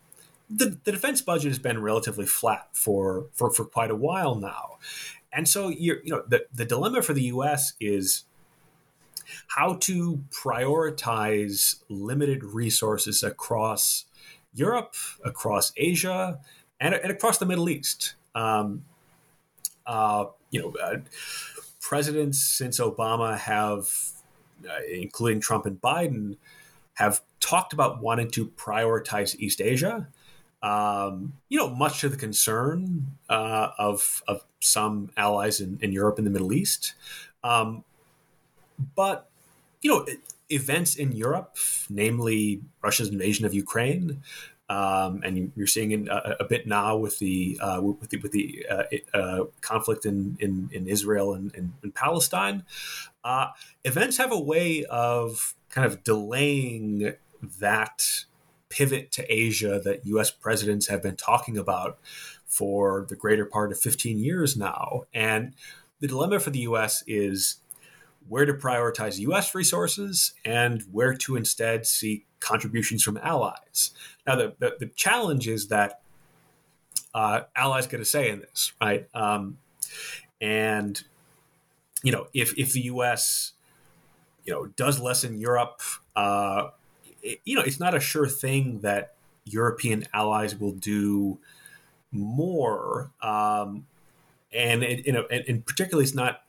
the, 0.49 0.77
the 0.83 0.91
defense 0.91 1.21
budget 1.21 1.49
has 1.49 1.59
been 1.59 1.81
relatively 1.81 2.25
flat 2.25 2.69
for 2.73 3.27
for, 3.33 3.51
for 3.51 3.65
quite 3.65 3.91
a 3.91 3.95
while 3.95 4.35
now. 4.35 4.77
And 5.31 5.47
so, 5.47 5.69
you 5.69 5.97
you 6.03 6.13
know, 6.13 6.23
the, 6.27 6.45
the 6.53 6.65
dilemma 6.65 7.01
for 7.01 7.13
the 7.13 7.23
U.S. 7.23 7.73
is 7.79 8.23
how 9.49 9.75
to 9.75 10.23
prioritize 10.31 11.83
limited 11.89 12.43
resources 12.43 13.23
across 13.23 14.05
Europe, 14.53 14.95
across 15.23 15.73
Asia, 15.77 16.39
and, 16.79 16.93
and 16.95 17.11
across 17.11 17.37
the 17.37 17.45
Middle 17.45 17.69
East. 17.69 18.15
Um, 18.33 18.85
uh, 19.85 20.25
you 20.51 20.61
know, 20.61 20.73
uh, 20.81 20.97
presidents 21.81 22.39
since 22.39 22.79
Obama 22.79 23.37
have, 23.37 23.93
uh, 24.67 24.79
including 24.91 25.39
Trump 25.39 25.65
and 25.65 25.79
Biden, 25.81 26.37
have 26.95 27.21
talked 27.39 27.73
about 27.73 28.01
wanting 28.01 28.31
to 28.31 28.47
prioritize 28.47 29.35
East 29.35 29.61
Asia. 29.61 30.07
Um, 30.61 31.33
you 31.49 31.59
know, 31.59 31.69
much 31.69 32.01
to 32.01 32.09
the 32.09 32.17
concern 32.17 33.07
uh, 33.29 33.69
of 33.77 34.23
of 34.27 34.43
some 34.59 35.11
allies 35.17 35.59
in, 35.59 35.77
in 35.81 35.91
Europe 35.91 36.17
and 36.17 36.25
the 36.25 36.31
Middle 36.31 36.53
East. 36.53 36.93
Um, 37.43 37.83
but, 38.95 39.29
you 39.81 39.91
know, 39.91 40.05
events 40.49 40.95
in 40.95 41.11
Europe, 41.11 41.57
namely 41.89 42.61
Russia's 42.83 43.09
invasion 43.09 43.45
of 43.45 43.53
Ukraine, 43.53 44.21
um, 44.69 45.21
and 45.23 45.51
you're 45.55 45.65
seeing 45.67 46.09
a, 46.09 46.35
a, 46.41 46.43
bit 46.43 46.67
now 46.67 46.97
with 46.97 47.19
the 47.19 47.57
uh, 47.61 47.79
with 47.81 48.09
the, 48.09 48.17
with 48.17 48.33
the 48.33 48.65
uh, 48.69 48.83
uh, 49.17 49.45
conflict 49.61 50.05
in, 50.05 50.35
in, 50.41 50.69
in 50.73 50.87
Israel 50.87 51.33
and, 51.33 51.55
and, 51.55 51.71
and 51.83 51.95
Palestine. 51.95 52.63
Uh, 53.23 53.47
events 53.85 54.17
have 54.17 54.31
a 54.31 54.39
way 54.39 54.83
of 54.85 55.55
kind 55.69 55.85
of 55.85 56.03
delaying 56.03 57.13
that 57.59 58.25
pivot 58.69 59.11
to 59.13 59.33
Asia 59.33 59.81
that 59.83 60.05
U.S. 60.05 60.31
presidents 60.31 60.87
have 60.87 61.01
been 61.01 61.15
talking 61.15 61.57
about 61.57 61.99
for 62.45 63.05
the 63.09 63.15
greater 63.15 63.45
part 63.45 63.71
of 63.71 63.79
15 63.79 64.19
years 64.19 64.55
now, 64.55 65.03
and 65.13 65.53
the 65.99 66.07
dilemma 66.07 66.39
for 66.39 66.49
the 66.49 66.59
U.S. 66.59 67.03
is 67.07 67.57
where 68.27 68.45
to 68.45 68.53
prioritize 68.53 69.19
U.S. 69.19 69.55
resources 69.55 70.33
and 70.43 70.83
where 70.91 71.13
to 71.13 71.35
instead 71.35 71.85
seek 71.85 72.25
contributions 72.39 73.03
from 73.03 73.17
allies. 73.17 73.91
Now, 74.25 74.35
the, 74.35 74.55
the, 74.59 74.75
the 74.79 74.85
challenge 74.87 75.47
is 75.47 75.69
that 75.69 76.01
uh, 77.13 77.41
allies 77.55 77.87
get 77.87 77.99
a 77.99 78.05
say 78.05 78.29
in 78.29 78.39
this, 78.41 78.73
right? 78.81 79.07
Um, 79.13 79.57
and 80.39 81.01
you 82.03 82.11
know, 82.11 82.27
if 82.33 82.57
if 82.57 82.73
the 82.73 82.81
U.S. 82.81 83.53
you 84.43 84.53
know 84.53 84.67
does 84.67 84.99
less 84.99 85.23
in 85.23 85.39
Europe, 85.39 85.81
uh, 86.15 86.69
it, 87.27 87.41
you 87.43 87.55
know, 87.55 87.61
it's 87.61 87.79
not 87.79 87.93
a 87.93 87.99
sure 87.99 88.27
thing 88.27 88.79
that 88.79 89.13
European 89.45 90.05
allies 90.13 90.55
will 90.55 90.71
do 90.71 91.39
more. 92.11 93.11
Um, 93.21 93.85
and 94.53 94.83
it, 94.83 95.05
you 95.05 95.11
know, 95.11 95.25
and, 95.29 95.43
and 95.47 95.65
particularly, 95.65 96.05
it's 96.05 96.15
not 96.15 96.43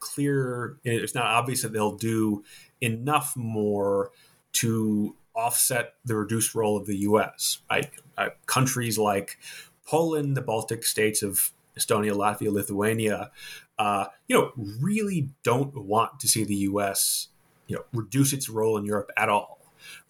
clear, 0.00 0.76
it's 0.84 1.14
not 1.14 1.26
obvious 1.26 1.62
that 1.62 1.72
they'll 1.72 1.96
do 1.96 2.44
enough 2.80 3.36
more 3.36 4.10
to 4.52 5.16
offset 5.34 5.94
the 6.04 6.16
reduced 6.16 6.54
role 6.54 6.76
of 6.76 6.86
the 6.86 6.98
U.S. 6.98 7.58
Right, 7.70 7.90
uh, 8.16 8.28
countries 8.46 8.98
like 8.98 9.38
Poland, 9.86 10.36
the 10.36 10.42
Baltic 10.42 10.84
states 10.84 11.22
of 11.22 11.52
Estonia, 11.78 12.12
Latvia, 12.12 12.52
Lithuania, 12.52 13.30
uh, 13.78 14.06
you 14.26 14.36
know, 14.36 14.52
really 14.80 15.30
don't 15.42 15.76
want 15.76 16.20
to 16.20 16.28
see 16.28 16.44
the 16.44 16.56
U.S. 16.56 17.28
you 17.66 17.76
know 17.76 17.84
reduce 17.92 18.32
its 18.32 18.48
role 18.48 18.76
in 18.76 18.84
Europe 18.84 19.10
at 19.16 19.28
all. 19.28 19.57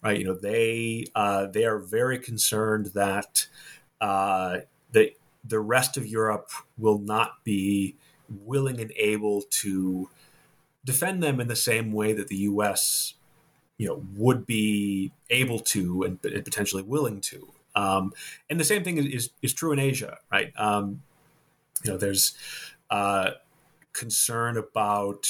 Right, 0.01 0.19
you 0.19 0.25
know, 0.25 0.35
they 0.35 1.05
uh, 1.15 1.47
they 1.47 1.65
are 1.65 1.79
very 1.79 2.19
concerned 2.19 2.87
that 2.87 3.47
uh, 4.01 4.59
that 4.91 5.11
the 5.43 5.59
rest 5.59 5.97
of 5.97 6.05
Europe 6.05 6.51
will 6.77 6.99
not 6.99 7.43
be 7.43 7.95
willing 8.45 8.79
and 8.79 8.91
able 8.95 9.41
to 9.41 10.09
defend 10.85 11.21
them 11.23 11.39
in 11.39 11.47
the 11.47 11.55
same 11.55 11.91
way 11.91 12.13
that 12.13 12.27
the 12.27 12.37
U.S. 12.37 13.15
you 13.77 13.87
know 13.87 14.03
would 14.15 14.45
be 14.45 15.11
able 15.29 15.59
to 15.59 16.03
and, 16.03 16.21
potentially 16.21 16.83
willing 16.83 17.21
to. 17.21 17.47
Um, 17.75 18.13
and 18.49 18.59
the 18.59 18.65
same 18.65 18.83
thing 18.83 18.97
is, 18.97 19.05
is, 19.05 19.29
is 19.41 19.53
true 19.53 19.71
in 19.71 19.79
Asia, 19.79 20.17
right? 20.31 20.51
Um, 20.57 21.01
you 21.83 21.91
know, 21.91 21.97
there's 21.97 22.33
uh, 22.89 23.31
concern 23.93 24.57
about 24.57 25.27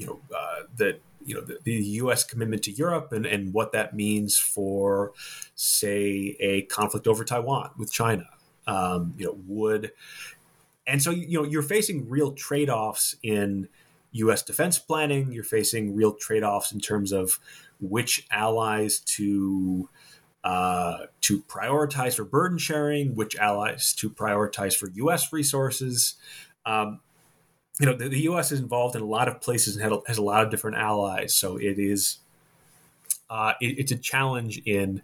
you 0.00 0.06
know 0.06 0.20
uh, 0.34 0.62
that 0.78 1.00
you 1.24 1.34
know 1.34 1.42
the, 1.42 1.58
the, 1.62 1.72
U.S. 1.72 2.24
commitment 2.24 2.62
to 2.64 2.72
Europe 2.72 3.12
and, 3.12 3.26
and 3.26 3.52
what 3.52 3.72
that 3.72 3.94
means 3.94 4.38
for, 4.38 5.12
say, 5.54 6.36
a 6.40 6.62
conflict 6.62 7.06
over 7.06 7.24
Taiwan 7.24 7.70
with 7.76 7.92
China. 7.92 8.24
Um, 8.66 9.14
you 9.18 9.26
know, 9.26 9.38
would 9.46 9.92
and 10.86 11.02
so 11.02 11.10
you 11.10 11.38
know 11.38 11.44
you're 11.44 11.62
facing 11.62 12.08
real 12.08 12.32
trade-offs 12.32 13.14
in 13.22 13.68
U.S. 14.12 14.42
defense 14.42 14.78
planning. 14.78 15.32
You're 15.32 15.44
facing 15.44 15.94
real 15.94 16.14
trade-offs 16.14 16.72
in 16.72 16.80
terms 16.80 17.12
of 17.12 17.38
which 17.78 18.26
allies 18.30 19.00
to 19.00 19.88
uh, 20.42 20.98
to 21.20 21.42
prioritize 21.42 22.14
for 22.14 22.24
burden 22.24 22.56
sharing, 22.56 23.14
which 23.14 23.36
allies 23.36 23.92
to 23.94 24.08
prioritize 24.08 24.74
for 24.74 24.88
U.S. 24.94 25.32
resources. 25.32 26.14
Um, 26.64 27.00
you 27.80 27.86
know, 27.86 27.94
the, 27.96 28.08
the, 28.10 28.20
U.S. 28.20 28.52
is 28.52 28.60
involved 28.60 28.94
in 28.94 29.00
a 29.00 29.06
lot 29.06 29.26
of 29.26 29.40
places 29.40 29.74
and 29.74 30.02
has 30.06 30.18
a 30.18 30.22
lot 30.22 30.44
of 30.44 30.50
different 30.50 30.76
allies, 30.76 31.34
so 31.34 31.56
it 31.56 31.78
is 31.78 32.18
uh, 33.30 33.54
it, 33.58 33.78
it's 33.78 33.92
a 33.92 33.96
challenge 33.96 34.60
in, 34.66 35.00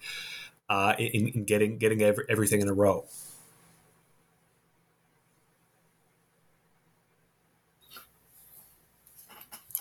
uh, 0.68 0.94
in, 0.98 1.28
in 1.28 1.44
getting 1.44 1.78
getting 1.78 2.02
every, 2.02 2.24
everything 2.28 2.60
in 2.60 2.68
a 2.68 2.74
row. 2.74 3.04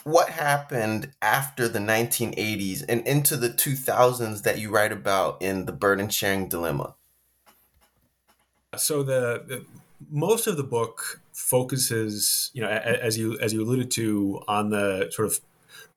what 0.04 0.30
happened 0.30 1.12
after 1.20 1.68
the 1.68 1.80
1980s 1.80 2.86
and 2.88 3.02
into 3.08 3.36
the 3.36 3.50
2000s 3.50 4.44
that 4.44 4.60
you 4.60 4.70
write 4.70 4.92
about 4.92 5.42
in 5.42 5.66
the 5.66 5.72
burden 5.72 6.08
sharing 6.10 6.48
dilemma 6.48 6.94
so 8.78 9.02
the, 9.02 9.44
the 9.48 9.66
most 10.12 10.46
of 10.46 10.58
the 10.58 10.64
book 10.64 11.20
focuses 11.36 12.50
you 12.54 12.62
know 12.62 12.70
as 12.70 13.18
you 13.18 13.38
as 13.40 13.54
you 13.54 13.62
alluded 13.62 13.92
to 13.92 14.42
on 14.48 14.70
the 14.70 15.10
sort 15.12 15.28
of 15.28 15.40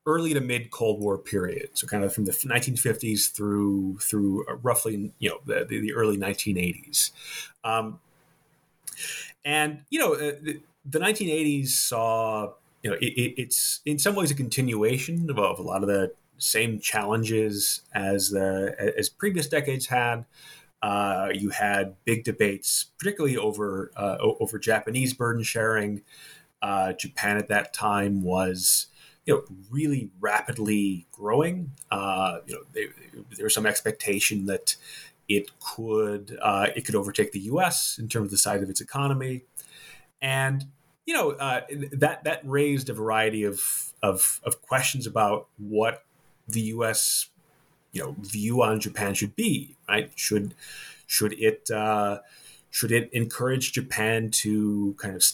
early 0.06 0.34
to 0.34 0.40
mid 0.40 0.70
Cold 0.70 1.00
War 1.00 1.18
period, 1.18 1.70
so 1.74 1.86
kind 1.86 2.02
of 2.02 2.12
from 2.12 2.24
the 2.24 2.32
1950s 2.32 3.30
through 3.30 3.98
through 3.98 4.44
roughly 4.62 5.12
you 5.18 5.30
know 5.30 5.38
the, 5.46 5.64
the, 5.64 5.92
early 5.92 6.16
1980s, 6.16 7.12
um, 7.64 8.00
and 9.44 9.82
you 9.90 9.98
know 9.98 10.14
uh, 10.14 10.32
the, 10.42 10.60
the 10.84 10.98
1980s 10.98 11.68
saw 11.68 12.52
you 12.82 12.90
know, 12.90 12.96
it, 12.96 13.12
it, 13.12 13.42
it's 13.42 13.80
in 13.84 13.98
some 13.98 14.14
ways 14.14 14.30
a 14.30 14.34
continuation 14.34 15.28
of, 15.30 15.38
a 15.58 15.62
lot 15.62 15.82
of 15.82 15.88
the 15.88 16.12
same 16.38 16.78
challenges 16.78 17.82
as 17.94 18.30
the 18.30 18.94
as 18.96 19.08
previous 19.08 19.48
decades 19.48 19.86
had. 19.86 20.24
Uh, 20.82 21.28
you 21.34 21.50
had 21.50 21.96
big 22.04 22.24
debates, 22.24 22.86
particularly 22.98 23.36
over 23.36 23.90
uh, 23.96 24.16
over 24.20 24.58
Japanese 24.58 25.12
burden 25.12 25.42
sharing. 25.42 26.02
Uh, 26.60 26.92
Japan 26.92 27.36
at 27.36 27.48
that 27.48 27.72
time 27.72 28.22
was, 28.22 28.86
you 29.26 29.34
know, 29.34 29.56
really 29.70 30.10
rapidly 30.20 31.06
growing. 31.12 31.72
Uh, 31.90 32.38
you 32.46 32.54
know, 32.54 32.62
they, 32.72 32.86
there 33.36 33.44
was 33.44 33.54
some 33.54 33.66
expectation 33.66 34.46
that 34.46 34.76
it 35.28 35.50
could 35.60 36.38
uh, 36.40 36.68
it 36.74 36.84
could 36.84 36.94
overtake 36.94 37.32
the 37.32 37.40
U.S. 37.40 37.98
in 37.98 38.08
terms 38.08 38.26
of 38.26 38.30
the 38.30 38.38
size 38.38 38.62
of 38.62 38.70
its 38.70 38.80
economy, 38.80 39.44
and 40.22 40.64
you 41.06 41.14
know 41.14 41.32
uh, 41.32 41.62
that 41.92 42.24
that 42.24 42.40
raised 42.44 42.88
a 42.88 42.94
variety 42.94 43.44
of, 43.44 43.92
of 44.02 44.40
of 44.44 44.62
questions 44.62 45.06
about 45.06 45.48
what 45.58 46.04
the 46.48 46.60
U.S. 46.60 47.28
you 47.98 48.04
know 48.04 48.16
view 48.20 48.62
on 48.62 48.80
Japan 48.80 49.14
should 49.14 49.34
be. 49.34 49.76
Right? 49.88 50.10
Should 50.14 50.54
should 51.06 51.32
it 51.34 51.70
uh, 51.70 52.20
should 52.70 52.92
it 52.92 53.10
encourage 53.12 53.72
Japan 53.72 54.30
to 54.30 54.94
kind 54.98 55.16
of 55.16 55.24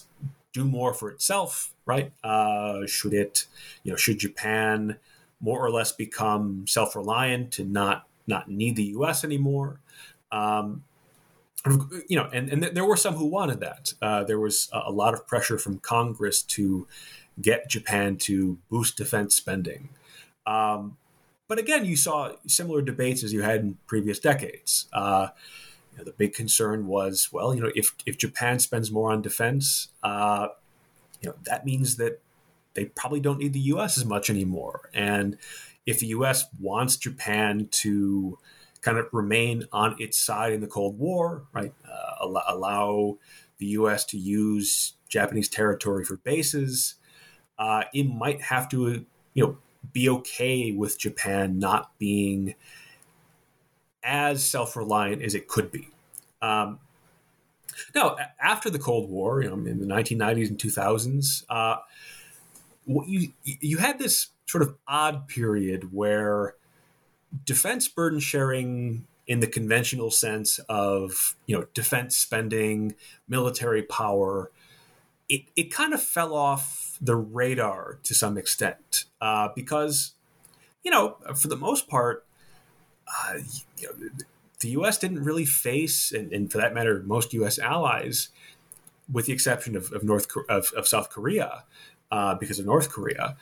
do 0.53 0.65
more 0.65 0.95
for 0.95 1.11
itself? 1.11 1.73
Right? 1.85 2.13
Uh, 2.23 2.87
should 2.87 3.13
it 3.13 3.47
you 3.83 3.93
know 3.93 3.97
should 3.97 4.19
Japan 4.19 4.97
more 5.41 5.65
or 5.65 5.71
less 5.71 5.93
become 5.93 6.65
self 6.67 6.97
reliant 6.97 7.59
and 7.59 7.73
not 7.73 8.07
not 8.27 8.51
need 8.51 8.77
the 8.77 8.85
U.S. 8.99 9.25
anymore? 9.25 9.81
Um, 10.33 10.85
you 12.09 12.17
know, 12.17 12.29
and, 12.33 12.51
and 12.51 12.63
there 12.63 12.85
were 12.85 12.97
some 12.97 13.15
who 13.15 13.27
wanted 13.27 13.61
that. 13.61 13.95
Uh, 14.03 14.25
there 14.25 14.39
was 14.39 14.69
a 14.73 14.91
lot 14.91 15.15
of 15.15 15.27
pressure 15.27 15.59
from 15.59 15.79
Congress 15.79 16.43
to 16.43 16.87
get 17.41 17.71
Japan 17.71 18.17
to 18.17 18.59
boost 18.69 18.99
defense 18.99 19.35
spending. 19.35 19.89
Um, 20.47 20.99
but 21.55 21.63
again, 21.63 21.85
you 21.85 21.95
saw 21.95 22.33
similar 22.49 22.83
debates 22.83 23.23
as 23.23 23.33
you 23.33 23.43
had 23.43 23.61
in 23.61 23.79
previous 23.87 24.19
decades. 24.19 24.89
Uh, 24.93 25.29
you 25.93 25.99
know, 25.99 26.05
the 26.05 26.11
big 26.11 26.35
concern 26.35 26.89
was, 26.89 27.29
well, 27.31 27.55
you 27.55 27.63
know, 27.63 27.71
if 27.77 27.95
if 28.07 28.19
Japan 28.19 28.59
spends 28.59 28.91
more 28.91 29.13
on 29.13 29.23
defense, 29.23 29.87
uh, 30.03 30.49
you 31.21 31.29
know, 31.29 31.37
that 31.45 31.65
means 31.65 31.97
that 31.99 32.21
they 32.75 32.87
probably 32.87 33.21
don't 33.21 33.39
need 33.39 33.53
the 33.53 33.61
U.S. 33.61 33.97
as 33.97 34.05
much 34.05 34.31
anymore. 34.31 34.91
And 34.93 35.39
if 35.87 36.01
the 36.01 36.09
U.S. 36.09 36.47
wants 36.59 36.97
Japan 36.97 37.69
to 37.71 38.37
kind 38.81 38.99
of 38.99 39.07
remain 39.13 39.69
on 39.71 39.95
its 40.01 40.19
side 40.19 40.53
in 40.53 40.61
the 40.61 40.67
Cold 40.67 40.99
War, 40.99 41.45
right? 41.53 41.73
Uh, 41.89 42.15
allow, 42.21 42.43
allow, 42.49 43.19
the 43.59 43.67
U.S. 43.67 44.05
to 44.07 44.19
use 44.19 44.95
Japanese 45.09 45.49
territory 45.49 46.05
for 46.05 46.17
bases. 46.17 46.95
Uh, 47.57 47.85
it 47.95 48.13
might 48.13 48.43
have 48.43 48.69
to, 48.71 49.07
you 49.35 49.47
know, 49.47 49.59
be 49.93 50.09
okay 50.09 50.73
with 50.73 50.99
Japan 50.99 51.59
not 51.59 51.91
being 51.99 52.55
as 54.03 54.45
self-reliant 54.45 55.23
as 55.23 55.35
it 55.35 55.49
could 55.49 55.71
be. 55.71 55.89
Um, 56.43 56.79
now, 57.95 58.17
after 58.41 58.71
the 58.71 58.79
Cold 58.79 59.11
War, 59.11 59.43
you 59.43 59.49
know, 59.49 59.55
in 59.55 59.81
the 59.81 59.87
1990s 59.87 60.49
and 60.49 60.59
2000s, 60.59 61.45
uh, 61.49 61.77
you 62.87 63.33
you 63.43 63.79
had 63.79 63.99
this 63.99 64.29
sort 64.47 64.63
of 64.63 64.77
odd 64.87 65.27
period 65.27 65.93
where 65.93 66.55
defense 67.45 67.89
burden 67.89 68.21
sharing 68.21 69.07
in 69.27 69.41
the 69.41 69.47
conventional 69.47 70.11
sense 70.11 70.59
of 70.69 71.35
you 71.47 71.57
know 71.57 71.67
defense 71.75 72.17
spending, 72.17 72.95
military 73.27 73.83
power, 73.83 74.51
it, 75.29 75.43
it 75.57 75.73
kind 75.73 75.95
of 75.95 76.03
fell 76.03 76.35
off 76.35 76.84
the 77.01 77.17
radar 77.17 77.99
to 78.03 78.15
some 78.15 78.37
extent 78.37 79.05
uh, 79.21 79.49
because 79.55 80.13
you 80.83 80.91
know 80.91 81.17
for 81.35 81.49
the 81.49 81.57
most 81.57 81.89
part, 81.89 82.27
uh, 83.09 83.39
you 83.79 83.89
know, 83.89 84.09
the 84.61 84.69
U.S. 84.71 84.97
didn't 84.97 85.23
really 85.23 85.45
face, 85.45 86.13
and, 86.13 86.33
and, 86.33 86.51
for 86.51 86.59
that 86.59 86.73
matter, 86.73 87.03
most 87.05 87.35
U.S. 87.35 87.59
allies, 87.59 88.29
with 89.13 89.27
the 89.27 89.33
exception 89.33 89.77
of, 89.77 89.93
of 89.93 90.03
North 90.03 90.27
of, 90.49 90.73
of 90.77 90.89
South 90.89 91.11
Korea, 91.11 91.65
uh, 92.11 92.35
because 92.35 92.59
of 92.59 92.67
North 92.67 92.91
Korea 92.91 93.37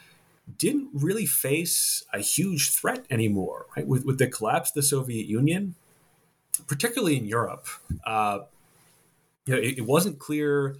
didn't 0.59 0.89
really 0.93 1.27
face 1.27 2.05
a 2.13 2.19
huge 2.19 2.71
threat 2.71 3.05
anymore, 3.11 3.67
right? 3.77 3.87
With, 3.87 4.05
with 4.05 4.19
the 4.19 4.27
collapse 4.27 4.71
of 4.71 4.75
the 4.75 4.83
Soviet 4.83 5.27
Union, 5.27 5.75
particularly 6.67 7.17
in 7.17 7.27
Europe, 7.27 7.67
uh, 8.05 8.41
you 9.47 9.55
know, 9.55 9.61
it, 9.61 9.79
it, 9.79 9.87
wasn't 9.87 10.19
clear 10.19 10.77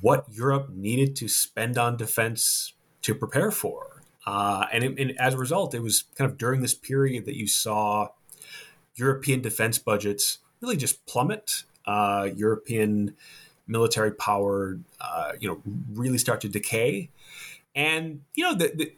what 0.00 0.26
Europe 0.30 0.70
needed 0.70 1.16
to 1.16 1.28
spend 1.28 1.78
on 1.78 1.96
defense 1.96 2.72
to 3.02 3.14
prepare 3.14 3.50
for. 3.50 4.02
Uh, 4.26 4.66
and, 4.72 4.84
it, 4.84 4.98
and 4.98 5.18
as 5.18 5.34
a 5.34 5.38
result, 5.38 5.74
it 5.74 5.82
was 5.82 6.04
kind 6.16 6.30
of 6.30 6.38
during 6.38 6.60
this 6.60 6.74
period 6.74 7.24
that 7.24 7.36
you 7.36 7.48
saw 7.48 8.08
European 8.94 9.40
defense 9.40 9.78
budgets 9.78 10.38
really 10.60 10.76
just 10.76 11.04
plummet. 11.06 11.64
Uh, 11.84 12.28
European 12.36 13.16
military 13.66 14.12
power, 14.12 14.78
uh, 15.00 15.32
you 15.40 15.48
know, 15.48 15.60
really 15.92 16.18
start 16.18 16.40
to 16.40 16.48
decay. 16.48 17.10
And 17.74 18.20
you 18.34 18.44
know, 18.44 18.54
the, 18.54 18.72
the, 18.74 18.92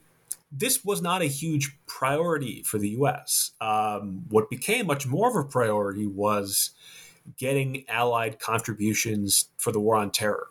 this 0.53 0.85
was 0.85 1.01
not 1.01 1.23
a 1.23 1.27
huge 1.27 1.77
priority 1.87 2.63
for 2.63 2.79
the 2.79 2.91
U.S. 2.91 3.53
Um, 3.61 4.25
what 4.29 4.51
became 4.51 4.87
much 4.87 5.07
more 5.07 5.29
of 5.31 5.37
a 5.37 5.49
priority 5.49 6.07
was 6.07 6.71
getting 7.37 7.85
allied 7.89 8.39
contributions 8.39 9.49
for 9.57 9.73
the 9.73 9.81
war 9.81 9.97
on 9.97 10.11
terror, 10.11 10.49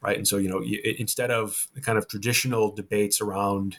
right? 0.00 0.16
And 0.16 0.26
so, 0.26 0.36
you 0.36 0.48
know, 0.48 0.62
instead 0.98 1.30
of 1.30 1.68
the 1.74 1.80
kind 1.80 1.98
of 1.98 2.08
traditional 2.08 2.74
debates 2.74 3.20
around 3.20 3.78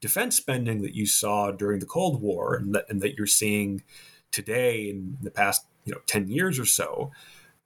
defense 0.00 0.36
spending 0.36 0.82
that 0.82 0.94
you 0.94 1.06
saw 1.06 1.50
during 1.50 1.80
the 1.80 1.86
Cold 1.86 2.20
War 2.20 2.54
and 2.54 2.74
that, 2.74 2.86
and 2.88 3.00
that 3.00 3.16
you're 3.16 3.26
seeing 3.26 3.82
today 4.30 4.90
in 4.90 5.16
the 5.22 5.30
past, 5.30 5.66
you 5.84 5.92
know, 5.92 6.00
ten 6.06 6.28
years 6.28 6.58
or 6.58 6.66
so, 6.66 7.10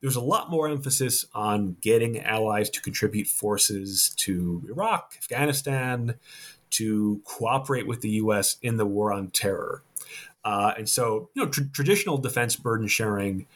there's 0.01 0.17
a 0.17 0.21
lot 0.21 0.51
more 0.51 0.69
emphasis 0.69 1.27
on 1.35 1.77
getting 1.81 2.21
allies 2.21 2.71
to 2.71 2.81
contribute 2.81 3.27
forces 3.27 4.15
to 4.17 4.63
Iraq, 4.69 5.15
Afghanistan, 5.19 6.15
to 6.71 7.21
cooperate 7.25 7.87
with 7.87 8.01
the 8.01 8.11
U.S. 8.11 8.57
in 8.63 8.77
the 8.77 8.87
war 8.87 9.13
on 9.13 9.29
terror. 9.29 9.83
Uh, 10.45 10.73
and 10.79 10.89
so, 10.89 11.29
you 11.35 11.45
know, 11.45 11.51
tr- 11.51 11.63
traditional 11.73 12.17
defense 12.17 12.57
burden 12.57 12.87
sharing 12.87 13.47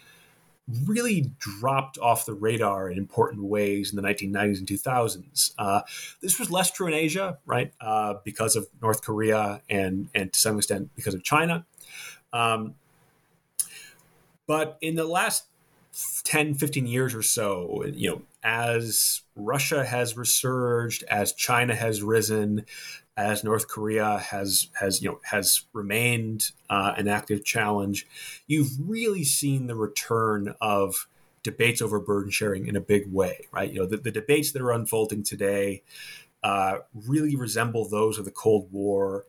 really 0.86 1.30
dropped 1.38 1.98
off 1.98 2.24
the 2.24 2.34
radar 2.34 2.90
in 2.90 2.96
important 2.96 3.44
ways 3.44 3.90
in 3.92 3.96
the 3.96 4.02
1990s 4.02 4.58
and 4.58 4.66
2000s. 4.66 5.52
Uh, 5.58 5.82
this 6.22 6.38
was 6.38 6.50
less 6.50 6.70
true 6.70 6.86
in 6.86 6.94
Asia, 6.94 7.38
right, 7.44 7.72
uh, 7.80 8.14
because 8.24 8.56
of 8.56 8.66
North 8.80 9.02
Korea 9.02 9.60
and 9.68 10.08
and 10.14 10.32
to 10.32 10.38
some 10.38 10.56
extent 10.56 10.90
because 10.96 11.14
of 11.14 11.22
China. 11.22 11.66
Um, 12.32 12.74
but 14.46 14.76
in 14.80 14.94
the 14.94 15.04
last 15.04 15.44
10, 16.24 16.54
15 16.54 16.86
years 16.86 17.14
or 17.14 17.22
so, 17.22 17.84
you 17.86 18.10
know, 18.10 18.22
as 18.42 19.22
Russia 19.36 19.84
has 19.84 20.16
resurged, 20.16 21.04
as 21.04 21.32
China 21.32 21.74
has 21.74 22.02
risen, 22.02 22.66
as 23.16 23.44
North 23.44 23.68
Korea 23.68 24.18
has 24.18 24.68
has 24.80 25.02
you 25.02 25.10
know 25.10 25.20
has 25.24 25.62
remained 25.72 26.50
uh, 26.68 26.94
an 26.96 27.08
active 27.08 27.44
challenge, 27.44 28.06
you've 28.46 28.72
really 28.78 29.24
seen 29.24 29.66
the 29.66 29.76
return 29.76 30.54
of 30.60 31.06
debates 31.42 31.82
over 31.82 32.00
burden 32.00 32.30
sharing 32.30 32.66
in 32.66 32.74
a 32.74 32.80
big 32.80 33.12
way, 33.12 33.46
right? 33.52 33.70
You 33.70 33.80
know, 33.80 33.86
the, 33.86 33.98
the 33.98 34.10
debates 34.10 34.52
that 34.52 34.62
are 34.62 34.72
unfolding 34.72 35.22
today 35.22 35.82
uh, 36.42 36.78
really 36.94 37.36
resemble 37.36 37.88
those 37.88 38.18
of 38.18 38.24
the 38.24 38.30
Cold 38.30 38.68
War 38.72 39.26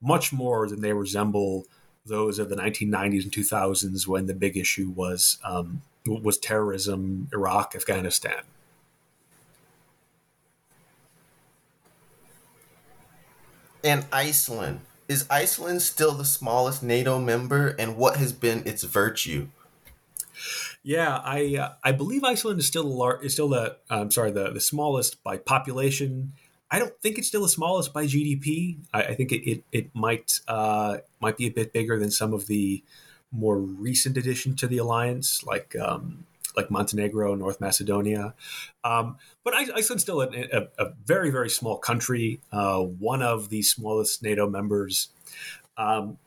much 0.00 0.32
more 0.32 0.68
than 0.68 0.80
they 0.80 0.92
resemble 0.92 1.66
those 2.06 2.38
of 2.38 2.48
the 2.48 2.56
1990s 2.56 3.24
and 3.24 3.32
2000s 3.32 4.06
when 4.06 4.26
the 4.26 4.34
big 4.34 4.56
issue 4.56 4.90
was 4.90 5.38
um, 5.44 5.82
was 6.06 6.38
terrorism, 6.38 7.28
Iraq, 7.32 7.74
Afghanistan. 7.74 8.42
And 13.84 14.06
Iceland. 14.12 14.80
Is 15.08 15.26
Iceland 15.30 15.82
still 15.82 16.12
the 16.12 16.24
smallest 16.24 16.82
NATO 16.82 17.18
member, 17.18 17.68
and 17.78 17.96
what 17.96 18.16
has 18.16 18.32
been 18.32 18.62
its 18.66 18.82
virtue? 18.82 19.48
Yeah, 20.82 21.20
I 21.24 21.56
uh, 21.56 21.72
I 21.82 21.92
believe 21.92 22.24
Iceland 22.24 22.60
is 22.60 22.66
still 22.66 22.84
the 22.84 22.94
lar- 22.94 23.22
is 23.22 23.32
still 23.32 23.48
the 23.48 23.76
I'm 23.90 24.10
sorry 24.10 24.30
the 24.30 24.50
the 24.50 24.60
smallest 24.60 25.22
by 25.22 25.36
population. 25.36 26.32
I 26.70 26.78
don't 26.78 26.98
think 27.00 27.18
it's 27.18 27.28
still 27.28 27.42
the 27.42 27.48
smallest 27.48 27.92
by 27.92 28.04
GDP. 28.04 28.78
I, 28.92 29.02
I 29.04 29.14
think 29.14 29.32
it 29.32 29.50
it, 29.50 29.64
it 29.72 29.94
might 29.94 30.40
uh, 30.46 30.98
might 31.20 31.36
be 31.36 31.46
a 31.46 31.50
bit 31.50 31.72
bigger 31.72 31.98
than 31.98 32.10
some 32.10 32.32
of 32.32 32.46
the 32.46 32.82
more 33.30 33.58
recent 33.58 34.16
addition 34.16 34.56
to 34.56 34.66
the 34.66 34.78
alliance, 34.78 35.44
like 35.44 35.76
um, 35.76 36.24
like 36.58 36.70
Montenegro, 36.70 37.34
North 37.34 37.60
Macedonia. 37.60 38.34
Um, 38.84 39.16
but 39.44 39.54
Iceland's 39.54 40.02
still 40.02 40.20
a, 40.20 40.26
a, 40.26 40.68
a, 40.78 40.92
very 41.06 41.30
very 41.30 41.48
small 41.48 41.78
country, 41.78 42.40
uh, 42.52 42.80
one 42.80 43.22
of 43.22 43.48
the 43.48 43.62
smallest 43.62 44.22
NATO 44.22 44.48
members. 44.48 45.08
Um, 45.76 46.18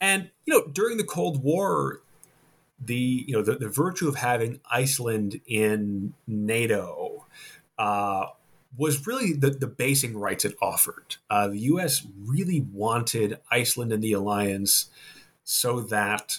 and 0.00 0.30
you 0.46 0.54
know, 0.54 0.66
during 0.72 0.96
the 0.96 1.04
Cold 1.04 1.42
War, 1.42 2.00
the 2.80 3.24
you 3.26 3.34
know 3.34 3.42
the, 3.42 3.56
the 3.56 3.68
virtue 3.68 4.08
of 4.08 4.14
having 4.14 4.60
Iceland 4.70 5.40
in 5.46 6.14
NATO. 6.26 7.26
Uh, 7.78 8.26
was 8.76 9.04
really 9.04 9.32
the, 9.32 9.50
the 9.50 9.66
basing 9.66 10.16
rights 10.16 10.44
it 10.44 10.54
offered. 10.62 11.16
Uh, 11.28 11.48
the 11.48 11.58
U.S. 11.58 12.06
really 12.24 12.60
wanted 12.60 13.38
Iceland 13.50 13.92
in 13.92 14.00
the 14.00 14.12
alliance 14.12 14.90
so 15.42 15.80
that 15.80 16.38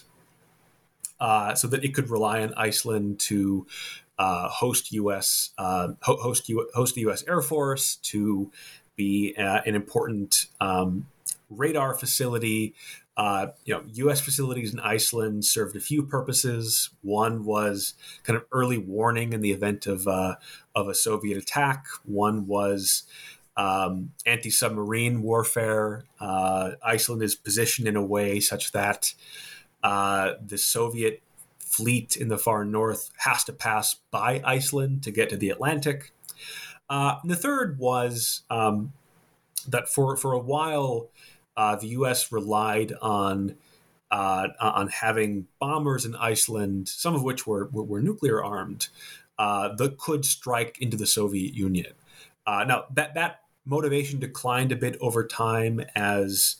uh, 1.22 1.53
so 1.55 1.67
that 1.67 1.86
it 1.86 1.93
could 1.93 2.09
rely 2.09 2.41
on 2.41 2.53
Iceland 2.55 3.19
to 3.19 3.67
uh, 4.17 4.49
host 4.49 4.91
U.S. 4.91 5.51
Uh, 5.57 5.89
host 6.01 6.49
U- 6.49 6.69
host 6.74 6.95
the 6.95 7.01
U.S. 7.01 7.24
Air 7.28 7.41
Force 7.41 7.95
to 7.97 8.51
be 8.95 9.34
uh, 9.38 9.61
an 9.65 9.76
important 9.76 10.47
um, 10.59 11.07
radar 11.49 11.93
facility. 11.93 12.74
Uh, 13.15 13.47
you 13.65 13.74
know, 13.74 13.84
U.S. 13.93 14.19
facilities 14.19 14.74
in 14.74 14.80
Iceland 14.80 15.45
served 15.45 15.76
a 15.76 15.80
few 15.80 16.01
purposes. 16.03 16.89
One 17.03 17.45
was 17.45 17.93
kind 18.24 18.36
of 18.36 18.45
early 18.51 18.80
warning 18.80 19.32
in 19.32 19.41
the 19.41 19.51
event 19.51 19.86
of 19.86 20.07
of 20.07 20.88
a 20.88 20.95
Soviet 20.95 21.38
attack. 21.38 21.86
One 22.03 22.47
was 22.47 23.03
um, 23.57 24.13
anti 24.26 24.49
submarine 24.49 25.22
warfare. 25.22 26.05
Uh, 26.19 26.72
Iceland 26.84 27.22
is 27.22 27.36
positioned 27.36 27.88
in 27.88 27.95
a 27.95 28.03
way 28.03 28.39
such 28.39 28.72
that 28.72 29.13
uh, 29.84 30.34
the 30.45 30.57
Soviet 30.57 31.21
fleet 31.59 32.17
in 32.17 32.27
the 32.27 32.38
far 32.38 32.65
north 32.65 33.11
has 33.17 33.43
to 33.45 33.53
pass 33.53 33.95
by 34.11 34.41
Iceland 34.43 35.03
to 35.03 35.11
get 35.11 35.29
to 35.29 35.38
the 35.38 35.49
Atlantic. 35.49 36.11
Uh, 36.89 37.15
the 37.23 37.36
third 37.36 37.79
was 37.79 38.41
um, 38.49 38.91
that 39.67 39.88
for, 39.88 40.17
for 40.17 40.34
a 40.34 40.39
while, 40.39 41.09
uh, 41.55 41.75
the 41.75 41.88
U.S. 41.88 42.32
relied 42.32 42.93
on 43.01 43.55
uh, 44.11 44.49
on 44.59 44.89
having 44.89 45.47
bombers 45.57 46.05
in 46.05 46.15
Iceland, 46.15 46.89
some 46.89 47.15
of 47.15 47.23
which 47.23 47.47
were, 47.47 47.69
were, 47.71 47.84
were 47.84 48.01
nuclear 48.01 48.43
armed, 48.43 48.89
uh, 49.39 49.73
that 49.75 49.97
could 49.97 50.25
strike 50.25 50.77
into 50.82 50.97
the 50.97 51.05
Soviet 51.05 51.53
Union. 51.53 51.93
Uh, 52.45 52.65
now 52.65 52.84
that 52.93 53.13
that 53.13 53.41
motivation 53.65 54.19
declined 54.19 54.71
a 54.71 54.75
bit 54.75 54.97
over 54.99 55.25
time 55.25 55.82
as 55.95 56.57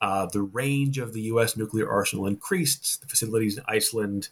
uh, 0.00 0.26
the 0.26 0.42
range 0.42 0.98
of 0.98 1.12
the 1.12 1.22
U.S. 1.22 1.56
nuclear 1.56 1.90
arsenal 1.90 2.26
increased. 2.26 3.00
The 3.00 3.08
facilities 3.08 3.56
in 3.58 3.64
Iceland 3.66 4.28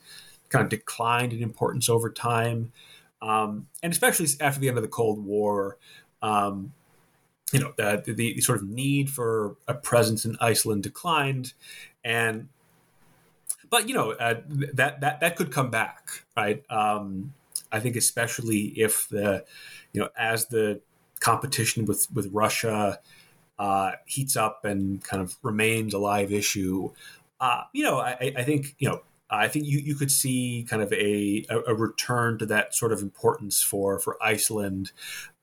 kind 0.49 0.65
of 0.65 0.71
declined 0.71 1.33
in 1.33 1.43
importance 1.43 1.89
over 1.89 2.11
time, 2.11 2.73
um, 3.21 3.67
and 3.83 3.93
especially 3.93 4.27
after 4.41 4.61
the 4.61 4.69
end 4.69 4.79
of 4.79 4.83
the 4.83 4.89
Cold 4.89 5.25
War. 5.25 5.77
Um, 6.23 6.73
you 7.53 7.61
know, 7.61 7.73
the, 7.77 8.03
the, 8.05 8.13
the, 8.13 8.41
sort 8.41 8.59
of 8.59 8.69
need 8.69 9.09
for 9.09 9.57
a 9.69 9.75
presence 9.75 10.25
in 10.25 10.37
Iceland 10.41 10.83
declined, 10.83 11.53
and 12.05 12.49
but 13.71 13.89
you 13.89 13.95
know 13.95 14.13
uh, 14.13 14.41
that 14.75 15.01
that 15.01 15.21
that 15.21 15.37
could 15.37 15.53
come 15.53 15.71
back, 15.71 16.09
right? 16.37 16.65
Um, 16.71 17.35
I 17.71 17.81
think 17.81 17.95
especially 17.95 18.67
if 18.77 19.09
the 19.09 19.45
you 19.93 20.01
know 20.01 20.09
as 20.19 20.47
the 20.47 20.81
competition 21.21 21.85
with 21.85 22.09
with 22.13 22.29
Russia 22.33 22.99
uh, 23.59 23.93
heats 24.05 24.37
up 24.37 24.65
and 24.65 25.03
kind 25.03 25.23
of 25.23 25.37
remains 25.43 25.95
a 25.95 25.99
live 25.99 26.33
issue, 26.33 26.91
uh, 27.41 27.63
you 27.73 27.85
know, 27.85 27.99
I, 27.99 28.33
I, 28.37 28.43
think 28.43 28.75
you 28.79 28.89
know. 28.89 29.03
I 29.29 29.49
think 29.49 29.67
you, 29.67 29.81
you 29.81 29.97
could 29.97 30.13
see 30.13 30.65
kind 30.71 30.81
of 30.81 30.93
a, 30.93 31.45
a 31.67 31.75
return 31.75 32.39
to 32.39 32.47
that 32.47 32.77
sort 32.77 32.93
of 32.93 33.03
importance 33.03 33.61
for 33.61 33.99
for 33.99 34.17
Iceland 34.23 34.93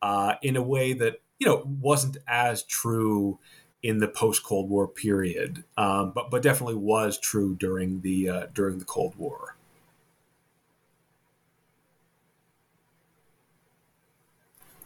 uh, 0.01 0.35
in 0.41 0.55
a 0.55 0.61
way 0.61 0.93
that 0.93 1.19
you 1.37 1.45
know 1.45 1.63
wasn't 1.81 2.17
as 2.25 2.63
true 2.63 3.39
in 3.83 3.97
the 3.97 4.07
post 4.07 4.43
Cold 4.43 4.69
War 4.69 4.87
period, 4.87 5.65
um, 5.77 6.13
but 6.15 6.31
but 6.31 6.41
definitely 6.41 6.75
was 6.75 7.19
true 7.19 7.55
during 7.55 7.99
the 8.01 8.29
uh, 8.29 8.47
during 8.53 8.79
the 8.79 8.85
Cold 8.85 9.15
War. 9.17 9.57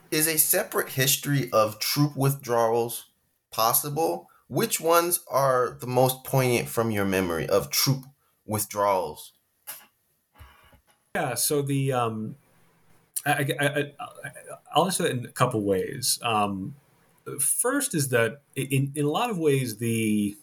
Is 0.09 0.28
a 0.28 0.38
separate 0.38 0.89
history 0.89 1.51
of 1.51 1.80
troop 1.80 2.15
withdrawals 2.15 3.07
possible? 3.58 4.30
Which 4.47 4.80
ones 4.80 5.20
are 5.28 5.78
the 5.82 5.88
most 5.88 6.24
poignant 6.24 6.70
from 6.70 6.91
your 6.91 7.03
memory 7.03 7.49
of 7.49 7.70
troop 7.70 8.05
withdrawals? 8.45 9.34
Yeah, 11.16 11.34
so 11.34 11.62
the 11.62 11.91
um, 11.91 12.36
I, 13.26 13.49
I, 13.60 13.91
will 14.76 14.86
answer 14.86 15.03
that 15.03 15.12
in 15.12 15.26
a 15.26 15.32
couple 15.32 15.62
ways. 15.64 16.20
Um, 16.22 16.76
first 17.39 17.95
is 17.95 18.10
that 18.10 18.41
in, 18.55 18.91
in 18.95 19.05
a 19.05 19.10
lot 19.10 19.30
of 19.30 19.38
ways 19.38 19.78
the 19.78 20.38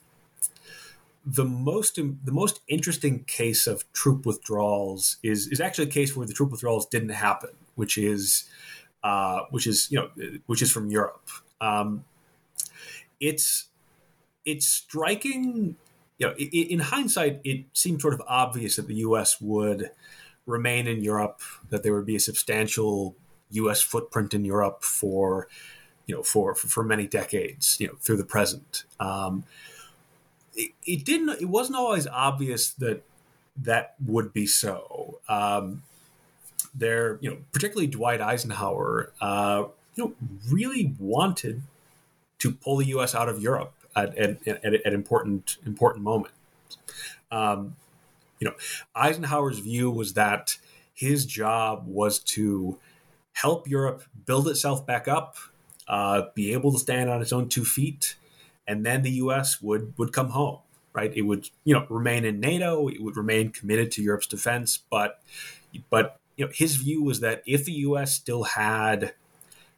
the 1.24 1.44
most 1.44 1.94
the 1.96 2.32
most 2.32 2.60
interesting 2.68 3.24
case 3.24 3.66
of 3.66 3.90
troop 3.92 4.26
withdrawals 4.26 5.16
is 5.22 5.46
is 5.46 5.60
actually 5.60 5.84
a 5.84 5.90
case 5.90 6.14
where 6.14 6.26
the 6.26 6.34
troop 6.34 6.50
withdrawals 6.50 6.86
didn't 6.86 7.10
happen, 7.28 7.50
which 7.76 7.96
is 7.96 8.44
uh, 9.04 9.42
which 9.50 9.66
is 9.66 9.88
you 9.90 9.98
know 9.98 10.08
which 10.46 10.60
is 10.60 10.70
from 10.70 10.90
Europe. 10.90 11.28
Um, 11.60 12.04
it's 13.20 13.66
it's 14.44 14.66
striking. 14.66 15.76
You 16.18 16.28
know, 16.28 16.34
in 16.34 16.78
hindsight, 16.78 17.40
it 17.44 17.66
seemed 17.72 18.00
sort 18.00 18.14
of 18.14 18.22
obvious 18.28 18.76
that 18.76 18.86
the 18.86 18.94
U.S. 18.96 19.40
would 19.40 19.90
remain 20.46 20.86
in 20.86 21.02
Europe, 21.02 21.40
that 21.70 21.82
there 21.82 21.92
would 21.92 22.06
be 22.06 22.16
a 22.16 22.20
substantial 22.20 23.16
U.S. 23.50 23.80
footprint 23.80 24.32
in 24.32 24.44
Europe 24.44 24.84
for 24.84 25.48
you 26.06 26.14
know 26.14 26.22
for 26.22 26.54
for, 26.54 26.84
many 26.84 27.06
decades, 27.06 27.78
you 27.80 27.88
know, 27.88 27.94
through 28.00 28.18
the 28.18 28.24
present. 28.24 28.84
Um, 29.00 29.44
it, 30.54 30.72
it, 30.86 31.04
didn't. 31.04 31.40
It 31.40 31.48
wasn't 31.48 31.76
always 31.76 32.06
obvious 32.06 32.70
that 32.74 33.02
that 33.56 33.94
would 34.04 34.32
be 34.32 34.46
so. 34.46 35.20
Um, 35.28 35.82
there, 36.74 37.18
you 37.20 37.30
know, 37.30 37.38
particularly 37.52 37.86
Dwight 37.86 38.20
Eisenhower, 38.20 39.12
uh, 39.20 39.64
you 39.94 40.04
know, 40.04 40.14
really 40.50 40.94
wanted 40.98 41.62
to 42.44 42.52
pull 42.52 42.76
the 42.76 42.84
U.S. 42.88 43.14
out 43.14 43.30
of 43.30 43.40
Europe 43.40 43.72
at, 43.96 44.18
at 44.18 44.92
important 44.92 45.56
important 45.64 46.04
moments. 46.04 46.34
Um, 47.30 47.76
you 48.38 48.46
know, 48.46 48.54
Eisenhower's 48.94 49.60
view 49.60 49.90
was 49.90 50.12
that 50.12 50.58
his 50.92 51.24
job 51.24 51.86
was 51.86 52.18
to 52.18 52.78
help 53.32 53.66
Europe 53.66 54.02
build 54.26 54.46
itself 54.46 54.84
back 54.84 55.08
up, 55.08 55.38
uh, 55.88 56.24
be 56.34 56.52
able 56.52 56.70
to 56.72 56.78
stand 56.78 57.08
on 57.08 57.22
its 57.22 57.32
own 57.32 57.48
two 57.48 57.64
feet, 57.64 58.16
and 58.68 58.84
then 58.84 59.00
the 59.00 59.12
U.S. 59.12 59.62
would 59.62 59.94
would 59.96 60.12
come 60.12 60.28
home. 60.28 60.58
right? 60.92 61.16
It 61.16 61.22
would 61.22 61.48
you 61.64 61.72
know 61.72 61.86
remain 61.88 62.26
in 62.26 62.40
NATO. 62.40 62.88
It 62.88 63.02
would 63.02 63.16
remain 63.16 63.52
committed 63.52 63.90
to 63.92 64.02
Europe's 64.02 64.26
defense, 64.26 64.80
but 64.90 65.22
but 65.88 66.20
you 66.36 66.44
know 66.44 66.52
his 66.54 66.76
view 66.76 67.02
was 67.02 67.20
that 67.20 67.42
if 67.46 67.64
the 67.64 67.72
U.S. 67.88 68.12
still 68.12 68.44
had 68.44 69.14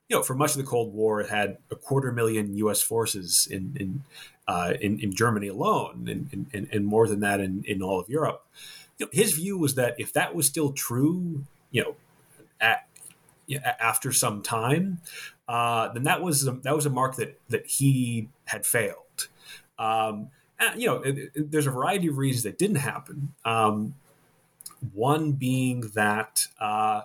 you 0.09 0.17
know, 0.17 0.23
for 0.23 0.35
much 0.35 0.53
of 0.53 0.59
the 0.59 0.65
Cold 0.65 0.95
War, 0.95 1.21
it 1.21 1.31
had 1.31 1.59
a 1.71 1.77
quarter 1.77 2.13
million 2.13 2.55
U.S. 2.57 2.83
forces 2.83 3.49
in 3.51 3.77
in 3.79 4.05
uh, 4.49 4.75
in, 4.81 5.01
in, 5.01 5.13
Germany 5.13 5.49
alone, 5.49 6.07
and, 6.09 6.47
and, 6.53 6.69
and, 6.71 6.87
more 6.87 7.09
than 7.09 7.19
that 7.19 7.41
in, 7.41 7.65
in 7.67 7.83
all 7.83 7.99
of 7.99 8.09
Europe. 8.09 8.47
You 8.97 9.07
know, 9.07 9.11
his 9.13 9.33
view 9.33 9.59
was 9.59 9.75
that 9.75 9.97
if 9.99 10.13
that 10.13 10.37
was 10.37 10.47
still 10.47 10.71
true, 10.71 11.43
you 11.73 11.83
know, 11.83 11.97
at, 12.61 12.87
after 13.81 14.13
some 14.13 14.43
time, 14.43 15.01
uh, 15.49 15.93
then 15.93 16.05
that 16.05 16.23
was 16.23 16.47
a, 16.47 16.53
that 16.53 16.77
was 16.77 16.87
a 16.87 16.91
mark 16.91 17.17
that 17.17 17.41
that 17.49 17.67
he 17.67 18.29
had 18.45 18.65
failed. 18.65 19.27
Um, 19.81 20.31
and, 20.61 20.81
you 20.81 20.87
know, 20.87 21.03
it, 21.03 21.33
it, 21.35 21.51
there's 21.51 21.67
a 21.67 21.73
variety 21.73 22.07
of 22.07 22.17
reasons 22.17 22.45
that 22.45 22.57
didn't 22.57 22.77
happen. 22.77 23.35
Um, 23.45 23.95
one 24.95 25.33
being 25.33 25.91
that. 25.95 26.47
Uh, 26.61 27.03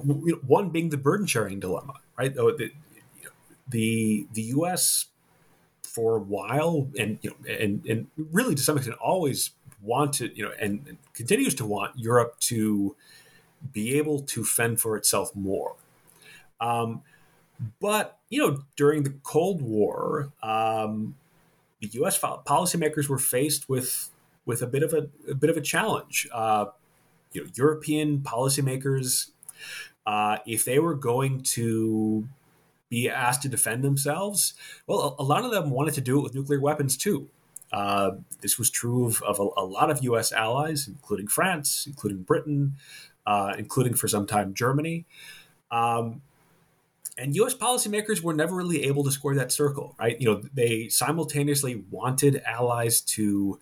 one 0.00 0.70
being 0.70 0.90
the 0.90 0.96
burden 0.96 1.26
sharing 1.26 1.60
dilemma, 1.60 1.94
right? 2.16 2.34
The, 2.34 2.70
the 3.68 4.26
the 4.32 4.42
U.S. 4.42 5.06
for 5.82 6.16
a 6.16 6.20
while, 6.20 6.88
and 6.98 7.18
you 7.22 7.30
know, 7.30 7.54
and 7.54 7.84
and 7.86 8.06
really 8.16 8.54
to 8.54 8.62
some 8.62 8.76
extent, 8.76 8.96
always 8.98 9.50
wanted, 9.80 10.36
you 10.36 10.44
know, 10.44 10.52
and, 10.60 10.84
and 10.88 10.98
continues 11.14 11.54
to 11.54 11.66
want 11.66 11.98
Europe 11.98 12.38
to 12.40 12.96
be 13.72 13.96
able 13.98 14.20
to 14.20 14.44
fend 14.44 14.80
for 14.80 14.96
itself 14.96 15.34
more. 15.34 15.74
Um, 16.60 17.02
but 17.80 18.18
you 18.28 18.40
know, 18.40 18.64
during 18.76 19.02
the 19.02 19.14
Cold 19.22 19.62
War, 19.62 20.32
um, 20.42 21.16
the 21.80 21.88
U.S. 21.94 22.18
policymakers 22.18 23.08
were 23.08 23.18
faced 23.18 23.68
with 23.68 24.10
with 24.44 24.62
a 24.62 24.66
bit 24.66 24.82
of 24.82 24.94
a, 24.94 25.08
a 25.30 25.34
bit 25.34 25.50
of 25.50 25.56
a 25.56 25.60
challenge. 25.60 26.28
Uh, 26.32 26.66
you 27.32 27.44
know, 27.44 27.50
European 27.54 28.20
policymakers 28.20 29.30
uh, 30.08 30.38
if 30.46 30.64
they 30.64 30.78
were 30.78 30.94
going 30.94 31.42
to 31.42 32.26
be 32.88 33.10
asked 33.10 33.42
to 33.42 33.48
defend 33.48 33.84
themselves, 33.84 34.54
well, 34.86 35.14
a, 35.18 35.22
a, 35.22 35.24
lot 35.24 35.44
of 35.44 35.50
them 35.50 35.68
wanted 35.68 35.92
to 35.92 36.00
do 36.00 36.18
it 36.18 36.22
with 36.22 36.34
nuclear 36.34 36.58
weapons 36.58 36.96
too. 36.96 37.28
Uh, 37.70 38.12
this 38.40 38.58
was 38.58 38.70
true 38.70 39.04
of, 39.04 39.22
of 39.22 39.38
a, 39.38 39.60
a, 39.60 39.66
lot 39.66 39.90
of 39.90 40.02
U.S. 40.04 40.32
allies, 40.32 40.88
including 40.88 41.26
France, 41.26 41.84
including 41.86 42.22
Britain, 42.22 42.76
uh, 43.26 43.52
including 43.58 43.92
for 43.92 44.08
some 44.08 44.26
time 44.26 44.54
Germany. 44.54 45.04
Um, 45.70 46.22
and 47.18 47.36
U.S. 47.36 47.52
policymakers 47.52 48.22
were 48.22 48.32
never 48.32 48.56
really 48.56 48.84
able 48.84 49.04
to 49.04 49.10
square 49.10 49.34
that 49.34 49.52
circle, 49.52 49.94
right? 49.98 50.18
You 50.18 50.32
know, 50.32 50.42
they 50.54 50.88
simultaneously 50.88 51.84
wanted 51.90 52.40
allies 52.46 53.02
to 53.02 53.60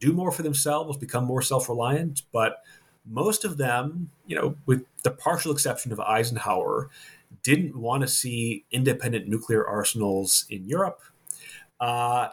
do 0.00 0.14
more 0.14 0.32
for 0.32 0.42
themselves, 0.42 0.96
become 0.96 1.26
more 1.26 1.42
self-reliant, 1.42 2.22
but 2.32 2.62
most 3.04 3.44
of 3.44 3.56
them, 3.58 4.10
you 4.26 4.36
know, 4.36 4.56
with 4.66 4.84
the 5.02 5.10
partial 5.10 5.52
exception 5.52 5.92
of 5.92 6.00
Eisenhower, 6.00 6.88
didn't 7.42 7.76
want 7.76 8.02
to 8.02 8.08
see 8.08 8.64
independent 8.70 9.28
nuclear 9.28 9.66
arsenals 9.66 10.46
in 10.48 10.66
Europe. 10.66 11.00
Uh, 11.80 12.28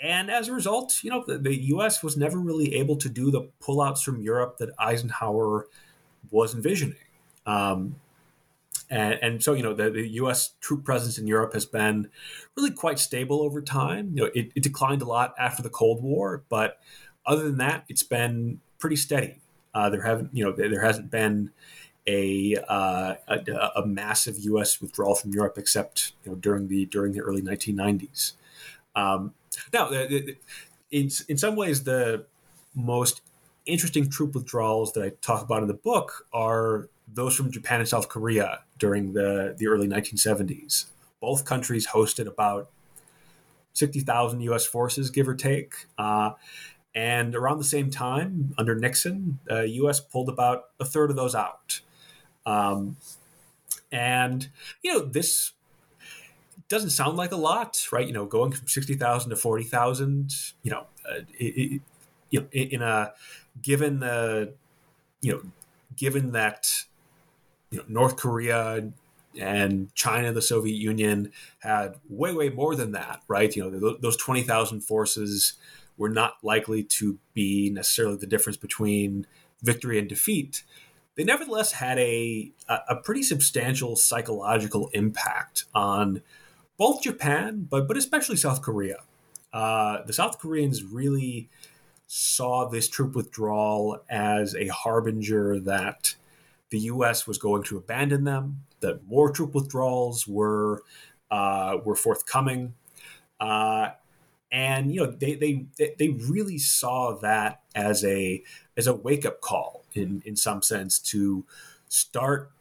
and 0.00 0.30
as 0.30 0.48
a 0.48 0.52
result, 0.52 1.02
you 1.02 1.10
know, 1.10 1.24
the, 1.26 1.38
the, 1.38 1.56
U.S. 1.68 2.02
was 2.02 2.16
never 2.16 2.38
really 2.38 2.74
able 2.74 2.96
to 2.96 3.08
do 3.08 3.30
the 3.30 3.48
pullouts 3.62 4.02
from 4.02 4.20
Europe 4.20 4.58
that 4.58 4.70
Eisenhower 4.78 5.66
was 6.30 6.54
envisioning. 6.54 6.98
Um, 7.46 7.96
and, 8.90 9.18
and, 9.22 9.42
so, 9.42 9.54
you 9.54 9.62
know, 9.62 9.72
the, 9.72 9.90
the, 9.90 10.06
U.S. 10.08 10.50
troop 10.60 10.84
presence 10.84 11.16
in 11.16 11.26
Europe 11.26 11.54
has 11.54 11.64
been 11.64 12.10
really 12.54 12.70
quite 12.70 12.98
stable 12.98 13.40
over 13.40 13.62
time. 13.62 14.10
You 14.14 14.24
know, 14.24 14.30
it, 14.34 14.52
it 14.54 14.62
declined 14.62 15.00
a 15.00 15.06
lot 15.06 15.34
after 15.38 15.62
the 15.62 15.70
Cold 15.70 16.02
War, 16.02 16.44
but 16.50 16.78
other 17.24 17.44
than 17.44 17.56
that, 17.58 17.84
it's 17.88 18.02
been 18.02 18.60
pretty 18.78 18.96
steady. 18.96 19.40
Uh, 19.74 19.90
there 19.90 20.02
haven't, 20.02 20.30
you 20.32 20.44
know, 20.44 20.52
there 20.52 20.84
hasn't 20.84 21.10
been 21.10 21.50
a, 22.06 22.56
uh, 22.68 23.14
a, 23.28 23.70
a 23.76 23.86
massive 23.86 24.38
U.S. 24.40 24.80
withdrawal 24.80 25.14
from 25.14 25.32
Europe, 25.32 25.56
except 25.58 26.12
you 26.24 26.30
know 26.30 26.36
during 26.36 26.68
the 26.68 26.86
during 26.86 27.12
the 27.12 27.20
early 27.20 27.42
1990s. 27.42 28.32
Um, 28.94 29.34
now, 29.72 29.90
in 29.90 31.10
in 31.28 31.38
some 31.38 31.56
ways, 31.56 31.84
the 31.84 32.26
most 32.74 33.22
interesting 33.66 34.10
troop 34.10 34.34
withdrawals 34.34 34.92
that 34.92 35.04
I 35.04 35.12
talk 35.22 35.42
about 35.42 35.62
in 35.62 35.68
the 35.68 35.74
book 35.74 36.26
are 36.32 36.88
those 37.12 37.34
from 37.34 37.50
Japan 37.50 37.80
and 37.80 37.88
South 37.88 38.08
Korea 38.08 38.60
during 38.78 39.12
the 39.12 39.54
the 39.58 39.66
early 39.66 39.88
1970s. 39.88 40.86
Both 41.20 41.44
countries 41.44 41.88
hosted 41.88 42.26
about 42.26 42.70
60,000 43.72 44.40
U.S. 44.42 44.66
forces, 44.66 45.10
give 45.10 45.26
or 45.26 45.34
take. 45.34 45.74
Uh, 45.98 46.32
and 46.94 47.34
around 47.34 47.58
the 47.58 47.64
same 47.64 47.90
time, 47.90 48.54
under 48.56 48.74
Nixon, 48.74 49.40
the 49.46 49.60
uh, 49.60 49.62
U.S. 49.62 50.00
pulled 50.00 50.28
about 50.28 50.66
a 50.78 50.84
third 50.84 51.10
of 51.10 51.16
those 51.16 51.34
out. 51.34 51.80
Um, 52.46 52.96
and 53.90 54.48
you 54.82 54.92
know 54.92 55.04
this 55.04 55.52
doesn't 56.68 56.90
sound 56.90 57.16
like 57.16 57.32
a 57.32 57.36
lot, 57.36 57.86
right? 57.92 58.06
You 58.06 58.12
know, 58.12 58.26
going 58.26 58.52
from 58.52 58.68
sixty 58.68 58.94
thousand 58.94 59.30
to 59.30 59.36
forty 59.36 59.64
thousand. 59.64 60.34
You 60.62 60.72
know, 60.72 60.86
uh, 61.08 61.20
it, 61.38 61.44
it, 61.44 61.80
you 62.30 62.40
know, 62.40 62.46
in 62.52 62.82
a 62.82 63.12
given 63.62 64.00
the 64.00 64.52
you 65.20 65.32
know, 65.32 65.42
given 65.96 66.32
that 66.32 66.70
you 67.70 67.78
know 67.78 67.84
North 67.88 68.16
Korea 68.16 68.90
and 69.40 69.94
China, 69.94 70.32
the 70.32 70.42
Soviet 70.42 70.76
Union 70.76 71.32
had 71.60 71.96
way, 72.08 72.32
way 72.32 72.48
more 72.50 72.76
than 72.76 72.92
that, 72.92 73.20
right? 73.26 73.54
You 73.54 73.70
know, 73.70 73.96
those 74.00 74.16
twenty 74.16 74.42
thousand 74.42 74.82
forces 74.82 75.54
were 75.96 76.08
not 76.08 76.34
likely 76.42 76.82
to 76.82 77.18
be 77.32 77.70
necessarily 77.70 78.16
the 78.16 78.26
difference 78.26 78.56
between 78.56 79.26
victory 79.62 79.98
and 79.98 80.08
defeat, 80.08 80.64
they 81.16 81.24
nevertheless 81.24 81.72
had 81.72 81.98
a, 81.98 82.52
a 82.68 82.96
pretty 82.96 83.22
substantial 83.22 83.96
psychological 83.96 84.90
impact 84.92 85.64
on 85.74 86.22
both 86.76 87.02
Japan, 87.02 87.66
but, 87.70 87.86
but 87.86 87.96
especially 87.96 88.36
South 88.36 88.62
Korea. 88.62 88.96
Uh, 89.52 90.02
the 90.04 90.12
South 90.12 90.40
Koreans 90.40 90.82
really 90.82 91.48
saw 92.08 92.68
this 92.68 92.88
troop 92.88 93.14
withdrawal 93.14 94.02
as 94.10 94.54
a 94.56 94.66
harbinger 94.68 95.60
that 95.60 96.16
the 96.70 96.80
U.S. 96.80 97.26
was 97.26 97.38
going 97.38 97.62
to 97.64 97.76
abandon 97.76 98.24
them, 98.24 98.64
that 98.80 99.06
more 99.06 99.30
troop 99.30 99.54
withdrawals 99.54 100.26
were 100.26 100.82
uh, 101.30 101.78
were 101.84 101.96
forthcoming, 101.96 102.74
uh, 103.40 103.90
and 104.54 104.94
you 104.94 105.00
know 105.00 105.10
they 105.10 105.34
they 105.34 105.66
they 105.98 106.08
really 106.30 106.58
saw 106.58 107.18
that 107.18 107.60
as 107.74 108.04
a 108.04 108.40
as 108.76 108.86
a 108.86 108.94
wake 108.94 109.26
up 109.26 109.40
call 109.40 109.84
in 109.94 110.22
in 110.24 110.36
some 110.36 110.62
sense 110.62 111.00
to 111.00 111.44
start 111.88 112.52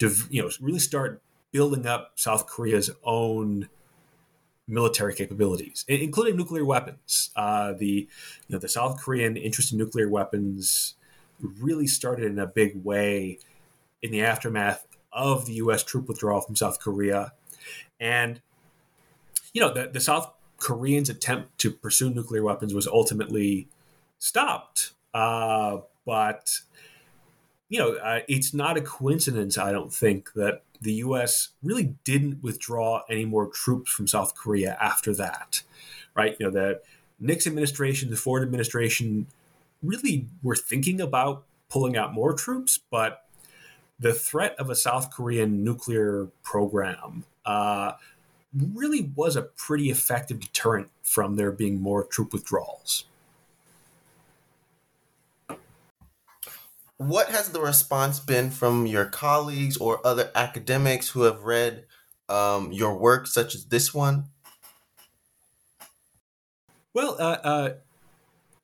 you 0.00 0.42
know 0.42 0.50
really 0.60 0.80
start 0.80 1.22
building 1.52 1.86
up 1.86 2.12
South 2.16 2.46
Korea's 2.46 2.90
own 3.04 3.68
military 4.66 5.14
capabilities, 5.14 5.84
including 5.86 6.36
nuclear 6.36 6.64
weapons. 6.64 7.30
Uh, 7.36 7.74
the 7.74 8.08
you 8.48 8.52
know 8.52 8.58
the 8.58 8.68
South 8.68 9.00
Korean 9.00 9.36
interest 9.36 9.70
in 9.70 9.78
nuclear 9.78 10.08
weapons 10.08 10.96
really 11.40 11.86
started 11.86 12.24
in 12.24 12.40
a 12.40 12.46
big 12.46 12.84
way 12.84 13.38
in 14.02 14.10
the 14.10 14.22
aftermath 14.22 14.84
of 15.12 15.46
the 15.46 15.54
U.S. 15.54 15.84
troop 15.84 16.08
withdrawal 16.08 16.40
from 16.40 16.56
South 16.56 16.80
Korea, 16.80 17.34
and 18.00 18.40
you 19.52 19.60
know 19.60 19.72
the, 19.72 19.88
the 19.92 20.00
South 20.00 20.32
Koreans' 20.60 21.08
attempt 21.08 21.58
to 21.58 21.70
pursue 21.70 22.10
nuclear 22.10 22.42
weapons 22.42 22.72
was 22.74 22.86
ultimately 22.86 23.68
stopped. 24.18 24.92
Uh, 25.12 25.78
but 26.06 26.60
you 27.68 27.78
know, 27.78 27.94
uh, 27.94 28.20
it's 28.28 28.52
not 28.52 28.76
a 28.76 28.80
coincidence, 28.80 29.56
I 29.56 29.72
don't 29.72 29.92
think, 29.92 30.32
that 30.34 30.62
the 30.80 30.94
U.S. 30.94 31.50
really 31.62 31.94
didn't 32.04 32.42
withdraw 32.42 33.02
any 33.08 33.24
more 33.24 33.46
troops 33.46 33.90
from 33.90 34.06
South 34.06 34.34
Korea 34.34 34.76
after 34.80 35.14
that, 35.14 35.62
right? 36.14 36.36
You 36.38 36.46
know, 36.46 36.52
the 36.52 36.80
Nixon 37.20 37.52
administration, 37.52 38.10
the 38.10 38.16
Ford 38.16 38.42
administration, 38.42 39.26
really 39.82 40.26
were 40.42 40.56
thinking 40.56 41.00
about 41.00 41.44
pulling 41.68 41.96
out 41.96 42.12
more 42.12 42.32
troops, 42.32 42.78
but 42.90 43.24
the 44.00 44.14
threat 44.14 44.56
of 44.58 44.68
a 44.68 44.74
South 44.74 45.12
Korean 45.12 45.62
nuclear 45.62 46.28
program 46.42 47.24
uh, 47.44 47.92
really 48.54 49.12
was 49.14 49.36
a 49.36 49.42
pretty 49.42 49.90
effective 49.90 50.40
deterrent 50.40 50.88
from 51.02 51.36
there 51.36 51.52
being 51.52 51.80
more 51.80 52.04
troop 52.04 52.32
withdrawals. 52.32 53.04
What 56.96 57.28
has 57.28 57.50
the 57.50 57.60
response 57.60 58.20
been 58.20 58.50
from 58.50 58.86
your 58.86 59.06
colleagues 59.06 59.78
or 59.78 60.06
other 60.06 60.30
academics 60.34 61.08
who 61.08 61.22
have 61.22 61.44
read 61.44 61.86
um, 62.28 62.72
your 62.72 62.94
work, 62.94 63.26
such 63.26 63.54
as 63.54 63.64
this 63.66 63.94
one? 63.94 64.26
Well, 66.92 67.16
uh, 67.18 67.38
uh, 67.42 67.70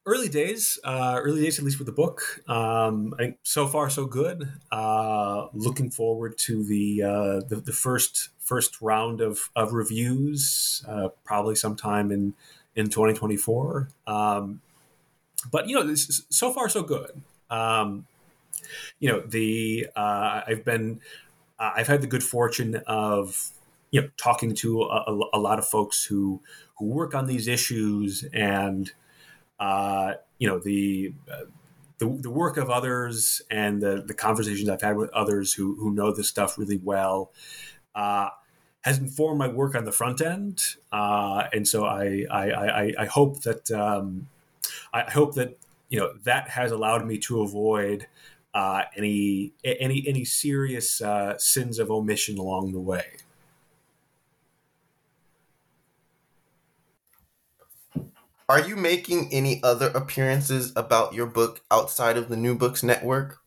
early 0.06 0.28
days, 0.28 0.78
uh, 0.84 1.20
early 1.22 1.42
days 1.42 1.58
at 1.58 1.64
least 1.64 1.78
with 1.78 1.86
the 1.86 1.92
book. 1.92 2.22
Um, 2.48 3.12
I 3.14 3.24
think 3.24 3.38
so 3.42 3.66
far 3.66 3.90
so 3.90 4.06
good. 4.06 4.48
Uh, 4.70 5.48
looking 5.52 5.90
forward 5.90 6.38
to 6.38 6.64
the, 6.64 7.02
uh, 7.02 7.40
the, 7.48 7.56
the 7.56 7.72
first 7.72 8.30
first 8.40 8.80
round 8.80 9.20
of 9.20 9.50
of 9.56 9.72
reviews, 9.72 10.84
uh, 10.88 11.08
probably 11.24 11.56
sometime 11.56 12.12
in 12.12 12.34
in 12.76 12.88
2024. 12.88 13.88
Um, 14.06 14.60
but 15.50 15.68
you 15.68 15.74
know, 15.74 15.82
this, 15.82 16.22
so 16.30 16.52
far 16.52 16.68
so 16.68 16.82
good. 16.82 17.22
Um, 17.50 18.06
you 19.00 19.10
know, 19.10 19.20
the 19.20 19.88
uh, 19.96 20.42
I've 20.46 20.64
been 20.64 21.00
I've 21.58 21.88
had 21.88 22.00
the 22.00 22.06
good 22.06 22.22
fortune 22.22 22.82
of 22.86 23.50
you 23.90 24.02
know 24.02 24.08
talking 24.16 24.54
to 24.56 24.82
a, 24.82 25.18
a, 25.34 25.38
lot 25.38 25.58
of 25.58 25.66
folks 25.66 26.04
who 26.04 26.40
who 26.78 26.86
work 26.86 27.14
on 27.14 27.26
these 27.26 27.48
issues 27.48 28.24
and 28.32 28.92
uh, 29.58 30.14
you 30.38 30.48
know 30.48 30.58
the, 30.58 31.14
uh, 31.30 31.44
the, 31.98 32.06
the 32.06 32.30
work 32.30 32.56
of 32.56 32.70
others 32.70 33.40
and 33.50 33.82
the 33.82 34.02
the 34.06 34.14
conversations 34.14 34.68
I've 34.68 34.82
had 34.82 34.96
with 34.96 35.10
others 35.10 35.52
who 35.52 35.76
who 35.76 35.92
know 35.92 36.12
this 36.14 36.28
stuff 36.28 36.58
really 36.58 36.78
well 36.78 37.32
uh, 37.94 38.28
has 38.82 38.98
informed 38.98 39.38
my 39.38 39.48
work 39.48 39.74
on 39.74 39.84
the 39.84 39.92
front 39.92 40.20
end, 40.20 40.62
uh, 40.92 41.44
and 41.52 41.66
so 41.66 41.84
I 41.84 42.24
I, 42.30 42.50
I, 42.50 42.92
I 43.00 43.06
hope 43.06 43.42
that 43.42 43.70
um, 43.70 44.28
I 44.92 45.02
hope 45.10 45.34
that 45.34 45.58
you 45.88 45.98
know 45.98 46.12
that 46.24 46.48
has 46.50 46.72
allowed 46.72 47.06
me 47.06 47.18
to 47.18 47.42
avoid 47.42 48.06
any 48.96 49.52
any 49.64 50.04
any 50.06 50.24
serious 50.24 51.02
sins 51.38 51.78
of 51.78 51.90
omission 51.90 52.38
along 52.38 52.72
the 52.72 52.80
way. 52.80 53.04
Are 58.48 58.60
you 58.60 58.76
making 58.76 59.30
any 59.32 59.60
other 59.64 59.88
appearances 59.88 60.72
about 60.76 61.14
your 61.14 61.26
book 61.26 61.62
outside 61.68 62.16
of 62.16 62.28
the 62.28 62.36
New 62.36 62.54
Books 62.54 62.84
Network? 62.84 63.40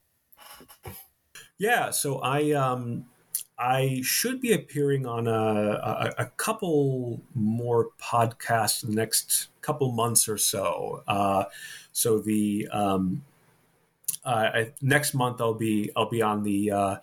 Yeah, 1.58 1.92
so 1.92 2.20
I 2.20 2.52
um, 2.52 3.06
I 3.58 4.02
should 4.04 4.42
be 4.42 4.52
appearing 4.52 5.06
on 5.06 5.26
a, 5.28 5.32
a, 5.32 6.14
a 6.18 6.26
couple 6.36 7.22
more 7.34 7.90
podcasts 8.02 8.86
the 8.86 8.94
next 8.94 9.48
couple 9.62 9.90
months 9.94 10.28
or 10.28 10.38
so. 10.38 11.04
Uh, 11.08 11.46
so 11.94 12.20
the 12.20 12.68
um, 12.70 13.24
uh, 14.26 14.50
I, 14.54 14.74
next 14.82 15.14
month 15.14 15.40
I'll 15.40 15.54
be 15.54 15.92
I'll 15.96 16.10
be 16.10 16.22
on 16.22 16.44
the 16.44 16.72
uh, 16.72 16.96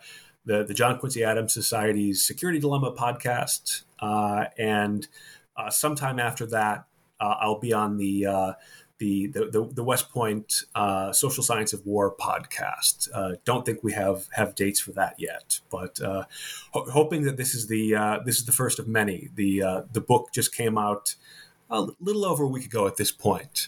the 0.45 0.63
the 0.63 0.73
John 0.75 0.99
Quincy 0.99 1.23
Adams 1.23 1.51
Society's 1.51 2.23
Security 2.23 2.59
Dilemma 2.59 2.91
podcast, 2.91 3.85
uh, 3.99 4.45
and 4.55 5.07
uh, 5.55 5.71
sometime 5.71 6.19
after 6.19 6.45
that 6.45 6.85
I'll 7.19 7.59
be 7.59 7.73
on 7.73 7.97
the, 7.97 8.25
uh, 8.25 8.53
the, 8.99 9.27
the, 9.27 9.69
the 9.73 9.83
West 9.83 10.09
Point 10.11 10.63
uh, 10.75 11.11
Social 11.11 11.43
Science 11.43 11.73
of 11.73 11.85
War 11.85 12.15
podcast. 12.15 13.09
Uh, 13.13 13.33
don't 13.45 13.65
think 13.65 13.83
we 13.83 13.93
have 13.93 14.27
have 14.31 14.55
dates 14.55 14.79
for 14.79 14.91
that 14.93 15.15
yet, 15.19 15.59
but 15.69 16.01
uh, 16.01 16.23
ho- 16.71 16.89
hoping 16.89 17.23
that 17.23 17.37
this 17.37 17.53
is 17.53 17.67
the 17.67 17.95
uh, 17.95 18.19
this 18.25 18.37
is 18.37 18.45
the 18.45 18.51
first 18.51 18.79
of 18.79 18.87
many. 18.87 19.29
The 19.35 19.85
the 19.91 20.01
book 20.01 20.29
just 20.33 20.55
came 20.55 20.77
out 20.77 21.15
a 21.69 21.81
little 21.99 22.25
over 22.25 22.43
a 22.43 22.47
week 22.47 22.65
ago 22.65 22.87
at 22.87 22.97
this 22.97 23.11
point, 23.11 23.67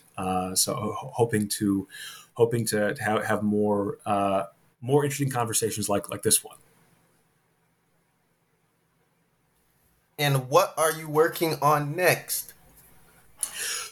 so 0.55 0.95
hoping 0.97 1.47
to 1.49 1.87
hoping 2.33 2.65
to 2.67 2.95
have, 2.99 3.25
have 3.25 3.43
more 3.43 3.99
more 4.81 5.03
interesting 5.03 5.29
conversations 5.29 5.89
like 5.89 6.09
like 6.09 6.23
this 6.23 6.43
one. 6.43 6.57
And 10.17 10.49
what 10.49 10.73
are 10.77 10.91
you 10.91 11.07
working 11.09 11.55
on 11.61 11.95
next? 11.95 12.53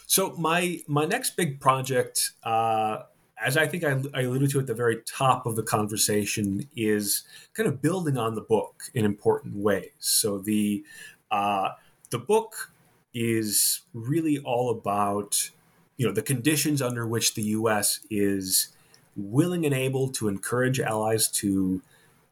So 0.06 0.34
my 0.38 0.80
my 0.86 1.04
next 1.04 1.36
big 1.36 1.60
project, 1.60 2.32
uh, 2.42 3.02
as 3.44 3.56
I 3.56 3.66
think 3.66 3.84
I, 3.84 4.00
I, 4.14 4.22
alluded 4.22 4.50
to 4.50 4.58
at 4.58 4.66
the 4.66 4.74
very 4.74 5.02
top 5.06 5.46
of 5.46 5.54
the 5.54 5.62
conversation, 5.62 6.68
is 6.74 7.24
kind 7.54 7.68
of 7.68 7.82
building 7.82 8.16
on 8.16 8.34
the 8.34 8.40
book 8.40 8.84
in 8.94 9.04
important 9.04 9.56
ways. 9.56 9.90
So 9.98 10.38
the 10.38 10.84
uh, 11.30 11.70
the 12.10 12.18
book 12.18 12.72
is 13.12 13.82
really 13.92 14.38
all 14.38 14.70
about 14.70 15.50
you 15.98 16.06
know 16.06 16.12
the 16.12 16.22
conditions 16.22 16.80
under 16.80 17.06
which 17.06 17.34
the 17.34 17.42
U.S. 17.42 18.00
is 18.10 18.68
willing 19.14 19.66
and 19.66 19.74
able 19.74 20.08
to 20.08 20.28
encourage 20.28 20.80
allies 20.80 21.28
to 21.32 21.82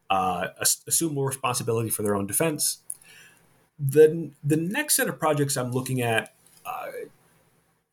uh, 0.09 0.47
assume 0.87 1.13
more 1.13 1.27
responsibility 1.27 1.89
for 1.89 2.01
their 2.01 2.15
own 2.15 2.25
defense. 2.25 2.79
The 3.77 4.31
the 4.43 4.57
next 4.57 4.95
set 4.95 5.07
of 5.07 5.19
projects 5.19 5.57
I'm 5.57 5.71
looking 5.71 6.01
at 6.01 6.33
uh, 6.67 6.91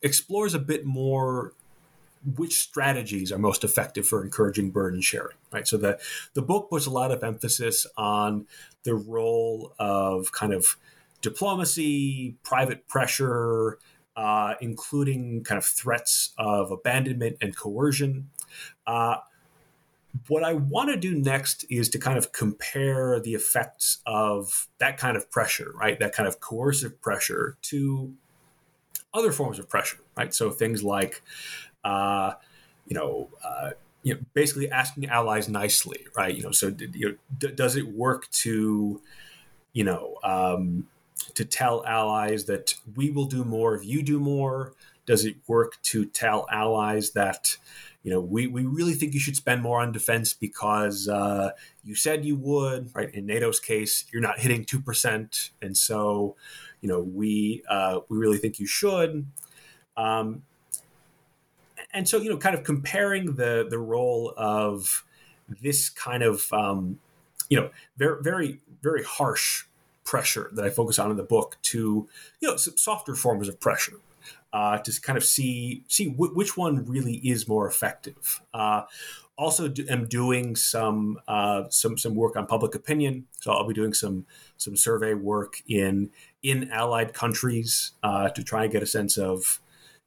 explores 0.01 0.53
a 0.53 0.59
bit 0.59 0.85
more 0.85 1.53
which 2.37 2.57
strategies 2.57 3.31
are 3.31 3.37
most 3.37 3.63
effective 3.63 4.07
for 4.07 4.23
encouraging 4.23 4.71
burden 4.71 4.99
sharing 4.99 5.37
right 5.51 5.67
so 5.67 5.77
the 5.77 5.99
the 6.33 6.41
book 6.41 6.69
puts 6.69 6.85
a 6.85 6.89
lot 6.89 7.11
of 7.11 7.23
emphasis 7.23 7.85
on 7.97 8.47
the 8.83 8.95
role 8.95 9.73
of 9.79 10.31
kind 10.31 10.53
of 10.53 10.77
diplomacy 11.21 12.35
private 12.43 12.87
pressure 12.87 13.77
uh, 14.15 14.53
including 14.61 15.43
kind 15.43 15.57
of 15.57 15.65
threats 15.65 16.33
of 16.37 16.71
abandonment 16.71 17.37
and 17.41 17.55
coercion 17.55 18.29
uh, 18.87 19.17
what 20.27 20.43
I 20.43 20.53
want 20.53 20.89
to 20.89 20.97
do 20.97 21.15
next 21.15 21.65
is 21.69 21.89
to 21.89 21.99
kind 21.99 22.17
of 22.17 22.31
compare 22.31 23.19
the 23.19 23.33
effects 23.33 23.99
of 24.05 24.67
that 24.77 24.97
kind 24.97 25.17
of 25.17 25.29
pressure, 25.29 25.73
right? 25.75 25.99
That 25.99 26.13
kind 26.13 26.27
of 26.27 26.39
coercive 26.39 27.01
pressure 27.01 27.57
to 27.63 28.13
other 29.15 29.31
forms 29.31 29.57
of 29.57 29.69
pressure, 29.69 29.97
right? 30.17 30.33
So 30.33 30.51
things 30.51 30.83
like, 30.83 31.23
uh, 31.83 32.33
you 32.85 32.95
know, 32.95 33.29
uh, 33.43 33.71
you 34.03 34.13
know, 34.13 34.19
basically 34.33 34.69
asking 34.69 35.07
allies 35.07 35.49
nicely, 35.49 36.05
right? 36.15 36.35
You 36.35 36.43
know, 36.43 36.51
so 36.51 36.67
you 36.77 37.09
know, 37.09 37.15
d- 37.39 37.53
does 37.55 37.75
it 37.75 37.87
work 37.87 38.29
to, 38.31 39.01
you 39.73 39.83
know, 39.83 40.15
um, 40.23 40.87
to 41.33 41.45
tell 41.45 41.85
allies 41.85 42.45
that 42.45 42.75
we 42.95 43.09
will 43.09 43.25
do 43.25 43.43
more 43.43 43.75
if 43.75 43.85
you 43.85 44.03
do 44.03 44.19
more? 44.19 44.73
Does 45.05 45.25
it 45.25 45.37
work 45.47 45.81
to 45.83 46.05
tell 46.05 46.45
allies 46.51 47.11
that, 47.11 47.57
you 48.03 48.11
know, 48.11 48.19
we, 48.19 48.47
we 48.47 48.65
really 48.65 48.93
think 48.93 49.13
you 49.13 49.19
should 49.19 49.35
spend 49.35 49.61
more 49.61 49.81
on 49.81 49.91
defense 49.91 50.33
because 50.33 51.07
uh, 51.07 51.51
you 51.83 51.95
said 51.95 52.25
you 52.25 52.35
would, 52.35 52.91
right? 52.93 53.13
In 53.13 53.25
NATO's 53.25 53.59
case, 53.59 54.05
you're 54.11 54.21
not 54.21 54.39
hitting 54.39 54.65
2%. 54.65 55.49
And 55.61 55.77
so, 55.77 56.35
you 56.85 56.91
know, 56.91 56.99
we 56.99 57.63
uh, 57.67 58.01
we 58.09 58.17
really 58.19 58.37
think 58.37 58.59
you 58.59 58.67
should. 58.67 59.25
Um, 59.97 60.43
and 61.91 62.07
so, 62.07 62.17
you 62.17 62.29
know, 62.29 62.37
kind 62.37 62.53
of 62.53 62.63
comparing 62.63 63.33
the 63.37 63.65
the 63.67 63.79
role 63.79 64.35
of 64.37 65.03
this 65.63 65.89
kind 65.89 66.21
of 66.21 66.53
um, 66.53 66.99
you 67.49 67.59
know 67.59 67.71
very 67.97 68.21
very 68.21 68.59
very 68.83 69.03
harsh 69.03 69.65
pressure 70.03 70.51
that 70.53 70.63
I 70.63 70.69
focus 70.69 70.99
on 70.99 71.09
in 71.09 71.17
the 71.17 71.23
book 71.23 71.57
to 71.63 72.07
you 72.39 72.47
know 72.47 72.55
softer 72.55 73.15
forms 73.15 73.49
of 73.49 73.59
pressure 73.59 73.97
uh, 74.53 74.77
to 74.77 75.01
kind 75.01 75.17
of 75.17 75.23
see 75.23 75.83
see 75.87 76.11
w- 76.11 76.35
which 76.35 76.55
one 76.55 76.85
really 76.85 77.15
is 77.15 77.47
more 77.47 77.67
effective. 77.67 78.41
Uh, 78.53 78.83
also 79.37 79.67
do, 79.67 79.85
am 79.89 80.07
doing 80.07 80.55
some 80.55 81.19
uh, 81.27 81.63
some 81.69 81.97
some 81.97 82.15
work 82.15 82.35
on 82.35 82.45
public 82.45 82.75
opinion. 82.75 83.25
So 83.41 83.51
I'll 83.51 83.67
be 83.67 83.73
doing 83.73 83.93
some 83.93 84.25
some 84.57 84.75
survey 84.75 85.13
work 85.13 85.61
in 85.67 86.09
in 86.45 86.69
allied 86.71 87.13
countries 87.13 87.93
uh, 88.03 88.29
to 88.29 88.43
try 88.43 88.63
and 88.63 88.71
get 88.71 88.83
a 88.83 88.85
sense 88.85 89.17
of 89.17 89.59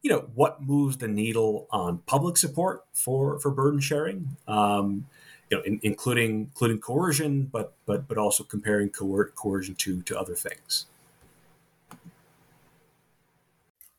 you 0.02 0.10
know 0.10 0.30
what 0.34 0.62
moves 0.62 0.98
the 0.98 1.08
needle 1.08 1.66
on 1.70 1.98
public 2.06 2.36
support 2.36 2.84
for 2.92 3.38
for 3.40 3.50
burden 3.50 3.80
sharing. 3.80 4.36
Um, 4.46 5.06
you 5.50 5.56
know, 5.56 5.62
in, 5.64 5.80
including 5.82 6.50
including 6.52 6.78
coercion, 6.78 7.44
but 7.44 7.74
but 7.86 8.06
but 8.06 8.18
also 8.18 8.44
comparing 8.44 8.90
coer- 8.90 9.32
coercion 9.34 9.74
to 9.76 10.02
to 10.02 10.18
other 10.18 10.34
things. 10.34 10.86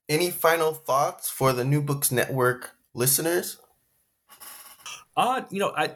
Any 0.08 0.32
final 0.32 0.74
thoughts 0.74 1.30
for 1.30 1.54
the 1.54 1.66
New 1.66 1.82
Books 1.82 2.12
Network 2.12 2.76
listeners? 2.94 3.58
Uh, 5.18 5.42
you 5.50 5.60
know, 5.60 5.74
I 5.76 5.96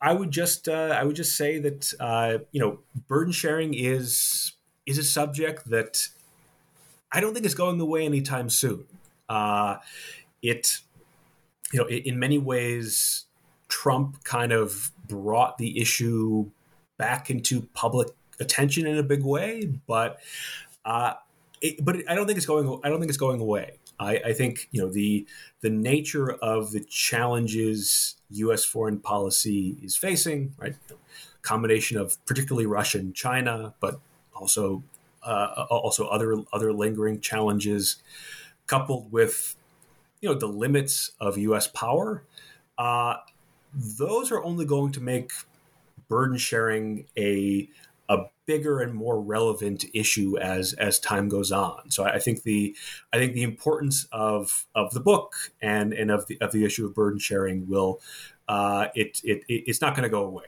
I 0.00 0.12
would 0.12 0.30
just 0.30 0.68
uh, 0.68 0.96
I 0.98 1.04
would 1.04 1.16
just 1.16 1.36
say 1.36 1.58
that 1.58 1.92
uh, 1.98 2.38
you 2.52 2.60
know 2.60 2.78
burden 3.08 3.32
sharing 3.32 3.74
is 3.74 4.52
is 4.86 4.98
a 4.98 5.04
subject 5.04 5.68
that 5.70 6.08
I 7.12 7.20
don't 7.20 7.34
think 7.34 7.46
is 7.46 7.54
going 7.54 7.80
away 7.80 8.04
anytime 8.04 8.48
soon. 8.48 8.86
Uh, 9.28 9.76
it 10.42 10.78
you 11.72 11.80
know 11.80 11.88
in 11.88 12.18
many 12.18 12.38
ways 12.38 13.24
Trump 13.68 14.22
kind 14.24 14.52
of 14.52 14.92
brought 15.08 15.58
the 15.58 15.80
issue 15.80 16.50
back 16.98 17.30
into 17.30 17.62
public 17.74 18.08
attention 18.40 18.86
in 18.86 18.98
a 18.98 19.02
big 19.02 19.24
way, 19.24 19.72
but 19.86 20.18
uh, 20.84 21.14
it, 21.60 21.84
but 21.84 21.96
I 22.08 22.14
don't 22.14 22.26
think 22.26 22.36
it's 22.36 22.46
going. 22.46 22.80
I 22.84 22.88
don't 22.88 23.00
think 23.00 23.08
it's 23.08 23.18
going 23.18 23.40
away. 23.40 23.78
I, 23.98 24.18
I, 24.18 24.32
think 24.34 24.68
you 24.72 24.82
know 24.82 24.88
the 24.90 25.26
the 25.62 25.70
nature 25.70 26.30
of 26.30 26.72
the 26.72 26.80
challenges 26.80 28.16
U.S. 28.30 28.64
foreign 28.64 28.98
policy 29.00 29.78
is 29.82 29.96
facing, 29.96 30.54
right? 30.58 30.74
Combination 31.42 31.96
of 31.96 32.24
particularly 32.26 32.66
Russia 32.66 32.98
and 32.98 33.14
China, 33.14 33.74
but 33.80 34.00
also 34.38 34.82
uh, 35.22 35.66
also 35.70 36.06
other 36.06 36.36
other 36.52 36.72
lingering 36.72 37.20
challenges, 37.20 37.96
coupled 38.66 39.10
with 39.12 39.56
you 40.20 40.28
know 40.28 40.34
the 40.34 40.46
limits 40.46 41.12
of 41.20 41.38
U.S. 41.38 41.66
power. 41.66 42.24
Uh, 42.78 43.16
those 43.74 44.30
are 44.30 44.42
only 44.42 44.64
going 44.64 44.92
to 44.92 45.00
make 45.00 45.32
burden 46.08 46.36
sharing 46.38 47.06
a 47.18 47.68
a 48.08 48.18
bigger 48.46 48.80
and 48.80 48.94
more 48.94 49.20
relevant 49.20 49.84
issue 49.92 50.38
as 50.38 50.72
as 50.74 50.98
time 50.98 51.28
goes 51.28 51.50
on. 51.50 51.90
So 51.90 52.04
I 52.04 52.18
think 52.18 52.42
the 52.44 52.76
I 53.12 53.18
think 53.18 53.34
the 53.34 53.42
importance 53.42 54.06
of 54.12 54.66
of 54.74 54.92
the 54.92 55.00
book 55.00 55.34
and 55.60 55.92
and 55.92 56.10
of 56.10 56.26
the 56.26 56.38
of 56.40 56.52
the 56.52 56.64
issue 56.64 56.86
of 56.86 56.94
burden 56.94 57.18
sharing 57.18 57.68
will 57.68 58.00
uh, 58.48 58.88
it, 58.94 59.20
it 59.24 59.42
it's 59.48 59.80
not 59.80 59.94
going 59.94 60.04
to 60.04 60.08
go 60.08 60.24
away. 60.24 60.44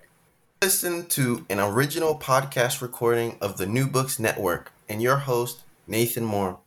Listen 0.61 1.07
to 1.07 1.47
an 1.49 1.61
original 1.61 2.19
podcast 2.19 2.83
recording 2.83 3.39
of 3.41 3.59
the 3.59 3.67
New 3.67 3.87
Books 3.87 4.19
Network 4.19 4.73
and 4.89 5.01
your 5.01 5.19
host 5.19 5.61
Nathan 5.87 6.25
Moore. 6.25 6.59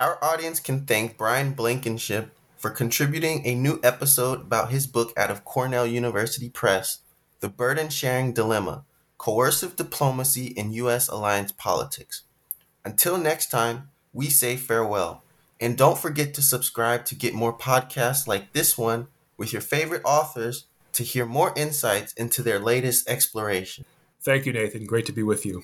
Our 0.00 0.18
audience 0.24 0.58
can 0.58 0.86
thank 0.86 1.18
Brian 1.18 1.52
Blankenship 1.52 2.34
for 2.56 2.70
contributing 2.70 3.42
a 3.44 3.54
new 3.54 3.78
episode 3.82 4.40
about 4.40 4.70
his 4.70 4.86
book 4.86 5.12
out 5.18 5.30
of 5.30 5.44
Cornell 5.44 5.86
University 5.86 6.48
Press, 6.48 7.00
The 7.40 7.50
Burden 7.50 7.90
Sharing 7.90 8.32
Dilemma 8.32 8.84
Coercive 9.18 9.76
Diplomacy 9.76 10.46
in 10.46 10.72
U.S. 10.72 11.06
Alliance 11.06 11.52
Politics. 11.52 12.22
Until 12.86 13.18
next 13.18 13.50
time, 13.50 13.90
we 14.14 14.30
say 14.30 14.56
farewell. 14.56 15.22
And 15.60 15.76
don't 15.76 15.98
forget 15.98 16.32
to 16.34 16.42
subscribe 16.42 17.04
to 17.04 17.14
get 17.14 17.34
more 17.34 17.52
podcasts 17.52 18.26
like 18.26 18.54
this 18.54 18.78
one 18.78 19.08
with 19.36 19.52
your 19.52 19.60
favorite 19.60 20.02
authors 20.06 20.64
to 21.00 21.04
hear 21.04 21.24
more 21.24 21.54
insights 21.56 22.12
into 22.12 22.42
their 22.42 22.58
latest 22.58 23.08
exploration. 23.08 23.86
Thank 24.20 24.44
you, 24.44 24.52
Nathan. 24.52 24.84
Great 24.84 25.06
to 25.06 25.12
be 25.12 25.22
with 25.22 25.46
you. 25.46 25.62